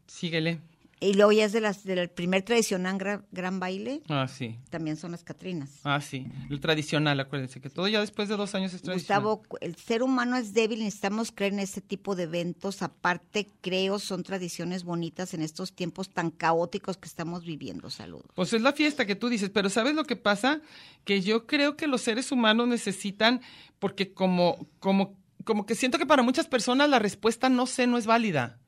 síguele. 0.07 0.61
Y 0.99 1.13
luego 1.13 1.31
ya 1.31 1.45
es 1.45 1.53
de 1.53 1.61
las, 1.61 1.85
del 1.85 2.09
primer 2.09 2.43
tradicional 2.43 2.97
gran, 2.97 3.27
gran 3.31 3.61
baile, 3.61 4.01
Ah, 4.09 4.27
sí. 4.29 4.57
también 4.71 4.97
son 4.97 5.13
las 5.13 5.25
Catrinas. 5.25 5.69
Ah, 5.85 6.01
sí. 6.01 6.27
El 6.49 6.59
tradicional, 6.61 7.21
acuérdense 7.21 7.61
que 7.61 7.69
todo 7.69 7.87
ya 7.87 8.01
después 8.01 8.31
de 8.31 8.37
dos 8.37 8.55
años 8.55 8.73
es 8.73 8.81
tradicional. 8.81 9.23
Gustavo, 9.23 9.59
el 9.61 9.77
ser 9.77 10.03
humano 10.03 10.37
es 10.39 10.55
débil, 10.55 10.79
necesitamos 10.79 11.33
creer 11.33 11.53
en 11.53 11.59
este 11.59 11.83
tipo 11.83 12.17
de 12.17 12.23
eventos. 12.23 12.81
Aparte, 12.81 13.47
creo, 13.61 13.99
son 13.99 14.23
tradiciones 14.23 14.85
bonitas 14.85 15.35
en 15.35 15.43
estos 15.43 15.75
tiempos 15.75 16.09
tan 16.09 16.31
caóticos 16.31 16.97
que 16.97 17.09
estamos 17.09 17.45
viviendo. 17.45 17.91
Saludos. 17.91 18.27
Pues 18.35 18.55
es 18.55 18.63
la 18.63 18.73
fiesta 18.73 19.05
que 19.05 19.17
tú 19.17 19.29
dices, 19.29 19.51
pero 19.51 19.69
¿sabes 19.69 19.95
lo 19.95 20.05
que 20.05 20.17
pasa? 20.17 20.63
Que 21.05 21.21
yo 21.21 21.47
creo 21.47 21.77
que 21.77 21.89
los 21.89 22.01
seres 22.01 22.33
humanos 22.33 22.69
necesitan, 22.69 23.43
porque 23.79 24.15
como, 24.15 24.67
como 24.79 25.15
como 25.45 25.65
que 25.65 25.77
siento 25.77 25.97
que 25.99 26.07
para 26.07 26.25
muchas 26.25 26.49
personas 26.49 26.89
la 26.91 26.99
respuesta 26.99 27.49
no 27.49 27.67
sé 27.67 27.87
no 27.87 27.99
es 27.99 28.07
válida. 28.07 28.59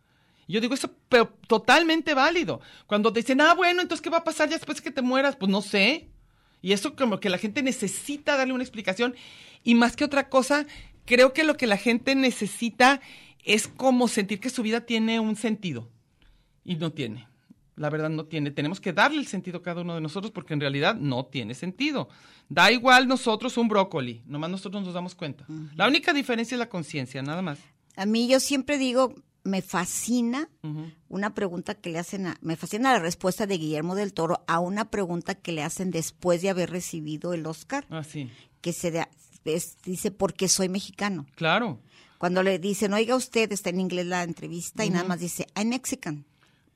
Yo 0.48 0.60
digo 0.60 0.74
eso, 0.74 0.90
pero 1.08 1.28
totalmente 1.46 2.14
válido. 2.14 2.60
Cuando 2.86 3.12
te 3.12 3.20
dicen, 3.20 3.40
ah, 3.42 3.54
bueno, 3.54 3.82
entonces, 3.82 4.02
¿qué 4.02 4.10
va 4.10 4.18
a 4.18 4.24
pasar 4.24 4.48
ya 4.48 4.56
después 4.56 4.78
de 4.78 4.84
que 4.84 4.90
te 4.90 5.02
mueras? 5.02 5.36
Pues 5.36 5.50
no 5.50 5.60
sé. 5.60 6.08
Y 6.62 6.72
eso 6.72 6.96
como 6.96 7.20
que 7.20 7.28
la 7.28 7.38
gente 7.38 7.62
necesita 7.62 8.36
darle 8.36 8.54
una 8.54 8.64
explicación. 8.64 9.14
Y 9.62 9.74
más 9.74 9.94
que 9.94 10.04
otra 10.04 10.30
cosa, 10.30 10.66
creo 11.04 11.34
que 11.34 11.44
lo 11.44 11.56
que 11.56 11.66
la 11.66 11.76
gente 11.76 12.14
necesita 12.14 13.00
es 13.44 13.68
como 13.68 14.08
sentir 14.08 14.40
que 14.40 14.50
su 14.50 14.62
vida 14.62 14.80
tiene 14.80 15.20
un 15.20 15.36
sentido. 15.36 15.90
Y 16.64 16.76
no 16.76 16.92
tiene. 16.92 17.28
La 17.76 17.90
verdad 17.90 18.10
no 18.10 18.24
tiene. 18.24 18.50
Tenemos 18.50 18.80
que 18.80 18.92
darle 18.92 19.18
el 19.18 19.26
sentido 19.26 19.58
a 19.58 19.62
cada 19.62 19.82
uno 19.82 19.94
de 19.94 20.00
nosotros 20.00 20.32
porque 20.32 20.54
en 20.54 20.60
realidad 20.60 20.96
no 20.96 21.26
tiene 21.26 21.54
sentido. 21.54 22.08
Da 22.48 22.72
igual 22.72 23.06
nosotros 23.06 23.56
un 23.56 23.68
brócoli, 23.68 24.22
nomás 24.26 24.50
nosotros 24.50 24.82
nos 24.82 24.94
damos 24.94 25.14
cuenta. 25.14 25.46
La 25.76 25.86
única 25.86 26.12
diferencia 26.12 26.54
es 26.54 26.58
la 26.58 26.68
conciencia, 26.68 27.22
nada 27.22 27.42
más. 27.42 27.58
A 27.96 28.06
mí 28.06 28.28
yo 28.28 28.40
siempre 28.40 28.78
digo, 28.78 29.14
me 29.48 29.62
fascina 29.62 30.48
una 31.08 31.34
pregunta 31.34 31.74
que 31.74 31.90
le 31.90 31.98
hacen, 31.98 32.26
a- 32.26 32.38
me 32.40 32.56
fascina 32.56 32.92
la 32.92 32.98
respuesta 33.00 33.46
de 33.46 33.58
Guillermo 33.58 33.94
del 33.94 34.12
Toro 34.12 34.44
a 34.46 34.60
una 34.60 34.90
pregunta 34.90 35.34
que 35.34 35.52
le 35.52 35.62
hacen 35.62 35.90
después 35.90 36.42
de 36.42 36.50
haber 36.50 36.70
recibido 36.70 37.32
el 37.32 37.46
Oscar, 37.46 37.86
Ah, 37.90 38.04
sí. 38.04 38.30
que 38.60 38.72
se 38.72 38.90
da- 38.90 39.08
es- 39.44 39.78
dice, 39.84 40.10
porque 40.10 40.46
soy 40.48 40.68
mexicano. 40.68 41.26
Claro. 41.34 41.80
Cuando 42.18 42.42
le 42.42 42.58
dicen, 42.58 42.92
oiga 42.92 43.14
usted, 43.16 43.50
está 43.52 43.70
en 43.70 43.80
inglés 43.80 44.06
la 44.06 44.22
entrevista 44.24 44.84
y 44.84 44.90
nada 44.90 45.04
más 45.04 45.20
dice, 45.20 45.46
I'm 45.56 45.68
Mexican. 45.68 46.24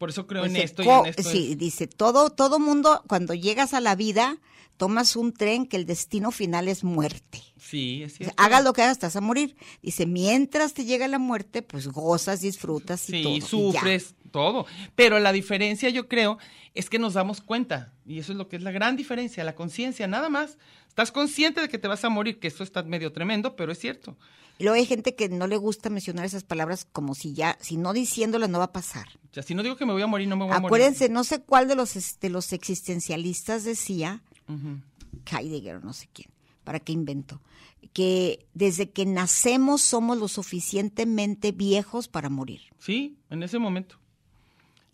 Por 0.03 0.11
eso 0.11 0.27
creo 0.27 0.43
Dice, 0.43 0.57
en 0.59 0.65
esto 0.65 0.83
y 0.83 0.89
en 0.89 1.07
esto. 1.07 1.23
sí, 1.23 1.55
dice, 1.55 1.87
todo, 1.87 2.31
todo 2.31 2.59
mundo, 2.59 3.05
cuando 3.07 3.35
llegas 3.35 3.73
a 3.73 3.81
la 3.81 3.95
vida, 3.95 4.37
tomas 4.77 5.15
un 5.15 5.33
tren 5.33 5.65
que 5.65 5.77
el 5.77 5.87
destino 5.87 6.33
final 6.33 6.67
es 6.67 6.83
muerte. 6.83 7.41
Sí, 7.57 8.03
es 8.03 8.15
cierto. 8.17 8.35
hagas 8.37 8.65
lo 8.65 8.73
que 8.73 8.83
hagas, 8.83 8.97
estás 8.97 9.15
a 9.15 9.21
morir. 9.21 9.55
Dice, 9.81 10.07
mientras 10.07 10.75
te 10.75 10.85
llega 10.87 11.07
la 11.07 11.21
muerte, 11.21 11.63
pues 11.63 11.87
gozas, 11.87 12.41
disfrutas 12.41 13.09
y 13.11 13.13
Sí, 13.13 13.23
todo. 13.23 13.37
ya. 13.39 13.47
sufres, 13.47 14.15
todo. 14.33 14.67
Pero 14.97 15.21
la 15.21 15.31
diferencia, 15.31 15.89
yo 15.91 16.09
creo, 16.09 16.37
es 16.75 16.91
que 16.91 16.99
nos 16.99 17.15
damos 17.15 17.41
cuenta. 17.41 17.93
Y 18.05 18.19
eso 18.19 18.33
es 18.33 18.39
lo 18.39 18.49
que 18.49 18.57
es 18.57 18.63
la 18.63 18.73
gran 18.73 18.97
diferencia, 18.97 19.45
la 19.45 19.55
conciencia, 19.55 20.09
nada 20.09 20.29
más. 20.29 20.59
Estás 20.93 21.11
consciente 21.11 21.63
de 21.63 21.71
que 21.71 21.79
te 21.79 21.89
vas 21.89 22.05
a 22.05 22.11
morir, 22.11 22.39
que 22.39 22.49
eso 22.49 22.63
está 22.63 22.83
medio 22.83 23.13
tremendo, 23.13 23.57
pero 23.57 23.73
es 23.73 23.79
cierto. 23.79 24.15
Y 24.59 24.65
luego 24.65 24.77
hay 24.77 24.85
gente 24.85 25.15
que 25.15 25.31
no 25.31 25.47
le 25.47 25.57
gusta 25.57 25.89
mencionar 25.89 26.27
esas 26.27 26.45
palabras 26.45 26.87
como 26.93 27.15
si 27.15 27.33
ya, 27.33 27.57
si 27.63 27.79
no 27.79 27.95
diciéndolas 27.95 28.51
no 28.51 28.59
va 28.59 28.65
a 28.67 28.73
pasar. 28.73 29.07
O 29.31 29.33
sea, 29.33 29.43
si 29.43 29.55
no 29.55 29.63
digo 29.63 29.77
que 29.77 29.87
me 29.87 29.95
voy 29.95 30.03
a 30.03 30.07
morir, 30.07 30.29
no 30.29 30.37
me 30.37 30.45
voy 30.45 30.53
a 30.53 30.59
Acuérdense, 30.59 31.09
no 31.09 31.25
sé 31.25 31.41
cuál 31.41 31.67
de 31.67 31.77
los, 31.77 32.21
de 32.21 32.29
los 32.29 32.53
existencialistas 32.53 33.65
decía, 33.65 34.23
morir. 34.47 34.83
Ujú. 35.25 35.35
Heidegger 35.35 35.77
o 35.77 35.81
no 35.81 35.95
sé 35.95 36.11
quién, 36.13 36.29
para 36.63 36.79
qué 36.79 36.93
inventó, 36.93 37.41
que 37.95 38.45
desde 38.53 38.91
que 38.91 39.07
nacemos 39.07 39.81
somos 39.81 40.19
lo 40.19 40.29
suficientemente 40.29 41.53
viejos 41.53 42.09
para 42.09 42.29
morir. 42.29 42.61
Sí, 42.79 43.17
en 43.31 43.43
ese 43.43 43.59
momento. 43.59 43.97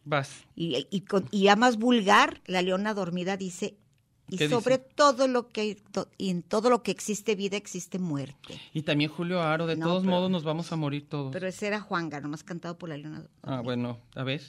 Vas. 0.05 0.31
Y, 0.55 0.87
y, 0.91 1.01
con- 1.01 1.27
y 1.33 1.43
ya 1.43 1.57
más 1.57 1.77
vulgar, 1.77 2.41
la 2.47 2.63
leona 2.63 2.95
dormida 2.95 3.37
dice, 3.37 3.77
y 4.31 4.37
¿Qué 4.37 4.49
sobre 4.49 4.79
dice? 4.79 4.91
todo 4.95 5.27
lo 5.29 5.49
que, 5.49 5.77
to- 5.93 6.09
y 6.19 6.31
en 6.31 6.43
todo 6.43 6.69
lo 6.71 6.83
que 6.83 6.91
existe 6.91 7.35
vida 7.35 7.57
existe 7.57 7.99
muerte. 7.99 8.61
Y 8.75 8.83
también 8.83 9.11
Julio 9.11 9.41
Aro, 9.43 9.67
de 9.67 9.77
No, 9.77 9.87
todos 9.87 10.03
pero- 10.03 10.11
modos 10.13 10.31
nos 10.31 10.45
vamos 10.45 10.71
a 10.73 10.77
morir 10.77 11.09
todos. 11.09 11.33
Pero 11.33 11.47
ese 11.47 11.67
era 11.67 11.81
Juanga, 11.81 12.21
nomás 12.21 12.43
cantado 12.45 12.77
por 12.77 12.89
la 12.91 12.97
leona 12.97 13.21
dormida. 13.21 13.39
ah, 13.43 13.61
bueno, 13.63 13.99
a 14.15 14.23
ver. 14.25 14.43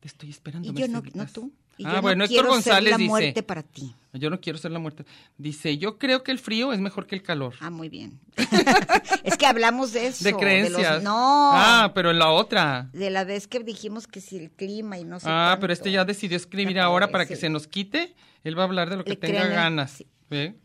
Te 0.00 0.08
estoy 0.08 0.30
esperando. 0.30 0.68
Y 0.68 0.72
yo 0.72 0.86
no, 0.88 1.02
tú. 1.32 1.52
Y 1.78 1.86
ah, 1.86 1.94
yo 1.96 2.02
bueno, 2.02 2.18
no 2.18 2.24
Héctor 2.24 2.28
quiero 2.28 2.48
ser 2.48 2.54
González 2.72 2.90
la 2.90 2.96
dice. 2.98 3.08
muerte 3.08 3.42
para 3.42 3.62
ti. 3.62 3.94
Yo 4.14 4.30
no 4.30 4.40
quiero 4.40 4.58
ser 4.58 4.72
la 4.72 4.78
muerte. 4.80 5.04
Dice, 5.36 5.78
yo 5.78 5.96
creo 5.98 6.22
que 6.24 6.32
el 6.32 6.38
frío 6.40 6.72
es 6.72 6.80
mejor 6.80 7.06
que 7.06 7.14
el 7.14 7.22
calor. 7.22 7.54
Ah, 7.60 7.70
muy 7.70 7.88
bien. 7.88 8.18
es 9.24 9.36
que 9.36 9.46
hablamos 9.46 9.92
de 9.92 10.08
eso. 10.08 10.24
de 10.24 10.32
los- 10.32 10.40
creencias. 10.40 11.02
no. 11.02 11.50
Ah, 11.54 11.92
pero 11.94 12.10
en 12.10 12.18
la 12.18 12.30
otra. 12.30 12.88
De 12.92 13.10
la 13.10 13.24
vez 13.24 13.46
que 13.46 13.60
dijimos 13.60 14.06
que 14.06 14.20
si 14.20 14.36
el 14.38 14.50
clima 14.50 14.98
y 14.98 15.04
no 15.04 15.20
sé 15.20 15.26
Ah, 15.28 15.50
cuánto. 15.50 15.60
pero 15.60 15.72
este 15.72 15.92
ya 15.92 16.04
decidió 16.04 16.36
escribir 16.36 16.80
ahora 16.80 17.08
para 17.10 17.26
que 17.26 17.36
sí. 17.36 17.42
se 17.42 17.50
nos 17.50 17.66
quite. 17.68 18.14
Él 18.44 18.58
va 18.58 18.62
a 18.62 18.66
hablar 18.66 18.90
de 18.90 18.96
lo 18.96 19.04
que 19.04 19.10
Le 19.10 19.16
tenga 19.16 19.40
creen, 19.42 19.54
ganas. 19.54 19.90
sí. 19.92 20.06
¿Ve? 20.30 20.56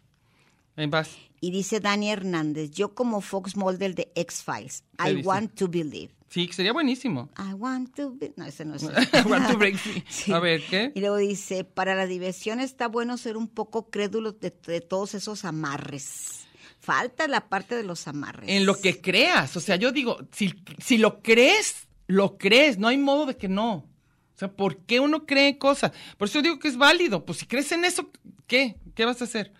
Ahí 0.75 0.87
vas. 0.87 1.11
Y 1.41 1.51
dice 1.51 1.79
Dani 1.79 2.09
Hernández, 2.09 2.71
yo 2.71 2.95
como 2.95 3.19
Fox 3.21 3.55
Mulder 3.57 3.93
de 3.95 4.11
X-Files, 4.15 4.83
¿Qué 4.97 5.11
I 5.11 5.15
dice? 5.15 5.27
want 5.27 5.53
to 5.55 5.67
believe. 5.67 6.13
Sí, 6.33 6.47
que 6.47 6.53
sería 6.53 6.73
buenísimo. 6.73 7.29
I 7.37 7.53
want 7.53 7.95
to 7.95 8.15
be... 8.15 8.33
No, 8.37 8.45
ese 8.45 8.65
no 8.65 8.73
es. 8.73 8.81
I 9.13 9.29
want 9.29 9.51
to 9.51 9.55
break 9.55 9.75
free. 9.77 10.03
Sí. 10.09 10.33
A 10.33 10.39
ver, 10.39 10.63
¿qué? 10.67 10.91
Y 10.95 10.99
luego 10.99 11.17
dice, 11.17 11.63
para 11.63 11.93
la 11.93 12.07
diversión 12.07 12.59
está 12.59 12.87
bueno 12.87 13.17
ser 13.17 13.37
un 13.37 13.47
poco 13.47 13.91
crédulo 13.91 14.31
de, 14.31 14.51
de 14.65 14.81
todos 14.81 15.13
esos 15.13 15.45
amarres. 15.45 16.47
Falta 16.79 17.27
la 17.27 17.49
parte 17.49 17.75
de 17.75 17.83
los 17.83 18.07
amarres. 18.07 18.49
En 18.49 18.65
lo 18.65 18.81
que 18.81 18.99
creas. 18.99 19.55
O 19.57 19.59
sea, 19.59 19.75
yo 19.75 19.91
digo, 19.91 20.17
si, 20.31 20.55
si 20.79 20.97
lo 20.97 21.21
crees, 21.21 21.87
lo 22.07 22.39
crees. 22.39 22.79
No 22.79 22.87
hay 22.87 22.97
modo 22.97 23.27
de 23.27 23.37
que 23.37 23.47
no. 23.47 23.71
O 23.75 24.35
sea, 24.35 24.51
¿por 24.51 24.77
qué 24.77 24.99
uno 24.99 25.27
cree 25.27 25.59
cosas? 25.59 25.91
Por 26.17 26.29
eso 26.29 26.39
yo 26.39 26.41
digo 26.41 26.57
que 26.57 26.69
es 26.69 26.77
válido. 26.77 27.23
Pues 27.25 27.37
si 27.37 27.45
crees 27.45 27.71
en 27.73 27.85
eso, 27.85 28.09
¿qué? 28.47 28.77
¿Qué 28.95 29.05
vas 29.05 29.21
a 29.21 29.25
hacer? 29.25 29.53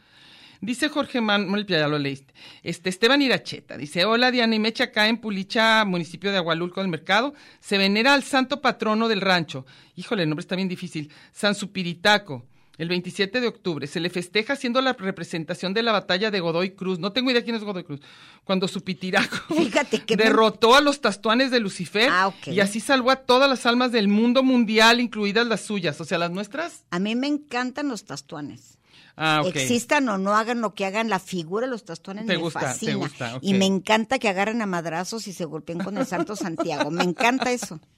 Dice 0.66 0.88
Jorge 0.88 1.20
Manuel, 1.20 1.66
ya 1.66 1.90
lo 1.90 2.00
leíste. 2.00 2.34
Este, 2.64 2.90
Esteban 2.90 3.22
Iracheta, 3.22 3.76
dice, 3.78 4.06
hola 4.06 4.32
Diana 4.32 4.56
y 4.56 4.60
Mecha, 4.60 4.86
acá 4.86 5.10
en 5.10 5.18
Pulicha, 5.18 5.84
municipio 5.84 6.32
de 6.32 6.38
Agualulco 6.38 6.80
del 6.80 6.90
Mercado, 6.90 7.34
se 7.60 7.78
venera 7.78 8.14
al 8.14 8.24
santo 8.24 8.62
patrono 8.62 9.10
del 9.10 9.20
rancho. 9.20 9.66
Híjole, 9.98 10.24
el 10.24 10.30
nombre 10.30 10.42
está 10.42 10.56
bien 10.56 10.70
difícil. 10.70 11.12
San 11.34 11.54
Supiritaco. 11.54 12.46
El 12.78 12.88
27 12.88 13.42
de 13.42 13.48
octubre 13.48 13.86
se 13.88 14.00
le 14.00 14.10
festeja 14.10 14.54
haciendo 14.54 14.82
la 14.82 14.94
representación 14.94 15.74
de 15.74 15.84
la 15.84 15.92
batalla 15.92 16.32
de 16.32 16.40
Godoy 16.40 16.72
Cruz. 16.72 16.98
No 16.98 17.12
tengo 17.12 17.30
idea 17.30 17.44
quién 17.44 17.56
es 17.58 17.64
Godoy 17.64 17.84
Cruz. 17.84 18.00
Cuando 18.46 18.68
Supitiraco 18.70 19.36
Fíjate 19.56 20.00
que 20.04 20.16
me- 20.18 20.24
derrotó 20.24 20.76
a 20.76 20.82
los 20.82 21.02
tastuanes 21.02 21.52
de 21.52 21.60
Lucifer 21.60 22.08
Ah, 22.10 22.34
y 22.48 22.62
así 22.62 22.80
salvó 22.80 23.12
a 23.12 23.18
todas 23.18 23.48
las 23.50 23.66
almas 23.66 23.92
del 23.92 24.08
mundo 24.08 24.42
mundial, 24.44 25.02
incluidas 25.02 25.46
las 25.46 25.62
suyas. 25.62 26.00
O 26.02 26.06
sea, 26.06 26.18
las 26.18 26.32
nuestras. 26.32 26.86
A 26.90 27.00
mí 27.00 27.16
me 27.16 27.28
encantan 27.28 27.90
los 27.90 28.06
tastuanes. 28.06 28.80
Ah. 29.16 29.44
Existan 29.46 30.10
o 30.10 30.18
no 30.18 30.36
hagan 30.36 30.62
lo 30.62 30.74
que 30.74 30.86
hagan, 30.86 31.10
la 31.10 31.20
figura 31.20 31.68
de 31.68 31.72
los 31.72 31.86
tastuanes 31.86 32.26
Te 32.26 32.34
me 32.34 32.38
gusta, 32.42 32.60
te 32.62 32.66
fascina. 32.66 32.96
gusta. 32.96 33.38
Y 33.42 33.54
me 33.54 33.66
encanta 33.66 34.18
que 34.20 34.28
agarren 34.30 34.62
a 34.62 34.66
madrazos 34.66 35.28
y 35.28 35.34
se 35.34 35.46
golpeen 35.46 35.80
con 35.80 35.98
el 35.98 36.06
Santo 36.08 36.36
Santiago. 36.36 36.90
Me 36.92 37.04
encanta 37.04 37.52
eso. 37.52 37.80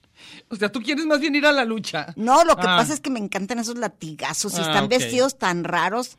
O 0.48 0.56
sea, 0.56 0.72
tú 0.72 0.80
quieres 0.80 1.04
más 1.04 1.20
bien 1.20 1.34
ir 1.34 1.44
a 1.44 1.52
la 1.52 1.66
lucha. 1.66 2.14
No, 2.16 2.42
lo 2.44 2.56
que 2.56 2.62
Ah. 2.66 2.78
pasa 2.78 2.94
es 2.94 3.00
que 3.00 3.10
me 3.10 3.18
encantan 3.18 3.58
esos 3.58 3.76
latigazos 3.76 4.54
y 4.54 4.60
Ah, 4.60 4.62
están 4.62 4.88
vestidos 4.88 5.36
tan 5.36 5.62
raros. 5.62 6.16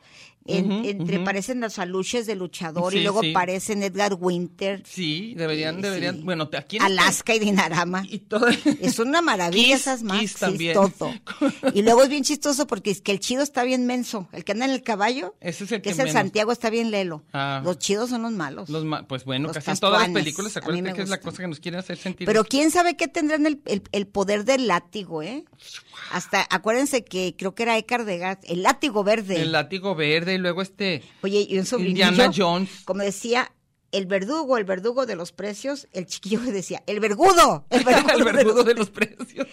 En- 0.48 0.72
entre 0.86 1.18
ujú. 1.18 1.26
parecen 1.26 1.60
las 1.62 1.78
aluches 1.80 2.26
de 2.26 2.36
luchador 2.36 2.92
Sí, 2.94 3.00
y 3.00 3.04
luego 3.04 3.22
sí. 3.22 3.32
parecen 3.32 3.84
Edgar 3.84 4.16
Winter, 4.20 4.84
Sí, 4.86 5.34
deberían, 5.36 5.76
Sí, 5.78 5.82
deberían. 5.82 6.16
sí. 6.18 6.22
Bueno, 6.24 6.50
aquí 6.58 6.78
en 6.78 6.84
este- 6.84 6.94
Alaska 6.94 7.36
y 7.36 7.40
Dinarama. 7.40 8.04
Y 8.10 8.20
todo. 8.20 8.48
Es 8.82 9.00
una 9.00 9.22
maravilla 9.22 9.76
Kiss, 9.76 9.82
esas 9.82 10.04
más. 10.04 10.20
Kiss 10.20 10.36
todo. 10.74 11.14
Y 11.74 11.82
luego 11.82 12.04
es 12.04 12.10
bien 12.10 12.24
chistoso 12.24 12.68
porque 12.68 12.92
es 12.92 13.02
que 13.02 13.12
el 13.12 13.20
chido 13.20 13.44
está 13.44 13.64
bien 13.64 13.86
menso. 13.86 14.28
El 14.32 14.44
que 14.44 14.54
anda 14.54 14.66
en 14.66 14.72
el 14.72 14.84
caballo, 14.84 15.36
Ese 15.42 15.66
es 15.66 15.72
el 15.72 15.78
que 15.82 15.84
que 15.84 15.90
es 15.92 16.00
el. 16.00 16.12
Santiago, 16.12 16.52
está 16.52 16.70
bien 16.70 16.92
lelo. 16.92 17.24
Ah. 17.34 17.62
Los 17.64 17.78
chidos 17.80 18.10
son 18.10 18.22
los 18.24 18.32
malos. 18.32 18.70
Los 18.70 18.84
ma- 18.86 19.08
pues 19.08 19.26
bueno, 19.26 19.48
Los 19.48 19.56
casi 19.56 19.72
en 19.72 19.78
todas 19.78 20.02
las 20.02 20.10
películas, 20.12 20.56
a 20.58 20.60
mí 20.60 20.64
acuérdate 20.64 20.82
me 20.90 20.94
que 20.96 21.02
es 21.04 21.10
la 21.10 21.20
cosa 21.20 21.42
que 21.44 21.48
nos 21.48 21.60
quieren 21.60 21.80
hacer 21.80 21.98
sentir. 21.98 22.26
Pero 22.26 22.44
quién 22.46 22.72
sabe 22.72 22.96
qué 22.96 23.08
tendrán 23.08 23.46
el, 23.46 23.62
el- 23.66 23.84
el 23.92 24.08
poder 24.08 24.46
del 24.46 24.68
látigo, 24.68 25.22
¿eh? 25.22 25.44
Hasta, 26.12 26.46
acuérdense 26.50 27.04
que 27.04 27.36
creo 27.38 27.54
que 27.54 27.64
era 27.64 27.78
Eckhart 27.78 28.06
de 28.06 28.38
el 28.44 28.64
látigo 28.64 29.04
verde. 29.04 29.42
el 29.42 29.52
látigo 29.52 29.96
verde 29.96 30.36
y 30.36 30.38
luego 30.38 30.62
este. 30.62 31.04
Oye, 31.22 31.46
y 31.50 31.60
un 31.60 31.86
Indiana 31.86 32.32
Jones. 32.34 32.84
como 32.86 33.02
decía, 33.02 33.52
el 33.98 34.06
verdugo, 34.06 34.58
el 34.58 34.64
verdugo 34.64 35.06
de 35.06 35.16
los 35.16 35.32
precios, 35.32 35.88
el 35.92 36.06
chiquillo 36.06 36.40
decía, 36.42 36.84
el 36.86 37.00
vergudo, 37.00 37.66
el 37.70 37.84
vergudo, 37.84 38.30
el 38.30 38.36
de 38.36 38.44
los 38.44 38.66
de 38.66 38.74
los 38.76 38.90
precios. 38.90 39.48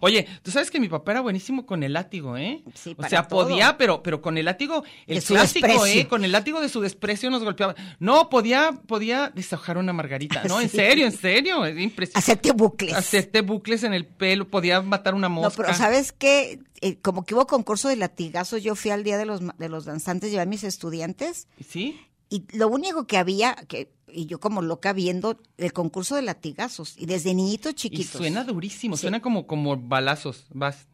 Oye, 0.00 0.26
tú 0.42 0.50
sabes 0.50 0.70
que 0.70 0.78
mi 0.80 0.88
papá 0.88 1.12
era 1.12 1.20
buenísimo 1.22 1.64
con 1.66 1.82
el 1.82 1.94
látigo, 1.94 2.36
¿eh? 2.36 2.62
Sí, 2.74 2.92
o 2.92 2.96
para 2.96 3.08
sea, 3.08 3.22
todo. 3.26 3.44
podía, 3.44 3.76
pero, 3.78 4.02
pero 4.02 4.20
con 4.20 4.36
el 4.38 4.44
látigo, 4.44 4.84
el 5.06 5.20
De 5.20 5.22
clásico. 5.22 5.86
¿eh? 5.86 6.06
Con 6.08 6.24
el 6.24 6.32
látigo 6.32 6.60
de 6.60 6.68
su 6.68 6.80
desprecio 6.80 7.30
nos 7.30 7.42
golpeaba. 7.42 7.74
No, 7.98 8.28
podía, 8.28 8.72
podía 8.86 9.30
deshojar 9.34 9.78
una 9.78 9.92
margarita. 9.92 10.44
No, 10.44 10.60
en 10.60 10.68
serio, 10.70 11.06
en 11.06 11.12
serio. 11.12 11.64
Es 11.64 11.78
impresionante. 11.78 12.18
Hacerte 12.18 12.52
bucles. 12.52 12.94
Hacerte 12.94 13.40
bucles 13.40 13.82
en 13.84 13.94
el 13.94 14.04
pelo, 14.06 14.46
podía 14.48 14.82
matar 14.82 15.14
una 15.14 15.28
No, 15.28 15.36
mosca. 15.36 15.62
pero 15.62 15.74
¿sabes 15.76 16.12
qué? 16.12 16.60
Eh, 16.82 16.98
como 17.00 17.24
que 17.24 17.34
hubo 17.34 17.46
concurso 17.46 17.88
de 17.88 17.96
latigazos, 17.96 18.62
yo 18.62 18.74
fui 18.74 18.90
al 18.90 19.02
día 19.02 19.16
de 19.16 19.24
los, 19.24 19.40
de 19.56 19.68
los 19.70 19.86
danzantes, 19.86 20.30
llevé 20.30 20.42
a 20.42 20.46
mis 20.46 20.62
estudiantes, 20.64 21.48
¿Sí? 21.66 21.98
Y 22.28 22.44
lo 22.56 22.68
único 22.68 23.06
que 23.06 23.16
había, 23.18 23.54
que 23.68 23.90
y 24.08 24.26
yo 24.26 24.40
como 24.40 24.62
loca 24.62 24.92
viendo 24.92 25.38
el 25.58 25.72
concurso 25.72 26.14
de 26.16 26.22
latigazos, 26.22 26.96
y 26.96 27.06
desde 27.06 27.34
niñitos 27.34 27.72
Y 27.72 27.74
chiquitos. 27.74 28.18
suena 28.18 28.44
durísimo, 28.44 28.96
Sí. 28.96 29.02
suena 29.02 29.20
como, 29.20 29.46
como 29.46 29.76
balazos. 29.76 30.46
Vas. 30.54 30.86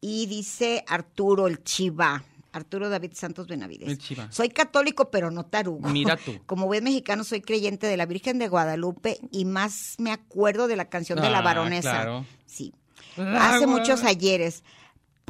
Y 0.00 0.26
dice 0.26 0.84
Arturo, 0.88 1.46
el 1.46 1.62
chiva, 1.62 2.24
Arturo 2.52 2.88
David 2.88 3.12
Santos 3.14 3.46
Benavides. 3.46 3.88
El 3.88 3.98
chiva. 3.98 4.30
Soy 4.32 4.48
católico, 4.48 5.10
pero 5.10 5.30
no 5.30 5.46
tarugo. 5.46 5.88
Mira 5.88 6.16
tú. 6.24 6.38
Como 6.46 6.66
buen 6.66 6.84
mexicano, 6.84 7.22
soy 7.24 7.40
creyente 7.42 7.86
de 7.86 7.96
la 7.96 8.06
Virgen 8.06 8.38
de 8.38 8.48
Guadalupe 8.48 9.18
y 9.30 9.44
más 9.44 9.94
me 9.98 10.10
acuerdo 10.10 10.66
de 10.68 10.76
la 10.76 10.86
canción 10.88 11.20
de 11.20 11.30
la 11.30 11.38
Ah, 11.38 11.42
baronesa. 11.42 11.90
claro. 11.92 12.26
Sí. 12.46 12.72
Hace 13.16 13.66
muchos 13.66 14.02
ayeres. 14.04 14.62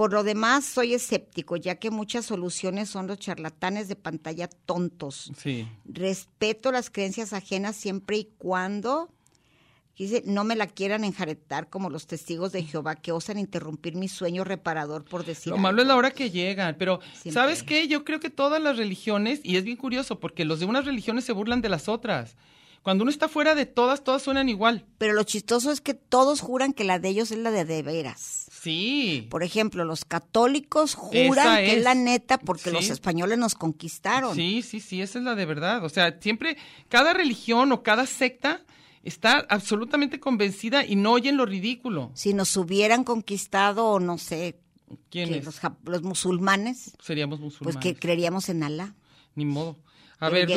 Por 0.00 0.14
lo 0.14 0.24
demás, 0.24 0.64
soy 0.64 0.94
escéptico, 0.94 1.56
ya 1.56 1.74
que 1.74 1.90
muchas 1.90 2.24
soluciones 2.24 2.88
son 2.88 3.06
los 3.06 3.18
charlatanes 3.18 3.86
de 3.86 3.96
pantalla 3.96 4.48
tontos. 4.48 5.30
Sí. 5.36 5.68
Respeto 5.84 6.72
las 6.72 6.88
creencias 6.88 7.34
ajenas 7.34 7.76
siempre 7.76 8.16
y 8.16 8.24
cuando 8.38 9.10
dice, 9.98 10.22
no 10.24 10.42
me 10.42 10.56
la 10.56 10.68
quieran 10.68 11.04
enjaretar 11.04 11.68
como 11.68 11.90
los 11.90 12.06
testigos 12.06 12.50
de 12.50 12.62
Jehová 12.62 12.94
que 12.94 13.12
osan 13.12 13.38
interrumpir 13.38 13.94
mi 13.94 14.08
sueño 14.08 14.42
reparador 14.42 15.04
por 15.04 15.26
decir 15.26 15.50
Lo 15.50 15.58
malo 15.58 15.82
es 15.82 15.82
algo". 15.82 15.92
la 15.92 15.96
hora 15.98 16.10
que 16.12 16.30
llegan, 16.30 16.76
pero 16.78 17.00
Siempre. 17.12 17.32
¿sabes 17.32 17.62
qué? 17.62 17.86
Yo 17.86 18.02
creo 18.02 18.20
que 18.20 18.30
todas 18.30 18.62
las 18.62 18.78
religiones, 18.78 19.40
y 19.42 19.58
es 19.58 19.64
bien 19.64 19.76
curioso, 19.76 20.18
porque 20.18 20.46
los 20.46 20.60
de 20.60 20.64
unas 20.64 20.86
religiones 20.86 21.26
se 21.26 21.32
burlan 21.32 21.60
de 21.60 21.68
las 21.68 21.90
otras. 21.90 22.38
Cuando 22.82 23.02
uno 23.02 23.10
está 23.10 23.28
fuera 23.28 23.54
de 23.54 23.66
todas, 23.66 24.02
todas 24.02 24.22
suenan 24.22 24.48
igual. 24.48 24.86
Pero 24.96 25.12
lo 25.12 25.24
chistoso 25.24 25.70
es 25.70 25.82
que 25.82 25.92
todos 25.92 26.40
juran 26.40 26.72
que 26.72 26.84
la 26.84 26.98
de 26.98 27.10
ellos 27.10 27.30
es 27.30 27.36
la 27.36 27.50
de 27.50 27.66
de 27.66 27.82
veras. 27.82 28.39
Sí. 28.62 29.26
Por 29.30 29.42
ejemplo, 29.42 29.84
los 29.84 30.04
católicos 30.04 30.94
juran 30.94 31.56
que 31.58 31.72
es. 31.72 31.78
es. 31.78 31.84
la 31.84 31.94
neta 31.94 32.38
porque 32.38 32.64
Sí. 32.64 32.70
los 32.72 32.90
españoles 32.90 33.38
nos 33.38 33.54
conquistaron. 33.54 34.34
Sí, 34.34 34.62
sí, 34.62 34.80
sí, 34.80 35.00
esa 35.00 35.18
es 35.18 35.24
la 35.24 35.34
de 35.34 35.46
verdad. 35.46 35.84
O 35.84 35.88
sea, 35.88 36.18
siempre, 36.20 36.56
cada 36.88 37.12
religión 37.14 37.72
o 37.72 37.82
cada 37.82 38.06
secta 38.06 38.62
está 39.02 39.46
absolutamente 39.48 40.20
convencida 40.20 40.84
y 40.84 40.94
no 40.96 41.12
oyen 41.12 41.36
lo 41.38 41.46
ridículo. 41.46 42.10
Si 42.14 42.34
nos 42.34 42.54
hubieran 42.56 43.04
conquistado, 43.04 43.98
no 43.98 44.18
sé, 44.18 44.58
¿Quién 45.08 45.30
que 45.30 45.40
los, 45.42 45.60
los 45.84 46.02
musulmanes, 46.02 46.92
Seríamos 47.02 47.38
pues 47.38 47.52
musulmanes. 47.52 47.82
que 47.82 47.94
creeríamos 47.98 48.48
en 48.48 48.62
Alá. 48.64 48.94
Ni 49.36 49.44
modo. 49.44 49.78
A 50.20 50.28
ver, 50.28 50.48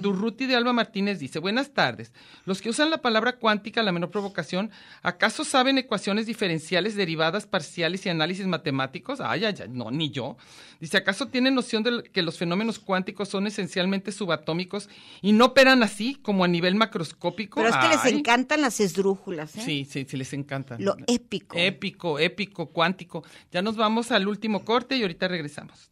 Durruti, 0.00 0.46
de 0.46 0.56
Alba 0.56 0.72
Martínez 0.72 1.18
dice, 1.18 1.38
buenas 1.38 1.74
tardes. 1.74 2.10
Los 2.46 2.62
que 2.62 2.70
usan 2.70 2.88
la 2.88 3.02
palabra 3.02 3.36
cuántica, 3.36 3.82
la 3.82 3.92
menor 3.92 4.10
provocación, 4.10 4.70
¿acaso 5.02 5.44
saben 5.44 5.76
ecuaciones 5.76 6.24
diferenciales, 6.24 6.96
derivadas, 6.96 7.46
parciales 7.46 8.06
y 8.06 8.08
análisis 8.08 8.46
matemáticos? 8.46 9.20
Ay, 9.20 9.44
ay, 9.44 9.54
ay, 9.60 9.68
no, 9.68 9.90
ni 9.90 10.10
yo. 10.10 10.38
Dice, 10.80 10.96
¿acaso 10.96 11.28
tienen 11.28 11.54
noción 11.54 11.82
de 11.82 12.02
que 12.02 12.22
los 12.22 12.38
fenómenos 12.38 12.78
cuánticos 12.78 13.28
son 13.28 13.46
esencialmente 13.46 14.10
subatómicos 14.10 14.88
y 15.20 15.32
no 15.32 15.46
operan 15.46 15.82
así, 15.82 16.14
como 16.22 16.42
a 16.42 16.48
nivel 16.48 16.74
macroscópico? 16.74 17.60
Pero 17.60 17.68
es 17.68 17.76
que 17.76 17.88
les 17.88 18.06
encantan 18.06 18.62
las 18.62 18.80
esdrújulas, 18.80 19.54
¿eh? 19.56 19.62
Sí, 19.62 19.86
sí, 19.88 20.06
sí, 20.08 20.16
les 20.16 20.32
encanta. 20.32 20.76
Lo 20.78 20.96
épico. 21.06 21.58
Épico, 21.58 22.18
épico, 22.18 22.70
cuántico. 22.70 23.22
Ya 23.50 23.60
nos 23.60 23.76
vamos 23.76 24.10
al 24.12 24.26
último 24.26 24.64
corte 24.64 24.96
y 24.96 25.02
ahorita 25.02 25.28
regresamos. 25.28 25.91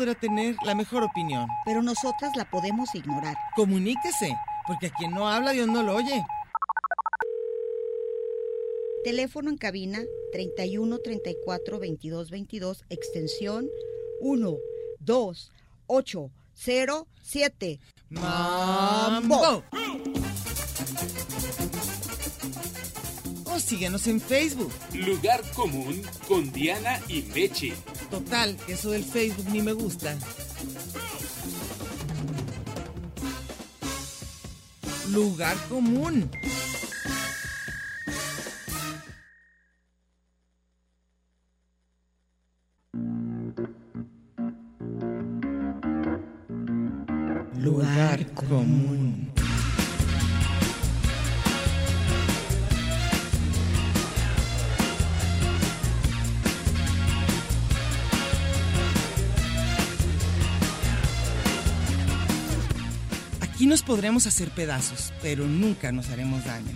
Podrá 0.00 0.14
tener 0.14 0.56
la 0.64 0.74
mejor 0.74 1.02
opinión. 1.02 1.46
Pero 1.66 1.82
nosotras 1.82 2.32
la 2.34 2.48
podemos 2.48 2.94
ignorar. 2.94 3.36
Comuníquese, 3.54 4.34
porque 4.66 4.86
a 4.86 4.90
quien 4.92 5.10
no 5.10 5.28
habla 5.28 5.50
Dios 5.50 5.68
no 5.68 5.82
lo 5.82 5.94
oye. 5.94 6.24
Teléfono 9.04 9.50
en 9.50 9.58
cabina 9.58 10.00
31 10.32 11.00
34 11.00 11.78
22 11.78 12.30
22, 12.30 12.84
extensión 12.88 13.68
1 14.20 14.56
2 15.00 15.52
8 15.86 16.30
0 16.54 17.06
7. 17.22 17.80
¡Mambo! 18.08 19.62
O 23.44 23.58
síguenos 23.58 24.06
en 24.06 24.18
Facebook. 24.18 24.72
Lugar 24.94 25.42
común 25.54 26.00
con 26.26 26.50
Diana 26.52 26.98
y 27.06 27.20
Meche. 27.34 27.74
Total, 28.10 28.56
eso 28.66 28.90
del 28.90 29.04
Facebook 29.04 29.46
ni 29.50 29.62
me 29.62 29.72
gusta. 29.72 30.16
Lugar 35.12 35.56
común. 35.68 36.30
Podremos 63.90 64.24
hacer 64.28 64.50
pedazos, 64.50 65.12
pero 65.20 65.46
nunca 65.46 65.90
nos 65.90 66.10
haremos 66.10 66.44
daño. 66.44 66.70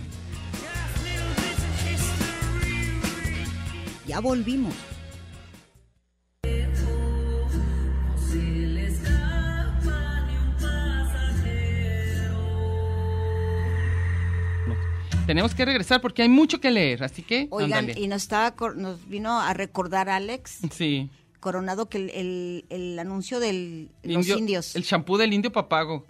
Ya 4.05 4.19
volvimos. 4.19 4.73
Tenemos 15.25 15.55
que 15.55 15.65
regresar 15.65 16.01
porque 16.01 16.21
hay 16.21 16.29
mucho 16.29 16.59
que 16.61 16.69
leer, 16.69 17.03
así 17.03 17.23
que 17.23 17.47
Oigan, 17.49 17.79
ándale. 17.79 17.99
y 17.99 18.07
nos 18.07 18.21
estaba 18.23 18.55
cor- 18.55 18.77
nos 18.77 19.07
vino 19.09 19.39
a 19.39 19.53
recordar 19.55 20.07
Alex 20.07 20.59
Sí. 20.71 21.09
Coronado 21.39 21.89
que 21.89 21.97
el, 21.97 22.09
el- 22.11 22.65
el 22.69 22.99
anuncio 22.99 23.39
de 23.39 23.87
los 24.03 24.25
Indio- 24.27 24.37
indios 24.37 24.75
El 24.75 24.83
champú 24.83 25.17
del 25.17 25.33
indio 25.33 25.51
papago. 25.51 26.05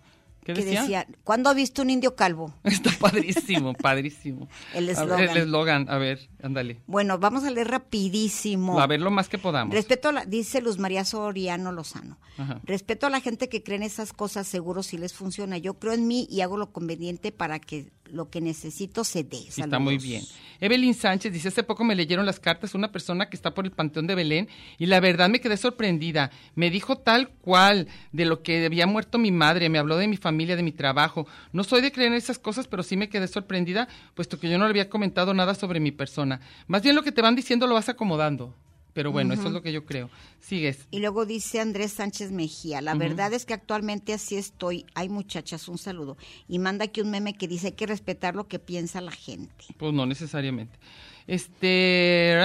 ¿Qué 0.46 0.54
que 0.54 0.64
decía? 0.64 0.82
decía, 0.82 1.08
¿cuándo 1.24 1.50
ha 1.50 1.56
visto 1.56 1.82
un 1.82 1.90
indio 1.90 2.16
calvo? 2.16 2.54
Está 2.64 2.92
padrísimo, 3.00 3.74
padrísimo. 3.82 4.48
El 4.76 4.90
eslogan. 4.90 5.20
El 5.22 5.38
eslogan, 5.38 5.90
a 5.90 5.98
ver, 5.98 6.30
ándale. 6.44 6.82
Bueno, 6.86 7.18
vamos 7.18 7.44
a 7.46 7.50
leer 7.50 7.68
rapidísimo. 7.68 8.80
A 8.80 8.86
ver 8.86 9.02
lo 9.02 9.10
más 9.10 9.28
que 9.28 9.40
podamos. 9.40 9.74
Respeto 9.74 10.10
a 10.10 10.12
la, 10.12 10.26
dice 10.26 10.62
Luz 10.62 10.78
María 10.78 11.04
Soriano 11.04 11.72
Lozano. 11.72 12.20
Ajá. 12.38 12.62
Respeto 12.64 13.08
a 13.08 13.10
la 13.10 13.22
gente 13.22 13.50
que 13.50 13.64
cree 13.64 13.78
en 13.78 13.84
esas 13.84 14.14
cosas, 14.14 14.46
seguro 14.46 14.84
si 14.84 15.00
les 15.00 15.14
funciona. 15.14 15.58
Yo 15.58 15.80
creo 15.80 15.94
en 15.94 16.08
mí 16.08 16.28
y 16.30 16.42
hago 16.42 16.58
lo 16.58 16.72
conveniente 16.72 17.32
para 17.32 17.60
que 17.60 17.92
lo 18.12 18.30
que 18.30 18.42
necesito 18.42 19.04
se 19.04 19.24
dé. 19.24 19.38
Sí, 19.50 19.62
está 19.62 19.80
muy 19.80 19.98
bien. 19.98 20.24
Evelyn 20.60 20.94
Sánchez 20.94 21.34
dice, 21.34 21.50
hace 21.50 21.64
poco 21.64 21.84
me 21.84 21.96
leyeron 21.96 22.26
las 22.26 22.40
cartas 22.40 22.76
una 22.76 22.92
persona 22.92 23.30
que 23.30 23.36
está 23.36 23.54
por 23.54 23.66
el 23.66 23.72
Panteón 23.72 24.08
de 24.08 24.16
Belén 24.16 24.48
y 24.78 24.86
la 24.86 25.00
verdad 25.00 25.30
me 25.30 25.42
quedé 25.42 25.58
sorprendida. 25.58 26.32
Me 26.56 26.70
dijo 26.70 26.98
tal 26.98 27.30
cual 27.30 27.88
de 28.12 28.26
lo 28.26 28.42
que 28.42 28.66
había 28.66 28.88
muerto 28.88 29.18
mi 29.18 29.32
madre, 29.32 29.70
me 29.70 29.80
habló 29.80 29.98
de 29.98 30.08
mi 30.08 30.18
familia, 30.18 30.56
de 30.56 30.64
mi 30.64 30.72
trabajo. 30.72 31.28
No 31.52 31.64
soy 31.64 31.82
de 31.82 31.92
creer 31.92 32.12
en 32.12 32.18
esas 32.18 32.40
cosas, 32.40 32.68
pero 32.68 32.84
sí 32.84 32.96
me 32.96 33.10
quedé 33.10 33.28
sorprendida, 33.28 33.88
puesto 34.14 34.40
que 34.40 34.50
yo 34.50 34.58
no 34.58 34.66
le 34.66 34.72
había 34.72 34.90
comentado 34.90 35.34
nada 35.34 35.56
sobre 35.56 35.80
mi 35.80 35.92
persona. 35.92 36.40
Más 36.68 36.82
bien 36.82 36.96
lo 36.96 37.04
que 37.04 37.12
te 37.12 37.22
van 37.22 37.36
diciendo 37.36 37.68
lo 37.68 37.76
vas 37.76 37.90
acomodando. 37.90 38.54
Pero 38.96 39.12
bueno, 39.12 39.34
eso 39.34 39.48
es 39.48 39.52
lo 39.52 39.62
que 39.62 39.74
yo 39.74 39.84
creo. 39.84 40.10
Sigues. 40.40 40.88
Y 40.90 41.00
luego 41.00 41.26
dice 41.26 41.60
Andrés 41.60 41.92
Sánchez 41.92 42.32
Mejía, 42.32 42.80
la 42.82 42.96
verdad 42.96 43.34
es 43.34 43.46
que 43.46 43.54
actualmente 43.54 44.14
así 44.14 44.38
estoy. 44.38 44.86
Ay 44.96 45.10
muchachas, 45.10 45.68
un 45.68 45.78
saludo. 45.78 46.16
Y 46.48 46.60
manda 46.60 46.86
aquí 46.86 47.02
un 47.02 47.12
meme 47.12 47.34
que 47.34 47.50
dice 47.50 47.68
hay 47.68 47.74
que 47.74 47.88
respetar 47.88 48.36
lo 48.38 48.48
que 48.48 48.58
piensa 48.58 49.02
la 49.02 49.12
gente. 49.12 49.66
Pues 49.78 49.94
no 49.94 50.06
necesariamente. 50.06 50.80
Este. 51.28 52.40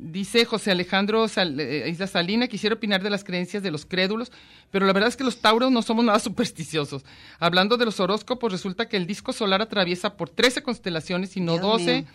Dice 0.00 0.44
José 0.44 0.70
Alejandro 0.70 1.26
Sal- 1.26 1.58
eh, 1.58 1.88
Isla 1.90 2.06
Salina, 2.06 2.46
quisiera 2.46 2.76
opinar 2.76 3.02
de 3.02 3.10
las 3.10 3.24
creencias 3.24 3.64
de 3.64 3.72
los 3.72 3.84
crédulos, 3.84 4.30
pero 4.70 4.86
la 4.86 4.92
verdad 4.92 5.08
es 5.08 5.16
que 5.16 5.24
los 5.24 5.40
tauros 5.40 5.72
no 5.72 5.82
somos 5.82 6.04
nada 6.04 6.18
supersticiosos. 6.20 7.04
Hablando 7.40 7.76
de 7.76 7.84
los 7.86 7.98
horóscopos, 7.98 8.52
resulta 8.52 8.88
que 8.88 8.96
el 8.96 9.08
disco 9.08 9.32
solar 9.32 9.60
atraviesa 9.60 10.16
por 10.16 10.28
13 10.30 10.62
constelaciones 10.62 11.36
y 11.36 11.40
no 11.40 11.54
Dios 11.54 11.62
12. 11.64 12.02
mío. 12.02 12.10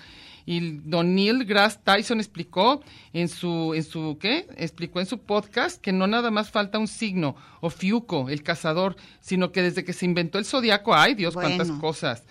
Y 0.45 0.71
don 0.79 1.15
Neil 1.15 1.45
Grass 1.45 1.83
Tyson 1.83 2.19
explicó 2.19 2.81
en 3.13 3.29
su, 3.29 3.73
en 3.73 3.83
su, 3.83 4.17
¿qué? 4.19 4.47
Explicó 4.57 4.99
en 4.99 5.05
su 5.05 5.19
podcast 5.19 5.79
que 5.81 5.91
no 5.93 6.05
nada 6.07 6.31
más 6.31 6.51
falta 6.51 6.79
un 6.79 6.87
signo, 6.87 7.35
o 7.61 7.69
fiuco, 7.69 8.29
el 8.29 8.43
cazador, 8.43 8.95
sino 9.21 9.51
que 9.51 9.61
desde 9.61 9.83
que 9.85 9.93
se 9.93 10.05
inventó 10.05 10.37
el 10.39 10.45
zodiaco, 10.45 10.93
ay 10.93 11.13
Dios, 11.15 11.33
cuántas 11.33 11.71
cosas. 11.71 12.23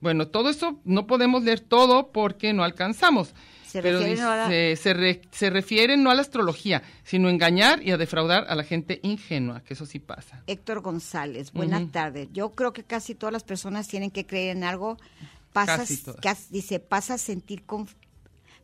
Bueno, 0.00 0.28
todo 0.28 0.48
eso 0.50 0.80
no 0.84 1.06
podemos 1.06 1.42
leer 1.44 1.60
todo 1.60 2.10
porque 2.10 2.52
no 2.52 2.64
alcanzamos. 2.64 3.34
Se 3.66 3.82
pero 3.82 3.98
refieren 4.00 4.24
ahora- 4.24 4.48
dice- 4.48 4.74
se, 4.76 4.94
re- 4.94 5.20
se 5.30 5.48
refiere 5.50 5.96
no 5.96 6.10
a 6.10 6.14
la 6.16 6.22
astrología, 6.22 6.82
sino 7.04 7.28
a 7.28 7.30
engañar 7.30 7.80
y 7.86 7.92
a 7.92 7.96
defraudar 7.98 8.46
a 8.48 8.56
la 8.56 8.64
gente 8.64 8.98
ingenua, 9.04 9.60
que 9.62 9.74
eso 9.74 9.86
sí 9.86 10.00
pasa. 10.00 10.42
Héctor 10.48 10.80
González, 10.80 11.52
buenas 11.52 11.82
Ujú. 11.82 11.90
tardes. 11.92 12.28
Yo 12.32 12.50
creo 12.50 12.72
que 12.72 12.82
casi 12.82 13.14
todas 13.14 13.32
las 13.32 13.44
personas 13.44 13.86
tienen 13.86 14.10
que 14.10 14.26
creer 14.26 14.56
en 14.56 14.64
algo. 14.64 14.96
Pasas, 15.52 15.88
Casi 16.20 16.46
dice, 16.50 16.78
pasa 16.78 17.14
a 17.14 17.18
sentir 17.18 17.64
conf- 17.66 17.94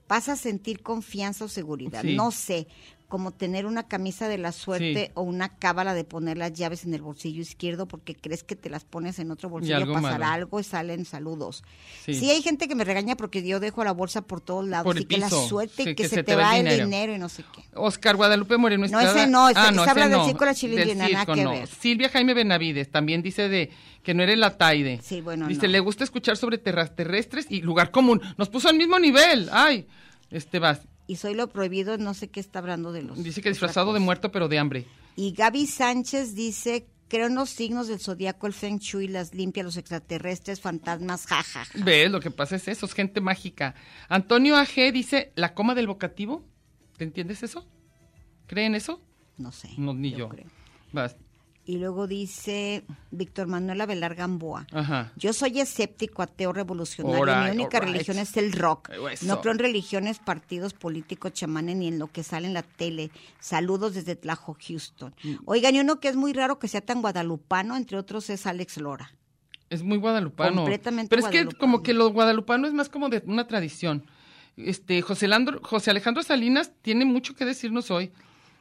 pasa 0.07 0.33
a 0.33 0.37
sentir 0.37 0.83
confianza 0.83 1.45
o 1.45 1.49
seguridad. 1.49 2.03
Sí. 2.03 2.15
No 2.15 2.31
sé, 2.31 2.69
como 3.09 3.31
tener 3.31 3.67
una 3.67 3.85
camisa 3.87 4.29
de 4.29 4.37
la 4.39 4.51
suerte 4.53 5.07
Sí. 5.07 5.11
o 5.15 5.23
una 5.23 5.49
cábala 5.59 5.95
de 5.95 6.03
poner 6.05 6.37
las 6.37 6.53
llaves 6.53 6.85
en 6.85 6.93
el 6.93 7.03
bolsillo 7.03 7.41
izquierdo 7.41 7.87
porque 7.87 8.15
crees 8.17 8.43
que 8.43 8.57
te 8.57 8.69
las 8.69 8.85
pones 8.85 9.19
en 9.21 9.31
otro 9.31 9.49
bolsillo, 9.49 9.77
algo 9.77 9.95
pasará 9.95 10.19
malo. 10.19 10.33
algo 10.35 10.61
y 10.61 10.65
salen 10.65 11.05
saludos. 11.05 11.63
Sí. 12.05 12.15
Sí. 12.15 12.31
hay 12.31 12.43
gente 12.43 12.67
que 12.69 12.75
me 12.75 12.83
regaña 12.85 13.17
porque 13.17 13.47
yo 13.47 13.61
dejo 13.61 13.85
la 13.85 13.93
bolsa 13.93 14.23
por 14.23 14.41
todos 14.41 14.67
lados 14.67 14.85
Por 14.85 15.01
y 15.01 15.05
que 15.05 15.19
la 15.19 15.31
suerte 15.31 15.85
Sí, 15.85 15.91
y 15.91 15.95
que, 15.95 16.09
se, 16.09 16.25
te, 16.25 16.35
va 16.35 16.57
el 16.59 16.69
dinero. 16.85 17.15
y 17.15 17.19
no 17.19 17.29
sé 17.29 17.45
qué. 17.55 17.63
Oscar 17.75 18.17
Guadalupe 18.17 18.57
Moreno 18.57 18.81
No, 18.81 18.99
Estrada. 18.99 19.23
ese 19.23 19.31
no, 19.31 19.49
ese- 19.49 19.59
Ah, 19.61 19.69
ese 19.71 19.81
ese 19.83 19.91
habla 19.91 20.09
del 20.09 20.19
no, 20.19 20.25
circo 20.27 20.41
de 20.41 20.47
la 20.47 20.55
chilindrina, 20.55 21.05
del 21.05 21.13
nada 21.13 21.35
que 21.35 21.45
no. 21.45 21.51
ver. 21.51 21.69
Silvia 21.69 22.09
Jaime 22.09 22.35
Benavides 22.35 22.91
también 22.91 23.23
dice 23.23 23.49
de 23.49 23.71
que 24.03 24.15
no 24.15 24.23
eres 24.23 24.39
la 24.39 24.57
taide. 24.57 25.01
Sí, 25.03 25.21
bueno, 25.21 25.47
Dice, 25.49 25.67
no. 25.67 25.73
le 25.73 25.81
gusta 25.81 26.05
escuchar 26.05 26.37
sobre 26.37 26.59
terrestres 26.59 27.47
y 27.51 27.61
lugar 27.63 27.91
común. 27.91 28.21
Nos 28.37 28.49
puso 28.49 28.69
al 28.69 28.77
mismo 28.77 28.99
nivel. 28.99 29.49
Ay, 29.53 29.87
este 30.31 30.59
vas. 30.59 30.81
Y 31.07 31.17
soy 31.17 31.35
lo 31.35 31.49
prohibido, 31.49 31.99
no 31.99 32.15
sé 32.15 32.29
qué 32.29 32.41
está 32.41 32.59
hablando 32.59 32.93
de 32.93 33.03
los. 33.03 33.23
Dice 33.23 33.41
que 33.43 33.49
disfrazado 33.49 33.93
de 33.93 34.01
muerto 34.01 34.33
pero 34.33 34.49
de 34.49 34.59
hambre. 34.59 34.87
Y 35.15 35.33
Gaby 35.33 35.67
Sánchez 35.67 36.35
dice, 36.35 36.89
creo 37.09 37.27
en 37.29 37.35
los 37.35 37.51
signos 37.51 37.89
del 37.89 38.01
zodiaco, 38.01 38.47
el 38.47 38.53
feng 38.53 38.79
shui, 38.79 39.09
las 39.09 39.35
limpias, 39.35 39.65
los 39.65 39.77
extraterrestres, 39.77 40.61
fantasmas, 40.61 41.27
jajaja. 41.27 41.67
¿Ves? 41.85 42.11
Lo 42.11 42.21
que 42.21 42.31
pasa 42.31 42.57
es 42.57 42.69
eso, 42.69 42.87
es 42.87 42.93
gente 42.93 43.21
mágica. 43.21 43.75
Antonio 44.09 44.57
AG 44.57 44.93
dice, 44.93 45.33
la 45.37 45.55
coma 45.55 45.75
del 45.75 45.87
vocativo. 45.87 46.45
¿Te 46.97 47.05
entiendes 47.05 47.43
eso? 47.43 47.67
¿Creen 48.47 48.75
eso? 48.75 49.01
No 49.39 49.53
sé. 49.53 49.71
No, 49.77 49.95
ni 49.95 50.13
yo. 50.13 50.29
creo. 50.29 50.47
Vas. 50.93 51.17
Y 51.69 51.79
luego 51.79 52.07
dice 52.07 52.85
Víctor 53.11 53.49
Manuel 53.49 53.81
Avelar 53.81 54.15
Gamboa. 54.15 54.69
Ajá. 54.73 55.13
Yo 55.17 55.33
soy 55.33 55.59
escéptico, 55.59 56.23
ateo, 56.23 56.53
revolucionario. 56.53 57.25
Mi 57.27 57.51
única 57.63 57.81
religión 57.81 58.19
es 58.19 58.37
el 58.37 58.53
rock. 58.53 58.91
Eso. 59.11 59.27
No 59.27 59.41
creo 59.41 59.53
en 59.53 59.59
religiones, 59.59 60.21
partidos 60.21 60.75
políticos, 60.75 61.33
chamanes, 61.33 61.75
ni 61.77 61.89
en 61.89 61.99
lo 61.99 62.07
que 62.07 62.23
sale 62.23 62.47
en 62.47 62.55
la 62.55 62.63
tele. 62.63 63.11
Saludos 63.41 63.95
desde 63.95 64.15
Tlajo, 64.15 64.57
Houston. 64.65 65.13
Mm. 65.25 65.35
Oigan, 65.45 65.75
y 65.75 65.81
uno 65.81 65.99
que 65.99 66.07
es 66.09 66.15
muy 66.15 66.33
raro 66.33 66.61
que 66.61 66.69
sea 66.69 66.83
tan 66.83 67.03
guadalupano, 67.03 67.77
entre 67.77 67.99
otros 67.99 68.31
es 68.31 68.47
Alex 68.47 68.77
Lora. 68.77 69.11
Es 69.69 69.83
muy 69.83 69.99
guadalupano. 69.99 70.59
Completamente 70.59 71.09
Pero 71.17 71.27
es 71.27 71.33
que 71.33 71.57
como 71.57 71.83
que 71.83 71.95
lo 71.95 72.11
guadalupano 72.13 72.69
es 72.69 72.73
más 72.75 72.89
como 72.89 73.09
de 73.09 73.25
una 73.27 73.49
tradición. 73.49 74.07
Este 74.57 75.03
José, 75.03 75.27
Landro- 75.27 75.61
José 75.65 75.91
Alejandro 75.91 76.23
Salinas 76.23 76.71
tiene 76.81 77.05
mucho 77.05 77.35
que 77.35 77.45
decirnos 77.45 77.91
hoy. 77.91 78.13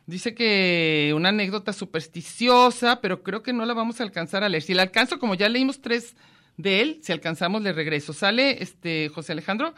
Dice 0.07 0.35
que 0.35 1.13
una 1.15 1.29
anécdota 1.29 1.73
supersticiosa, 1.73 3.01
pero 3.01 3.23
creo 3.23 3.41
que 3.41 3.53
no 3.53 3.65
la 3.65 3.73
vamos 3.73 3.99
a 3.99 4.03
alcanzar 4.03 4.43
a 4.43 4.49
leer. 4.49 4.61
Si 4.61 4.73
la 4.73 4.83
alcanzo, 4.83 5.17
como 5.19 5.33
ya 5.33 5.49
leímos 5.49 5.81
tres 5.81 6.15
de 6.57 6.81
él, 6.81 6.99
si 7.01 7.11
alcanzamos 7.11 7.63
le 7.63 7.73
regreso. 7.73 8.13
Sale 8.13 8.61
este 8.61 9.09
José 9.09 9.31
Alejandro, 9.31 9.73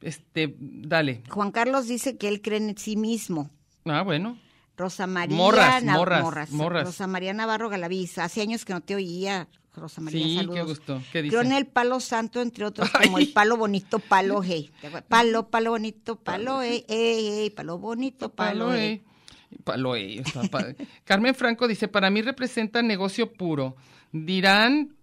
este, 0.00 0.54
dale. 0.58 1.22
Juan 1.28 1.50
Carlos 1.50 1.88
dice 1.88 2.16
que 2.16 2.28
él 2.28 2.40
cree 2.40 2.58
en 2.58 2.78
sí 2.78 2.96
mismo. 2.96 3.50
Ah, 3.84 4.02
bueno. 4.02 4.38
Rosa 4.76 5.06
María 5.06 5.36
Morras, 5.36 5.84
morras, 5.84 6.50
morras. 6.50 6.84
Rosa 6.84 7.06
María 7.06 7.32
Navarro 7.32 7.68
Galaviz. 7.68 8.18
Hace 8.18 8.42
años 8.42 8.64
que 8.64 8.72
no 8.72 8.80
te 8.80 8.94
oía, 8.96 9.48
Rosa 9.74 10.00
María. 10.00 10.24
Sí, 10.24 10.36
saludos. 10.36 10.56
qué 10.56 10.62
gusto. 10.62 11.02
¿Qué 11.12 11.22
dice? 11.22 11.36
Creo 11.36 11.46
en 11.46 11.52
el 11.52 11.66
palo 11.66 12.00
santo, 12.00 12.40
entre 12.40 12.64
otros, 12.64 12.90
Ay. 12.94 13.06
como 13.06 13.18
el 13.18 13.32
palo 13.32 13.56
bonito, 13.56 13.98
palo 13.98 14.42
hey. 14.42 14.70
Palo, 15.08 15.48
palo 15.48 15.70
bonito, 15.70 16.16
palo 16.16 16.62
hey, 16.62 16.84
hey, 16.88 17.28
hey, 17.38 17.50
palo 17.50 17.78
bonito, 17.78 18.30
palo 18.30 18.66
Palo, 18.66 18.74
hey. 18.74 19.04
Carmen 21.04 21.34
Franco 21.34 21.68
dice, 21.68 21.88
para 21.88 22.10
mí 22.10 22.22
representa 22.22 22.82
negocio 22.82 23.32
puro. 23.32 23.76
Dirán, 24.12 24.94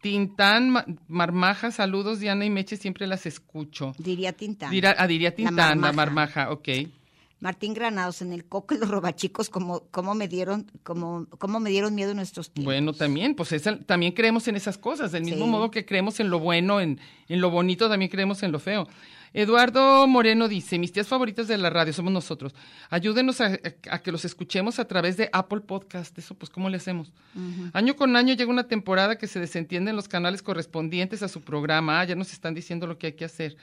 Tintán, 0.00 0.70
Ma- 0.70 0.84
Marmaja, 1.08 1.70
saludos, 1.70 2.20
Diana 2.20 2.44
y 2.44 2.50
Meche, 2.50 2.76
siempre 2.76 3.06
las 3.06 3.26
escucho. 3.26 3.94
Diría 3.98 4.32
Tintán. 4.32 4.70
Dirá, 4.70 4.94
ah, 4.98 5.06
diría 5.06 5.34
Tintán, 5.34 5.56
la 5.56 5.74
marmaja. 5.92 5.92
marmaja, 5.92 6.50
ok. 6.52 6.68
Martín 7.38 7.74
Granados, 7.74 8.22
en 8.22 8.32
el 8.32 8.46
coco 8.46 8.74
y 8.74 8.78
los 8.78 8.88
robachicos, 8.88 9.50
como, 9.50 9.80
como 9.90 10.14
me 10.14 10.26
dieron, 10.26 10.70
como, 10.82 11.26
como 11.38 11.60
me 11.60 11.68
dieron 11.68 11.94
miedo 11.94 12.12
en 12.12 12.16
nuestros 12.16 12.50
tiempos. 12.50 12.64
Bueno, 12.72 12.92
también, 12.94 13.34
pues 13.34 13.52
esa- 13.52 13.78
también 13.78 14.12
creemos 14.12 14.48
en 14.48 14.56
esas 14.56 14.78
cosas, 14.78 15.12
del 15.12 15.24
mismo 15.24 15.44
Sí. 15.44 15.50
modo 15.50 15.70
que 15.70 15.84
creemos 15.84 16.18
en 16.20 16.30
lo 16.30 16.38
bueno, 16.38 16.80
en, 16.80 16.98
en 17.28 17.40
lo 17.42 17.50
bonito, 17.50 17.88
también 17.90 18.10
creemos 18.10 18.42
en 18.42 18.52
lo 18.52 18.58
feo. 18.58 18.88
Eduardo 19.32 20.06
Moreno 20.06 20.48
dice, 20.48 20.78
mis 20.78 20.92
tías 20.92 21.08
favoritas 21.08 21.48
de 21.48 21.58
la 21.58 21.70
radio 21.70 21.92
somos 21.92 22.12
nosotros. 22.12 22.54
Ayúdenos 22.90 23.40
a, 23.40 23.58
a 23.90 23.98
que 24.00 24.12
los 24.12 24.24
escuchemos 24.24 24.78
a 24.78 24.86
través 24.86 25.16
de 25.16 25.28
Apple 25.32 25.60
Podcast. 25.60 26.16
Eso, 26.18 26.34
pues, 26.34 26.50
¿cómo 26.50 26.68
le 26.68 26.76
hacemos? 26.76 27.12
Año 27.72 27.96
con 27.96 28.16
año 28.16 28.34
llega 28.34 28.50
una 28.50 28.68
temporada 28.68 29.16
que 29.18 29.26
se 29.26 29.40
desentienden 29.40 29.96
los 29.96 30.08
canales 30.08 30.42
correspondientes 30.42 31.22
a 31.22 31.28
su 31.28 31.42
programa. 31.42 32.00
Ah, 32.00 32.04
ya 32.04 32.14
nos 32.14 32.32
están 32.32 32.54
diciendo 32.54 32.86
lo 32.86 32.98
que 32.98 33.08
hay 33.08 33.12
que 33.12 33.24
hacer. 33.24 33.56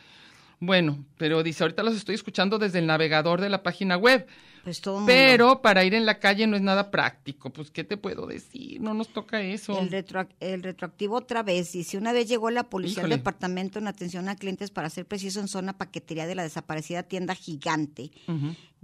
Bueno, 0.59 1.03
pero 1.18 1.43
dice, 1.43 1.64
ahorita 1.64 1.84
los 1.84 1.95
estoy 1.95 2.16
escuchando 2.16 2.57
desde 2.57 2.80
el 2.80 2.88
navegador 2.88 3.41
de 3.41 3.49
la 3.49 3.64
página 3.64 3.97
web. 3.97 4.28
Pues 4.64 4.80
todo 4.80 4.95
mundo. 4.95 5.07
Pero 5.07 5.61
para 5.61 5.84
ir 5.84 5.93
en 5.93 6.05
la 6.05 6.20
calle 6.20 6.47
no 6.47 6.55
es 6.55 6.61
nada 6.61 6.89
práctico. 6.89 7.49
Pues, 7.51 7.70
¿qué 7.70 7.84
te 7.84 7.97
puedo 7.97 8.26
decir? 8.28 8.80
No 8.80 8.93
nos 8.93 9.09
toca 9.09 9.41
eso. 9.41 9.78
El, 9.78 9.89
retro- 9.91 10.28
el 10.39 10.64
retroactivo 10.64 11.18
otra 11.18 11.43
vez, 11.43 11.74
dice, 11.74 11.97
una 11.97 12.14
vez 12.14 12.30
llegó 12.30 12.49
la 12.49 12.64
policía 12.70 13.01
Híjole. 13.01 13.16
al 13.16 13.20
departamento 13.20 13.80
en 13.80 13.88
atención 13.88 14.30
a 14.30 14.36
clientes 14.38 14.72
para 14.72 14.89
ser 14.89 15.05
preciso 15.05 15.41
en 15.41 15.49
zona 15.49 15.78
paquetería 15.78 16.26
de 16.28 16.36
la 16.36 16.43
desaparecida 16.43 17.03
tienda 17.03 17.36
gigante, 17.36 18.11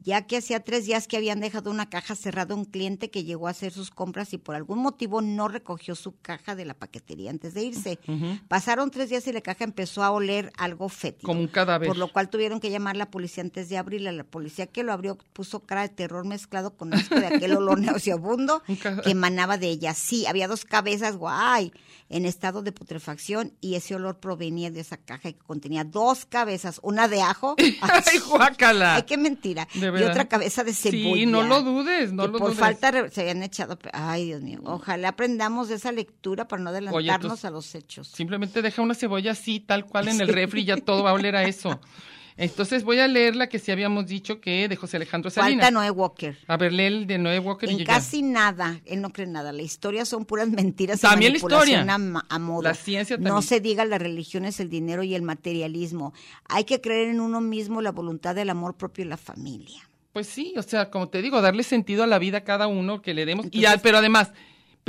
ya 0.02 0.26
que 0.28 0.38
hacía 0.38 0.62
tres 0.62 0.86
días 0.86 1.08
que 1.08 1.18
habían 1.18 1.42
dejado 1.42 1.70
una 1.72 1.90
caja 1.90 2.16
cerrada 2.16 2.54
a 2.54 2.58
un 2.58 2.64
cliente 2.66 3.10
que 3.10 3.26
llegó 3.26 3.48
a 3.48 3.52
hacer 3.52 3.72
sus 3.74 3.90
compras 3.90 4.34
y 4.34 4.38
por 4.38 4.56
algún 4.56 4.80
motivo 4.80 5.22
no 5.22 5.48
recogió 5.50 5.94
su 5.96 6.18
caja 6.22 6.56
de 6.56 6.64
la 6.66 6.74
paquetería 6.74 7.32
antes 7.32 7.54
de 7.54 7.64
irse. 7.64 8.00
Pasaron 8.48 8.92
tres 8.92 9.10
días 9.10 9.28
y 9.28 9.34
la 9.34 9.42
caja 9.42 9.64
empezó 9.66 10.04
a 10.04 10.12
oler 10.12 10.52
algo 10.58 10.88
fétido. 10.90 11.26
Como 11.26 11.42
un 11.42 11.48
cadáver. 11.48 11.88
Por 11.88 11.98
lo 11.98 12.12
cual 12.12 12.30
tuvieron 12.30 12.60
que 12.62 12.70
llamar 12.70 12.96
a 12.96 13.00
la 13.00 13.12
policía 13.12 13.44
antes 13.44 13.68
de 13.70 13.78
abrirla. 13.78 14.12
La 14.14 14.24
policía 14.24 14.68
que 14.68 14.84
lo 14.84 14.94
abrió 14.94 15.18
puso 15.34 15.62
cara 15.70 15.84
de 15.84 15.90
terror 15.90 16.26
mezclado 16.26 16.76
con 16.76 16.92
asco 16.96 17.14
de 17.14 17.28
aquel 17.28 17.56
olor 17.56 17.80
nauseabundo 17.80 18.64
que 19.04 19.12
emanaba 19.12 19.60
de 19.60 19.68
ella. 19.70 19.94
Sí, 19.94 20.26
había 20.26 20.48
dos 20.48 20.66
cabezas, 20.66 21.16
guay, 21.16 21.72
en 22.10 22.26
estado 22.26 22.64
de 22.64 22.72
putrefacción 22.72 23.54
y 23.62 23.76
ese 23.76 23.94
olor 23.94 24.20
provenía 24.20 24.72
de 24.72 24.80
esa 24.80 24.98
caja 24.98 25.32
que 25.32 25.38
contenía 25.38 25.84
dos 25.84 26.26
cabezas, 26.26 26.80
una 26.82 27.08
de 27.08 27.22
ajo. 27.22 27.56
¡Ay, 27.82 28.18
guácala! 28.28 28.96
Ay, 28.96 29.04
qué 29.04 29.18
mentira. 29.18 29.68
Y 29.76 29.86
otra 29.86 30.28
cabeza 30.28 30.64
de 30.64 30.74
Sí, 30.74 30.90
cebolla. 30.90 31.28
no 31.28 31.44
lo 31.44 31.62
dudes, 31.62 32.12
no 32.14 32.24
que 32.24 32.32
lo 32.32 32.38
por 32.40 32.48
dudes. 32.48 32.60
falta 32.60 33.08
se 33.12 33.22
habían 33.22 33.44
echado. 33.44 33.78
Ay, 33.94 34.26
Dios 34.26 34.42
mío. 34.42 34.62
Ojalá 34.64 35.10
aprendamos 35.10 35.70
de 35.70 35.76
esa 35.76 35.92
lectura 35.92 36.48
para 36.48 36.64
no 36.64 36.72
adelantarnos 36.72 37.34
pues, 37.34 37.46
a 37.46 37.52
los 37.52 37.76
hechos. 37.76 38.08
Simplemente 38.08 38.64
deja 38.64 38.82
una 38.82 38.96
cebolla 38.96 39.34
así, 39.34 39.60
tal 39.60 39.86
cual 39.86 40.08
en 40.08 40.20
el 40.20 40.30
refri, 40.30 40.66
ya 40.66 40.78
todo 40.78 41.04
va 41.04 41.12
a 41.12 41.14
oler 41.14 41.36
a 41.36 41.44
eso. 41.44 41.80
Entonces 42.42 42.84
voy 42.84 43.00
a 43.00 43.08
leer 43.08 43.36
la 43.36 43.48
que 43.50 43.60
sí 43.60 43.70
habíamos 43.72 44.08
dicho 44.08 44.40
que 44.40 44.68
de 44.70 44.76
José 44.76 44.96
Alejandro 44.98 45.30
Salinas. 45.30 45.66
Falta 45.66 45.72
Noé 45.72 45.92
Walker. 45.92 46.38
A 46.48 46.56
ver, 46.58 46.72
lee 46.72 46.84
el 46.86 47.06
de 47.08 47.18
Noé 47.18 47.40
Walker 47.40 47.70
y 47.70 47.74
En 47.74 47.80
ya. 47.80 47.86
casi 47.86 48.22
nada, 48.22 48.80
él 48.86 49.02
no 49.02 49.12
cree 49.12 49.28
nada. 49.28 49.52
La 49.52 49.62
historia 49.62 50.06
son 50.06 50.24
puras 50.26 50.48
mentiras. 50.50 51.00
y 51.00 51.02
También 51.02 51.34
la 51.34 51.38
historia. 51.38 51.82
A, 51.88 52.24
a 52.36 52.40
modo. 52.40 52.62
La 52.64 52.74
ciencia 52.74 53.18
No 53.18 53.24
también. 53.26 53.44
se 53.44 53.60
diga 53.60 53.84
las 53.86 54.00
religiones, 54.02 54.60
el 54.62 54.70
dinero 54.70 55.04
y 55.04 55.16
el 55.16 55.22
materialismo. 55.22 56.14
Hay 56.48 56.64
que 56.64 56.80
creer 56.82 57.10
en 57.10 57.20
uno 57.20 57.42
mismo, 57.42 57.82
la 57.82 57.92
voluntad 57.92 58.36
del 58.36 58.50
amor 58.50 58.78
propio 58.78 59.04
y 59.04 59.08
la 59.10 59.18
familia. 59.18 59.82
Pues 60.14 60.26
sí, 60.28 60.54
o 60.58 60.62
sea, 60.64 60.90
como 60.90 61.10
te 61.10 61.22
digo, 61.22 61.42
darle 61.42 61.64
sentido 61.64 62.04
a 62.04 62.08
la 62.08 62.20
vida 62.20 62.40
a 62.40 62.44
cada 62.44 62.68
uno 62.68 63.02
que 63.02 63.14
le 63.14 63.26
demos. 63.26 63.46
y 63.52 63.58
Entonces- 63.60 63.80
a- 63.80 63.82
pero 63.84 63.98
además, 64.00 64.32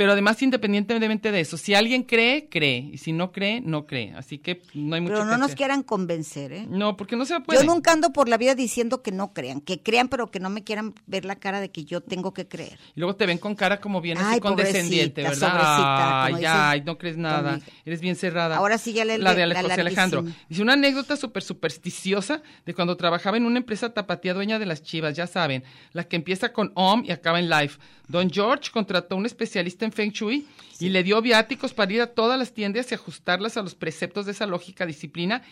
Pero 0.01 0.13
además, 0.13 0.41
independientemente 0.41 1.31
de 1.31 1.41
eso, 1.41 1.57
si 1.57 1.75
alguien 1.75 2.01
cree, 2.01 2.49
cree. 2.49 2.89
Y 2.91 2.97
si 2.97 3.13
no 3.13 3.31
cree, 3.31 3.61
no 3.61 3.85
cree. 3.85 4.13
Así 4.15 4.39
que 4.39 4.63
no 4.73 4.95
hay 4.95 5.01
mucho 5.01 5.13
Pero 5.13 5.25
no 5.25 5.31
que 5.33 5.37
nos 5.37 5.45
hacer. 5.45 5.57
quieran 5.57 5.83
convencer, 5.83 6.51
¿eh? 6.53 6.65
No, 6.67 6.97
porque 6.97 7.15
no 7.15 7.23
se 7.25 7.39
puede. 7.41 7.59
Yo 7.59 7.65
nunca 7.71 7.91
ando 7.91 8.11
por 8.11 8.27
la 8.27 8.37
vida 8.37 8.55
diciendo 8.55 9.03
que 9.03 9.11
no 9.11 9.31
crean, 9.31 9.61
que 9.61 9.79
crean, 9.83 10.07
pero 10.07 10.31
que 10.31 10.39
no 10.39 10.49
me 10.49 10.63
quieran 10.63 10.95
ver 11.05 11.23
la 11.25 11.35
cara 11.35 11.59
de 11.61 11.69
que 11.69 11.85
yo 11.85 12.01
tengo 12.01 12.33
que 12.33 12.47
creer. 12.47 12.79
Y 12.95 12.99
luego 12.99 13.15
te 13.15 13.27
ven 13.27 13.37
con 13.37 13.53
cara 13.53 13.79
como 13.79 14.01
bien 14.01 14.17
así 14.17 14.33
Ay, 14.33 14.39
condescendiente, 14.39 15.21
pobrecita, 15.21 15.53
¿verdad? 15.53 16.23
Ay, 16.23 16.33
dices, 16.33 16.49
ay, 16.51 16.81
no 16.83 16.97
crees 16.97 17.17
nada. 17.17 17.59
Eres 17.85 18.01
bien 18.01 18.15
cerrada. 18.15 18.57
Ahora 18.57 18.79
sí 18.79 18.93
ya 18.93 19.05
le- 19.05 19.19
La 19.19 19.35
de 19.35 19.43
Ale- 19.43 19.53
la 19.53 19.61
José 19.61 19.81
Alejandro. 19.81 20.25
Dice 20.49 20.63
una 20.63 20.73
anécdota 20.73 21.15
súper 21.15 21.43
supersticiosa 21.43 22.41
de 22.65 22.73
cuando 22.73 22.97
trabajaba 22.97 23.37
en 23.37 23.45
una 23.45 23.59
empresa 23.59 23.93
tapatía 23.93 24.33
dueña 24.33 24.57
de 24.57 24.65
las 24.65 24.81
chivas, 24.81 25.15
ya 25.15 25.27
saben, 25.27 25.63
la 25.93 26.05
que 26.05 26.15
empieza 26.15 26.51
con 26.53 26.71
OM 26.75 27.03
y 27.05 27.11
acaba 27.11 27.39
en 27.39 27.49
Life. 27.49 27.77
Don 28.07 28.29
George 28.29 28.71
contrató 28.73 29.15
a 29.15 29.17
un 29.17 29.25
especialista 29.25 29.85
en 29.85 29.90
Feng 29.91 30.11
Shui 30.11 30.47
y 30.79 30.89
le 30.89 31.03
dio 31.03 31.21
viáticos 31.21 31.73
para 31.73 31.93
ir 31.93 32.01
a 32.01 32.07
todas 32.07 32.39
las 32.39 32.53
tiendas 32.53 32.91
y 32.91 32.95
ajustarlas 32.95 33.57
a 33.57 33.61
los 33.61 33.75
preceptos 33.75 34.25
de 34.25 34.31
esa 34.31 34.47
lógica 34.47 34.85
disciplina. 34.85 35.43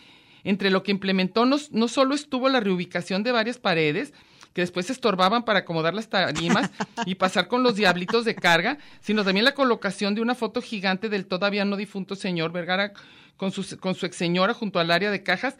Entre 0.42 0.70
lo 0.70 0.82
que 0.82 0.90
implementó 0.90 1.44
no, 1.44 1.56
no 1.70 1.88
solo 1.88 2.14
estuvo 2.14 2.48
la 2.48 2.60
reubicación 2.60 3.22
de 3.22 3.32
varias 3.32 3.58
paredes, 3.58 4.12
que 4.52 4.62
después 4.62 4.86
se 4.86 4.92
estorbaban 4.92 5.44
para 5.44 5.60
acomodar 5.60 5.94
las 5.94 6.08
tarimas 6.08 6.70
y 7.06 7.14
pasar 7.14 7.48
con 7.48 7.62
los 7.62 7.76
diablitos 7.76 8.24
de 8.24 8.34
carga, 8.34 8.78
sino 9.00 9.24
también 9.24 9.44
la 9.44 9.54
colocación 9.54 10.14
de 10.14 10.22
una 10.22 10.34
foto 10.34 10.60
gigante 10.60 11.08
del 11.08 11.26
todavía 11.26 11.64
no 11.64 11.76
difunto 11.76 12.16
señor 12.16 12.52
Vergara 12.52 12.92
con 13.40 13.52
su, 13.52 13.78
con 13.78 13.94
su 13.94 14.04
ex 14.04 14.16
señora 14.16 14.52
junto 14.52 14.80
al 14.80 14.90
área 14.90 15.10
de 15.10 15.22
cajas, 15.22 15.56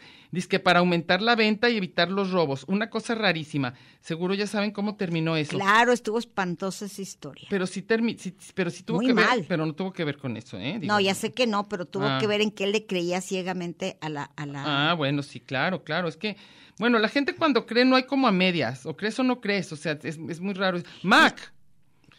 que 0.47 0.59
para 0.59 0.81
aumentar 0.81 1.19
la 1.19 1.35
venta 1.35 1.67
y 1.71 1.77
evitar 1.77 2.11
los 2.11 2.29
robos. 2.29 2.63
Una 2.67 2.91
cosa 2.91 3.15
rarísima. 3.15 3.73
Seguro 4.01 4.35
ya 4.35 4.45
saben 4.45 4.69
cómo 4.69 4.97
terminó 4.97 5.35
eso. 5.35 5.57
Claro, 5.57 5.91
estuvo 5.91 6.19
espantosa 6.19 6.85
esa 6.85 7.01
historia. 7.01 7.47
Pero 7.49 7.65
sí, 7.65 7.81
termi- 7.81 8.19
sí- 8.19 8.35
pero 8.53 8.69
sí 8.69 8.83
tuvo 8.83 8.97
Muy 8.97 9.07
que 9.07 9.15
mal. 9.15 9.39
ver, 9.39 9.47
pero 9.47 9.65
no 9.65 9.73
tuvo 9.73 9.91
que 9.93 10.03
ver 10.03 10.19
con 10.19 10.37
eso, 10.37 10.59
¿eh? 10.59 10.77
Digo, 10.79 10.93
No, 10.93 10.99
ya 10.99 11.15
sé 11.15 11.31
que 11.33 11.47
no, 11.47 11.67
pero 11.67 11.85
tuvo 11.85 12.05
Ah. 12.05 12.19
que 12.21 12.27
ver 12.27 12.41
en 12.41 12.51
que 12.51 12.65
él 12.65 12.71
le 12.71 12.85
creía 12.85 13.19
ciegamente 13.19 13.97
a 13.99 14.09
la... 14.09 14.25
A 14.35 14.45
la 14.45 14.91
Ah, 14.91 14.93
bueno, 14.93 15.23
sí, 15.23 15.39
claro, 15.39 15.83
claro. 15.83 16.07
Es 16.07 16.17
que, 16.17 16.37
bueno, 16.77 16.99
la 16.99 17.09
gente 17.09 17.33
cuando 17.33 17.65
cree 17.65 17.83
no 17.85 17.95
hay 17.95 18.03
como 18.03 18.27
a 18.27 18.31
medias, 18.31 18.85
o 18.85 18.95
crees 18.95 19.17
o 19.17 19.23
no 19.23 19.41
crees, 19.41 19.71
o 19.73 19.75
sea, 19.75 19.97
es, 20.03 20.19
es 20.29 20.39
muy 20.39 20.53
raro. 20.53 20.77
Mac 21.01 21.51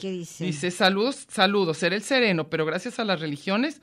¿Qué 0.01 0.11
dice? 0.11 0.45
dice, 0.45 0.73
saludos, 0.73 1.25
saludos, 1.31 1.79
ser 1.79 1.93
el 1.93 2.03
sereno, 2.03 2.51
pero 2.51 2.67
gracias 2.67 2.99
a 2.99 3.05
las 3.05 3.21
religiones 3.21 3.81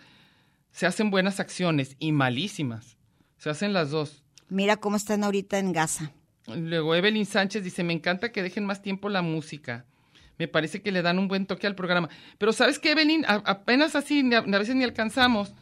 se 0.72 0.86
hacen 0.86 1.12
buenas 1.12 1.40
acciones 1.40 1.96
y 2.00 2.12
malísimas. 2.12 2.98
Se 3.38 3.50
hacen 3.50 3.74
las 3.74 3.90
dos. 3.92 4.24
Mira 4.50 4.78
cómo 4.78 4.96
están 4.98 5.24
ahorita 5.24 5.60
en 5.60 5.72
Gaza. 5.74 6.12
Luego 6.48 6.96
Evelyn 6.96 7.26
Sánchez 7.26 7.64
dice, 7.64 7.84
me 7.84 7.94
encanta 7.94 8.32
que 8.32 8.42
dejen 8.42 8.66
más 8.66 8.82
tiempo 8.82 9.10
la 9.10 9.22
música. 9.22 9.86
Me 10.38 10.48
parece 10.48 10.82
que 10.82 10.92
le 10.92 11.02
dan 11.02 11.20
un 11.20 11.28
buen 11.28 11.46
toque 11.46 11.68
al 11.68 11.76
programa. 11.76 12.10
Pero 12.38 12.54
¿sabes 12.54 12.80
qué, 12.80 12.92
Evelyn? 12.92 13.26
A- 13.26 13.44
apenas 13.46 13.96
así, 13.96 14.24
a, 14.34 14.38
a 14.40 14.42
veces 14.60 14.76
ni 14.76 14.84
alcanzamos. 14.84 15.54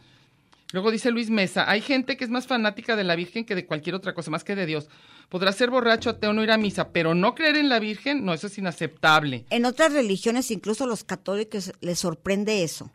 Luego 0.73 0.91
dice 0.91 1.11
Luis 1.11 1.29
Mesa, 1.29 1.69
hay 1.69 1.79
gente 1.81 2.17
que 2.17 2.25
es 2.25 2.29
más 2.29 2.45
fanática 2.45 2.95
de 2.97 3.05
la 3.05 3.15
Virgen 3.15 3.45
que 3.45 3.55
de 3.55 3.65
cualquier 3.65 3.95
otra 3.95 4.13
cosa, 4.13 4.31
más 4.31 4.43
que 4.43 4.55
de 4.55 4.65
Dios. 4.65 4.89
Podrá 5.29 5.51
ser 5.53 5.69
borracho, 5.69 6.09
ateo, 6.09 6.33
no 6.33 6.43
ir 6.43 6.51
a 6.51 6.57
misa, 6.57 6.89
pero 6.91 7.15
no 7.15 7.35
creer 7.35 7.55
en 7.55 7.69
la 7.69 7.79
Virgen, 7.79 8.25
no, 8.25 8.33
eso 8.33 8.47
es 8.47 8.57
inaceptable. 8.57 9.45
En 9.49 9.65
otras 9.65 9.93
religiones, 9.93 10.51
incluso 10.51 10.83
a 10.83 10.87
los 10.87 11.05
católicos 11.05 11.71
les 11.79 11.99
sorprende 11.99 12.63
eso. 12.63 12.91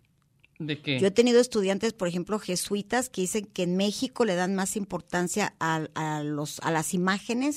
¿De 0.66 0.80
qué? 0.80 0.98
Yo 1.00 1.06
he 1.08 1.10
tenido 1.10 1.40
estudiantes, 1.40 1.92
por 1.92 2.08
ejemplo, 2.08 2.38
jesuitas, 2.38 3.08
que 3.08 3.22
dicen 3.22 3.46
que 3.46 3.64
en 3.64 3.76
México 3.76 4.24
le 4.24 4.34
dan 4.34 4.54
más 4.54 4.76
importancia 4.76 5.54
a, 5.60 5.86
a 5.94 6.22
los, 6.22 6.60
a 6.60 6.70
las 6.70 6.94
imágenes 6.94 7.56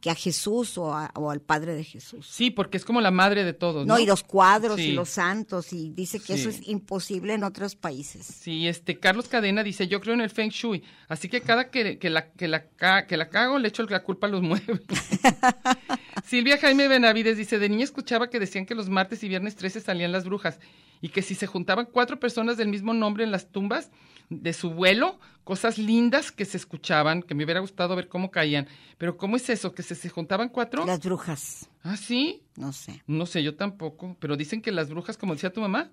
que 0.00 0.10
a 0.10 0.14
Jesús 0.14 0.76
o, 0.78 0.92
a- 0.94 1.10
o 1.14 1.30
al 1.30 1.40
Padre 1.40 1.74
de 1.74 1.84
Jesús. 1.84 2.26
Sí, 2.30 2.50
porque 2.50 2.76
es 2.76 2.84
como 2.84 3.00
la 3.00 3.10
madre 3.10 3.44
de 3.44 3.52
todos, 3.52 3.86
¿no? 3.86 3.94
No, 3.94 4.00
y 4.00 4.06
los 4.06 4.22
cuadros 4.22 4.76
Sí. 4.76 4.88
y 4.88 4.92
los 4.92 5.08
santos, 5.08 5.72
y 5.72 5.90
dice 5.90 6.20
que 6.20 6.34
eso 6.34 6.48
es 6.48 6.66
imposible 6.68 7.34
en 7.34 7.44
otros 7.44 7.76
países. 7.76 8.24
Sí, 8.26 8.66
este 8.68 8.98
Carlos 8.98 9.28
Cadena 9.28 9.62
dice, 9.62 9.88
yo 9.88 10.00
creo 10.00 10.14
en 10.14 10.20
el 10.20 10.30
Feng 10.30 10.50
Shui, 10.50 10.82
así 11.08 11.28
que 11.28 11.40
cada 11.40 11.70
que, 11.70 11.98
que 11.98 12.10
la, 12.10 12.30
que, 12.32 12.48
la, 12.48 12.66
que 13.06 13.16
la 13.16 13.28
cago 13.28 13.58
le 13.58 13.68
echo 13.68 13.82
la 13.84 14.02
culpa 14.02 14.26
a 14.26 14.30
los 14.30 14.42
muebles. 14.42 14.80
Silvia 16.24 16.58
Jaime 16.58 16.88
Benavides 16.88 17.36
dice, 17.36 17.58
de 17.58 17.68
niña 17.68 17.84
escuchaba 17.84 18.30
que 18.30 18.38
decían 18.40 18.66
que 18.66 18.74
los 18.74 18.88
martes 18.88 19.22
y 19.24 19.28
viernes 19.28 19.56
13 19.56 19.80
salían 19.80 20.12
las 20.12 20.24
brujas 20.24 20.58
y 21.00 21.08
que 21.08 21.20
si 21.22 21.34
se 21.34 21.46
juntaban 21.46 21.86
cuatro 21.90 22.20
personas 22.20 22.41
del 22.56 22.68
mismo 22.68 22.92
nombre 22.94 23.24
en 23.24 23.30
las 23.30 23.50
tumbas 23.50 23.90
de 24.30 24.52
su 24.52 24.70
vuelo, 24.70 25.18
cosas 25.44 25.76
lindas 25.78 26.32
que 26.32 26.44
se 26.44 26.56
escuchaban, 26.56 27.22
que 27.22 27.34
me 27.34 27.44
hubiera 27.44 27.60
gustado 27.60 27.94
ver 27.96 28.08
cómo 28.08 28.30
caían. 28.30 28.66
Pero 28.98 29.16
¿cómo 29.16 29.36
es 29.36 29.50
eso? 29.50 29.74
¿Que 29.74 29.82
se, 29.82 29.94
se 29.94 30.08
juntaban 30.08 30.48
cuatro? 30.48 30.86
Las 30.86 31.00
brujas, 31.04 31.68
Ah, 31.82 31.96
sí. 31.96 32.42
no 32.56 32.72
sé. 32.72 33.02
No 33.06 33.26
sé, 33.26 33.42
yo 33.42 33.56
tampoco. 33.56 34.16
Pero 34.20 34.36
dicen 34.36 34.62
que 34.62 34.72
las 34.72 34.88
brujas, 34.88 35.16
como 35.18 35.34
decía 35.34 35.52
tu 35.52 35.60
mamá, 35.60 35.90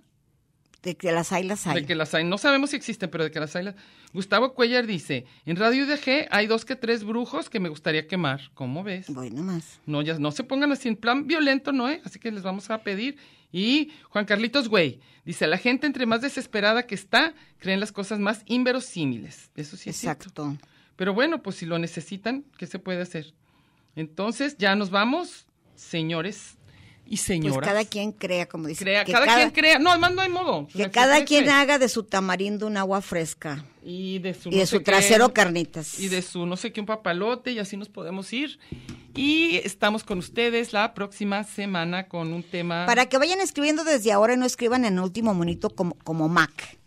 De 0.81 0.95
que 0.95 1.11
las 1.11 1.33
hay, 1.33 1.43
las 1.43 1.67
hay. 1.67 1.81
de 1.81 1.85
que 1.87 1.93
las 1.95 2.13
hay. 2.13 2.23
No 2.23 2.37
sabemos 2.37 2.69
si 2.69 2.77
existen, 2.77 3.09
pero 3.09 3.25
de 3.25 3.31
que 3.31 3.39
las 3.39 3.53
hay. 3.55 3.65
las- 3.65 3.75
Gustavo 4.13 4.53
Cuellar 4.53 4.87
dice, 4.87 5.25
en 5.45 5.57
Radio 5.57 5.85
UDG 5.85 6.27
hay 6.31 6.47
dos 6.47 6.63
que 6.63 6.75
tres 6.77 7.03
brujos 7.03 7.49
que 7.49 7.59
me 7.59 7.67
gustaría 7.69 8.07
quemar. 8.07 8.49
¿Cómo 8.53 8.83
ves? 8.83 9.07
Bueno, 9.09 9.43
más. 9.43 9.79
No, 9.85 10.01
ya 10.01 10.17
no 10.17 10.31
se 10.31 10.43
pongan 10.45 10.71
así 10.71 10.87
en 10.87 10.95
plan 10.95 11.27
violento, 11.27 11.71
¿no? 11.73 11.89
eh? 11.89 12.01
Así 12.05 12.17
que 12.17 12.31
les 12.31 12.43
vamos 12.43 12.69
a 12.69 12.81
pedir. 12.81 13.17
Y 13.51 13.91
Juan 14.09 14.25
Carlitos 14.25 14.69
Güey 14.69 14.99
dice, 15.25 15.47
la 15.47 15.57
gente 15.57 15.85
entre 15.85 16.05
más 16.05 16.21
desesperada 16.21 16.87
que 16.87 16.95
está, 16.95 17.33
creen 17.57 17.79
las 17.81 17.91
cosas 17.91 18.19
más 18.19 18.43
inverosímiles. 18.45 19.51
Eso 19.55 19.75
sí 19.75 19.89
es 19.89 19.97
cierto. 19.97 20.27
Exacto. 20.29 20.57
Pero 20.95 21.13
bueno, 21.13 21.41
pues 21.43 21.57
si 21.57 21.65
lo 21.65 21.77
necesitan, 21.79 22.45
¿qué 22.57 22.67
se 22.67 22.79
puede 22.79 23.01
hacer? 23.01 23.33
Entonces, 23.95 24.55
ya 24.57 24.75
nos 24.75 24.91
vamos, 24.91 25.47
señores 25.75 26.57
y 27.09 27.17
señoras. 27.17 27.57
Pues 27.57 27.67
cada 27.67 27.85
quien 27.85 28.11
crea, 28.11 28.47
como 28.47 28.67
dice. 28.67 28.83
Crea, 28.83 29.03
que 29.03 29.11
cada, 29.11 29.35
quien 29.35 29.49
crea. 29.49 29.79
No, 29.79 29.89
además 29.89 30.13
no 30.13 30.21
hay 30.21 30.29
modo. 30.29 30.67
Que 30.67 30.91
cada 30.91 31.25
quien 31.25 31.45
cree. 31.45 31.53
haga 31.53 31.79
de 31.79 31.89
su 31.89 32.03
tamarindo 32.03 32.67
un 32.67 32.77
agua 32.77 33.01
fresca. 33.01 33.65
Y 33.83 34.19
de 34.19 34.35
su, 34.35 34.49
Y 34.49 34.57
de 34.57 34.67
su 34.67 34.77
qué, 34.77 34.83
trasero 34.83 35.33
carnitas. 35.33 35.99
Y 35.99 36.09
de 36.09 36.21
su 36.21 36.45
no 36.45 36.55
sé 36.55 36.71
qué 36.71 36.79
un 36.79 36.85
papalote 36.85 37.51
y 37.51 37.59
así 37.59 37.77
nos 37.77 37.89
podemos 37.89 38.31
ir. 38.31 38.59
Y 39.15 39.57
estamos 39.63 40.03
con 40.03 40.19
ustedes 40.19 40.71
la 40.71 40.93
próxima 40.93 41.43
semana 41.43 42.07
con 42.07 42.31
un 42.31 42.43
tema... 42.43 42.85
Para 42.85 43.07
que 43.07 43.17
vayan 43.17 43.41
escribiendo 43.41 43.83
desde 43.83 44.11
ahora 44.11 44.35
y 44.35 44.37
no 44.37 44.45
escriban 44.45 44.85
en 44.85 44.99
último 44.99 45.33
monito 45.33 45.71
como, 45.71 45.95
como 46.03 46.29
Mac. 46.29 46.78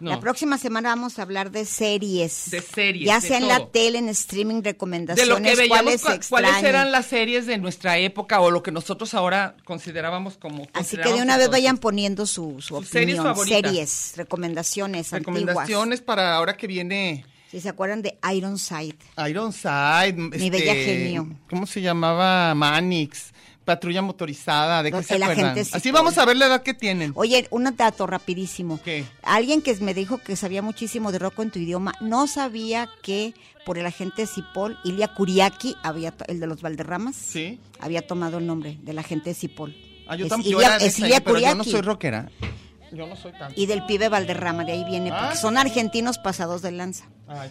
No. 0.00 0.10
La 0.10 0.20
próxima 0.20 0.58
semana 0.58 0.88
vamos 0.90 1.18
a 1.18 1.22
hablar 1.22 1.50
de 1.50 1.64
series. 1.64 2.50
De 2.50 2.60
series, 2.60 3.06
Ya 3.06 3.20
de 3.20 3.28
sea 3.28 3.38
en 3.38 3.48
la 3.48 3.66
tele, 3.68 3.98
en 3.98 4.08
streaming, 4.08 4.62
de 4.62 4.70
recomendaciones, 4.72 5.28
lo 5.28 5.36
que 5.42 5.54
veíamos, 5.56 6.02
cuáles 6.28 6.62
eran 6.62 6.90
las 6.92 7.06
series 7.06 7.46
de 7.46 7.58
nuestra 7.58 7.98
época 7.98 8.40
o 8.40 8.50
lo 8.50 8.62
que 8.62 8.72
nosotros 8.72 9.14
ahora 9.14 9.56
considerábamos 9.64 10.36
como... 10.36 10.66
Así 10.72 10.96
que 10.96 11.12
de 11.12 11.22
una 11.22 11.36
vez 11.36 11.48
vayan 11.50 11.78
poniendo 11.78 12.26
su, 12.26 12.56
su 12.60 12.76
Sus 12.78 12.88
series 12.88 13.18
opinión. 13.18 13.24
favoritas. 13.34 13.60
Series, 13.70 14.12
recomendaciones, 14.16 15.12
antiguas. 15.12 15.38
Recomendaciones 15.40 16.00
para 16.00 16.34
ahora 16.34 16.56
que 16.56 16.66
viene 16.66 17.24
Si 17.50 17.60
se 17.60 17.68
acuerdan 17.68 18.02
de 18.02 18.18
Ironside. 18.32 18.96
Ironside. 19.28 20.14
Mi 20.14 20.36
este, 20.36 20.50
bella 20.50 20.74
genio. 20.74 21.28
¿Cómo 21.48 21.66
se 21.66 21.80
llamaba? 21.80 22.54
Manix. 22.54 23.32
Patrulla 23.64 24.02
motorizada. 24.02 24.82
¿De 24.82 24.92
qué 24.92 25.02
se 25.02 25.16
el 25.16 25.22
acuerdan? 25.22 25.46
agente 25.52 25.76
Así 25.76 25.90
vamos 25.90 26.18
a 26.18 26.24
ver 26.24 26.36
la 26.36 26.46
edad 26.46 26.62
que 26.62 26.74
tienen. 26.74 27.12
Oye, 27.16 27.46
un 27.50 27.64
dato 27.76 28.06
rapidísimo. 28.06 28.78
¿Qué? 28.84 29.04
Alguien 29.22 29.62
que 29.62 29.74
me 29.76 29.94
dijo 29.94 30.18
que 30.18 30.36
sabía 30.36 30.60
muchísimo 30.62 31.12
de 31.12 31.18
rock 31.18 31.40
en 31.40 31.50
tu 31.50 31.58
idioma, 31.58 31.94
no 32.00 32.26
sabía 32.26 32.88
que 33.02 33.34
por 33.64 33.78
el 33.78 33.86
agente 33.86 34.26
Cipoll, 34.26 34.76
Ilia 34.84 35.08
Kuriaki, 35.14 35.74
había 35.82 36.12
el 36.28 36.40
de 36.40 36.46
los 36.46 36.60
Valderramas, 36.60 37.16
Sí. 37.16 37.58
había 37.80 38.06
tomado 38.06 38.36
el 38.38 38.46
nombre 38.46 38.78
del 38.82 38.98
agente 38.98 39.32
Cipoll. 39.32 39.74
Ah, 40.06 40.16
yo 40.16 40.26
Es 40.26 40.30
también. 40.30 40.52
yo 40.52 40.58
Ilia- 40.58 40.66
era 40.68 40.78
de 40.78 40.86
es 40.86 40.94
esa, 40.98 41.06
Ilia 41.06 41.20
pero 41.24 41.38
yo 41.38 41.46
no 41.46 41.50
Kuriaki. 41.52 41.70
soy 41.70 41.80
rockera. 41.80 42.30
Yo 42.92 43.06
no 43.06 43.16
soy 43.16 43.32
tan. 43.32 43.52
Y 43.56 43.64
del 43.66 43.86
pibe 43.86 44.08
Valderrama, 44.10 44.64
de 44.64 44.72
ahí 44.72 44.84
viene, 44.84 45.10
porque 45.10 45.24
Ah. 45.32 45.36
son 45.36 45.56
argentinos 45.56 46.18
pasados 46.18 46.60
de 46.62 46.70
lanza. 46.72 47.06
Ahí 47.26 47.50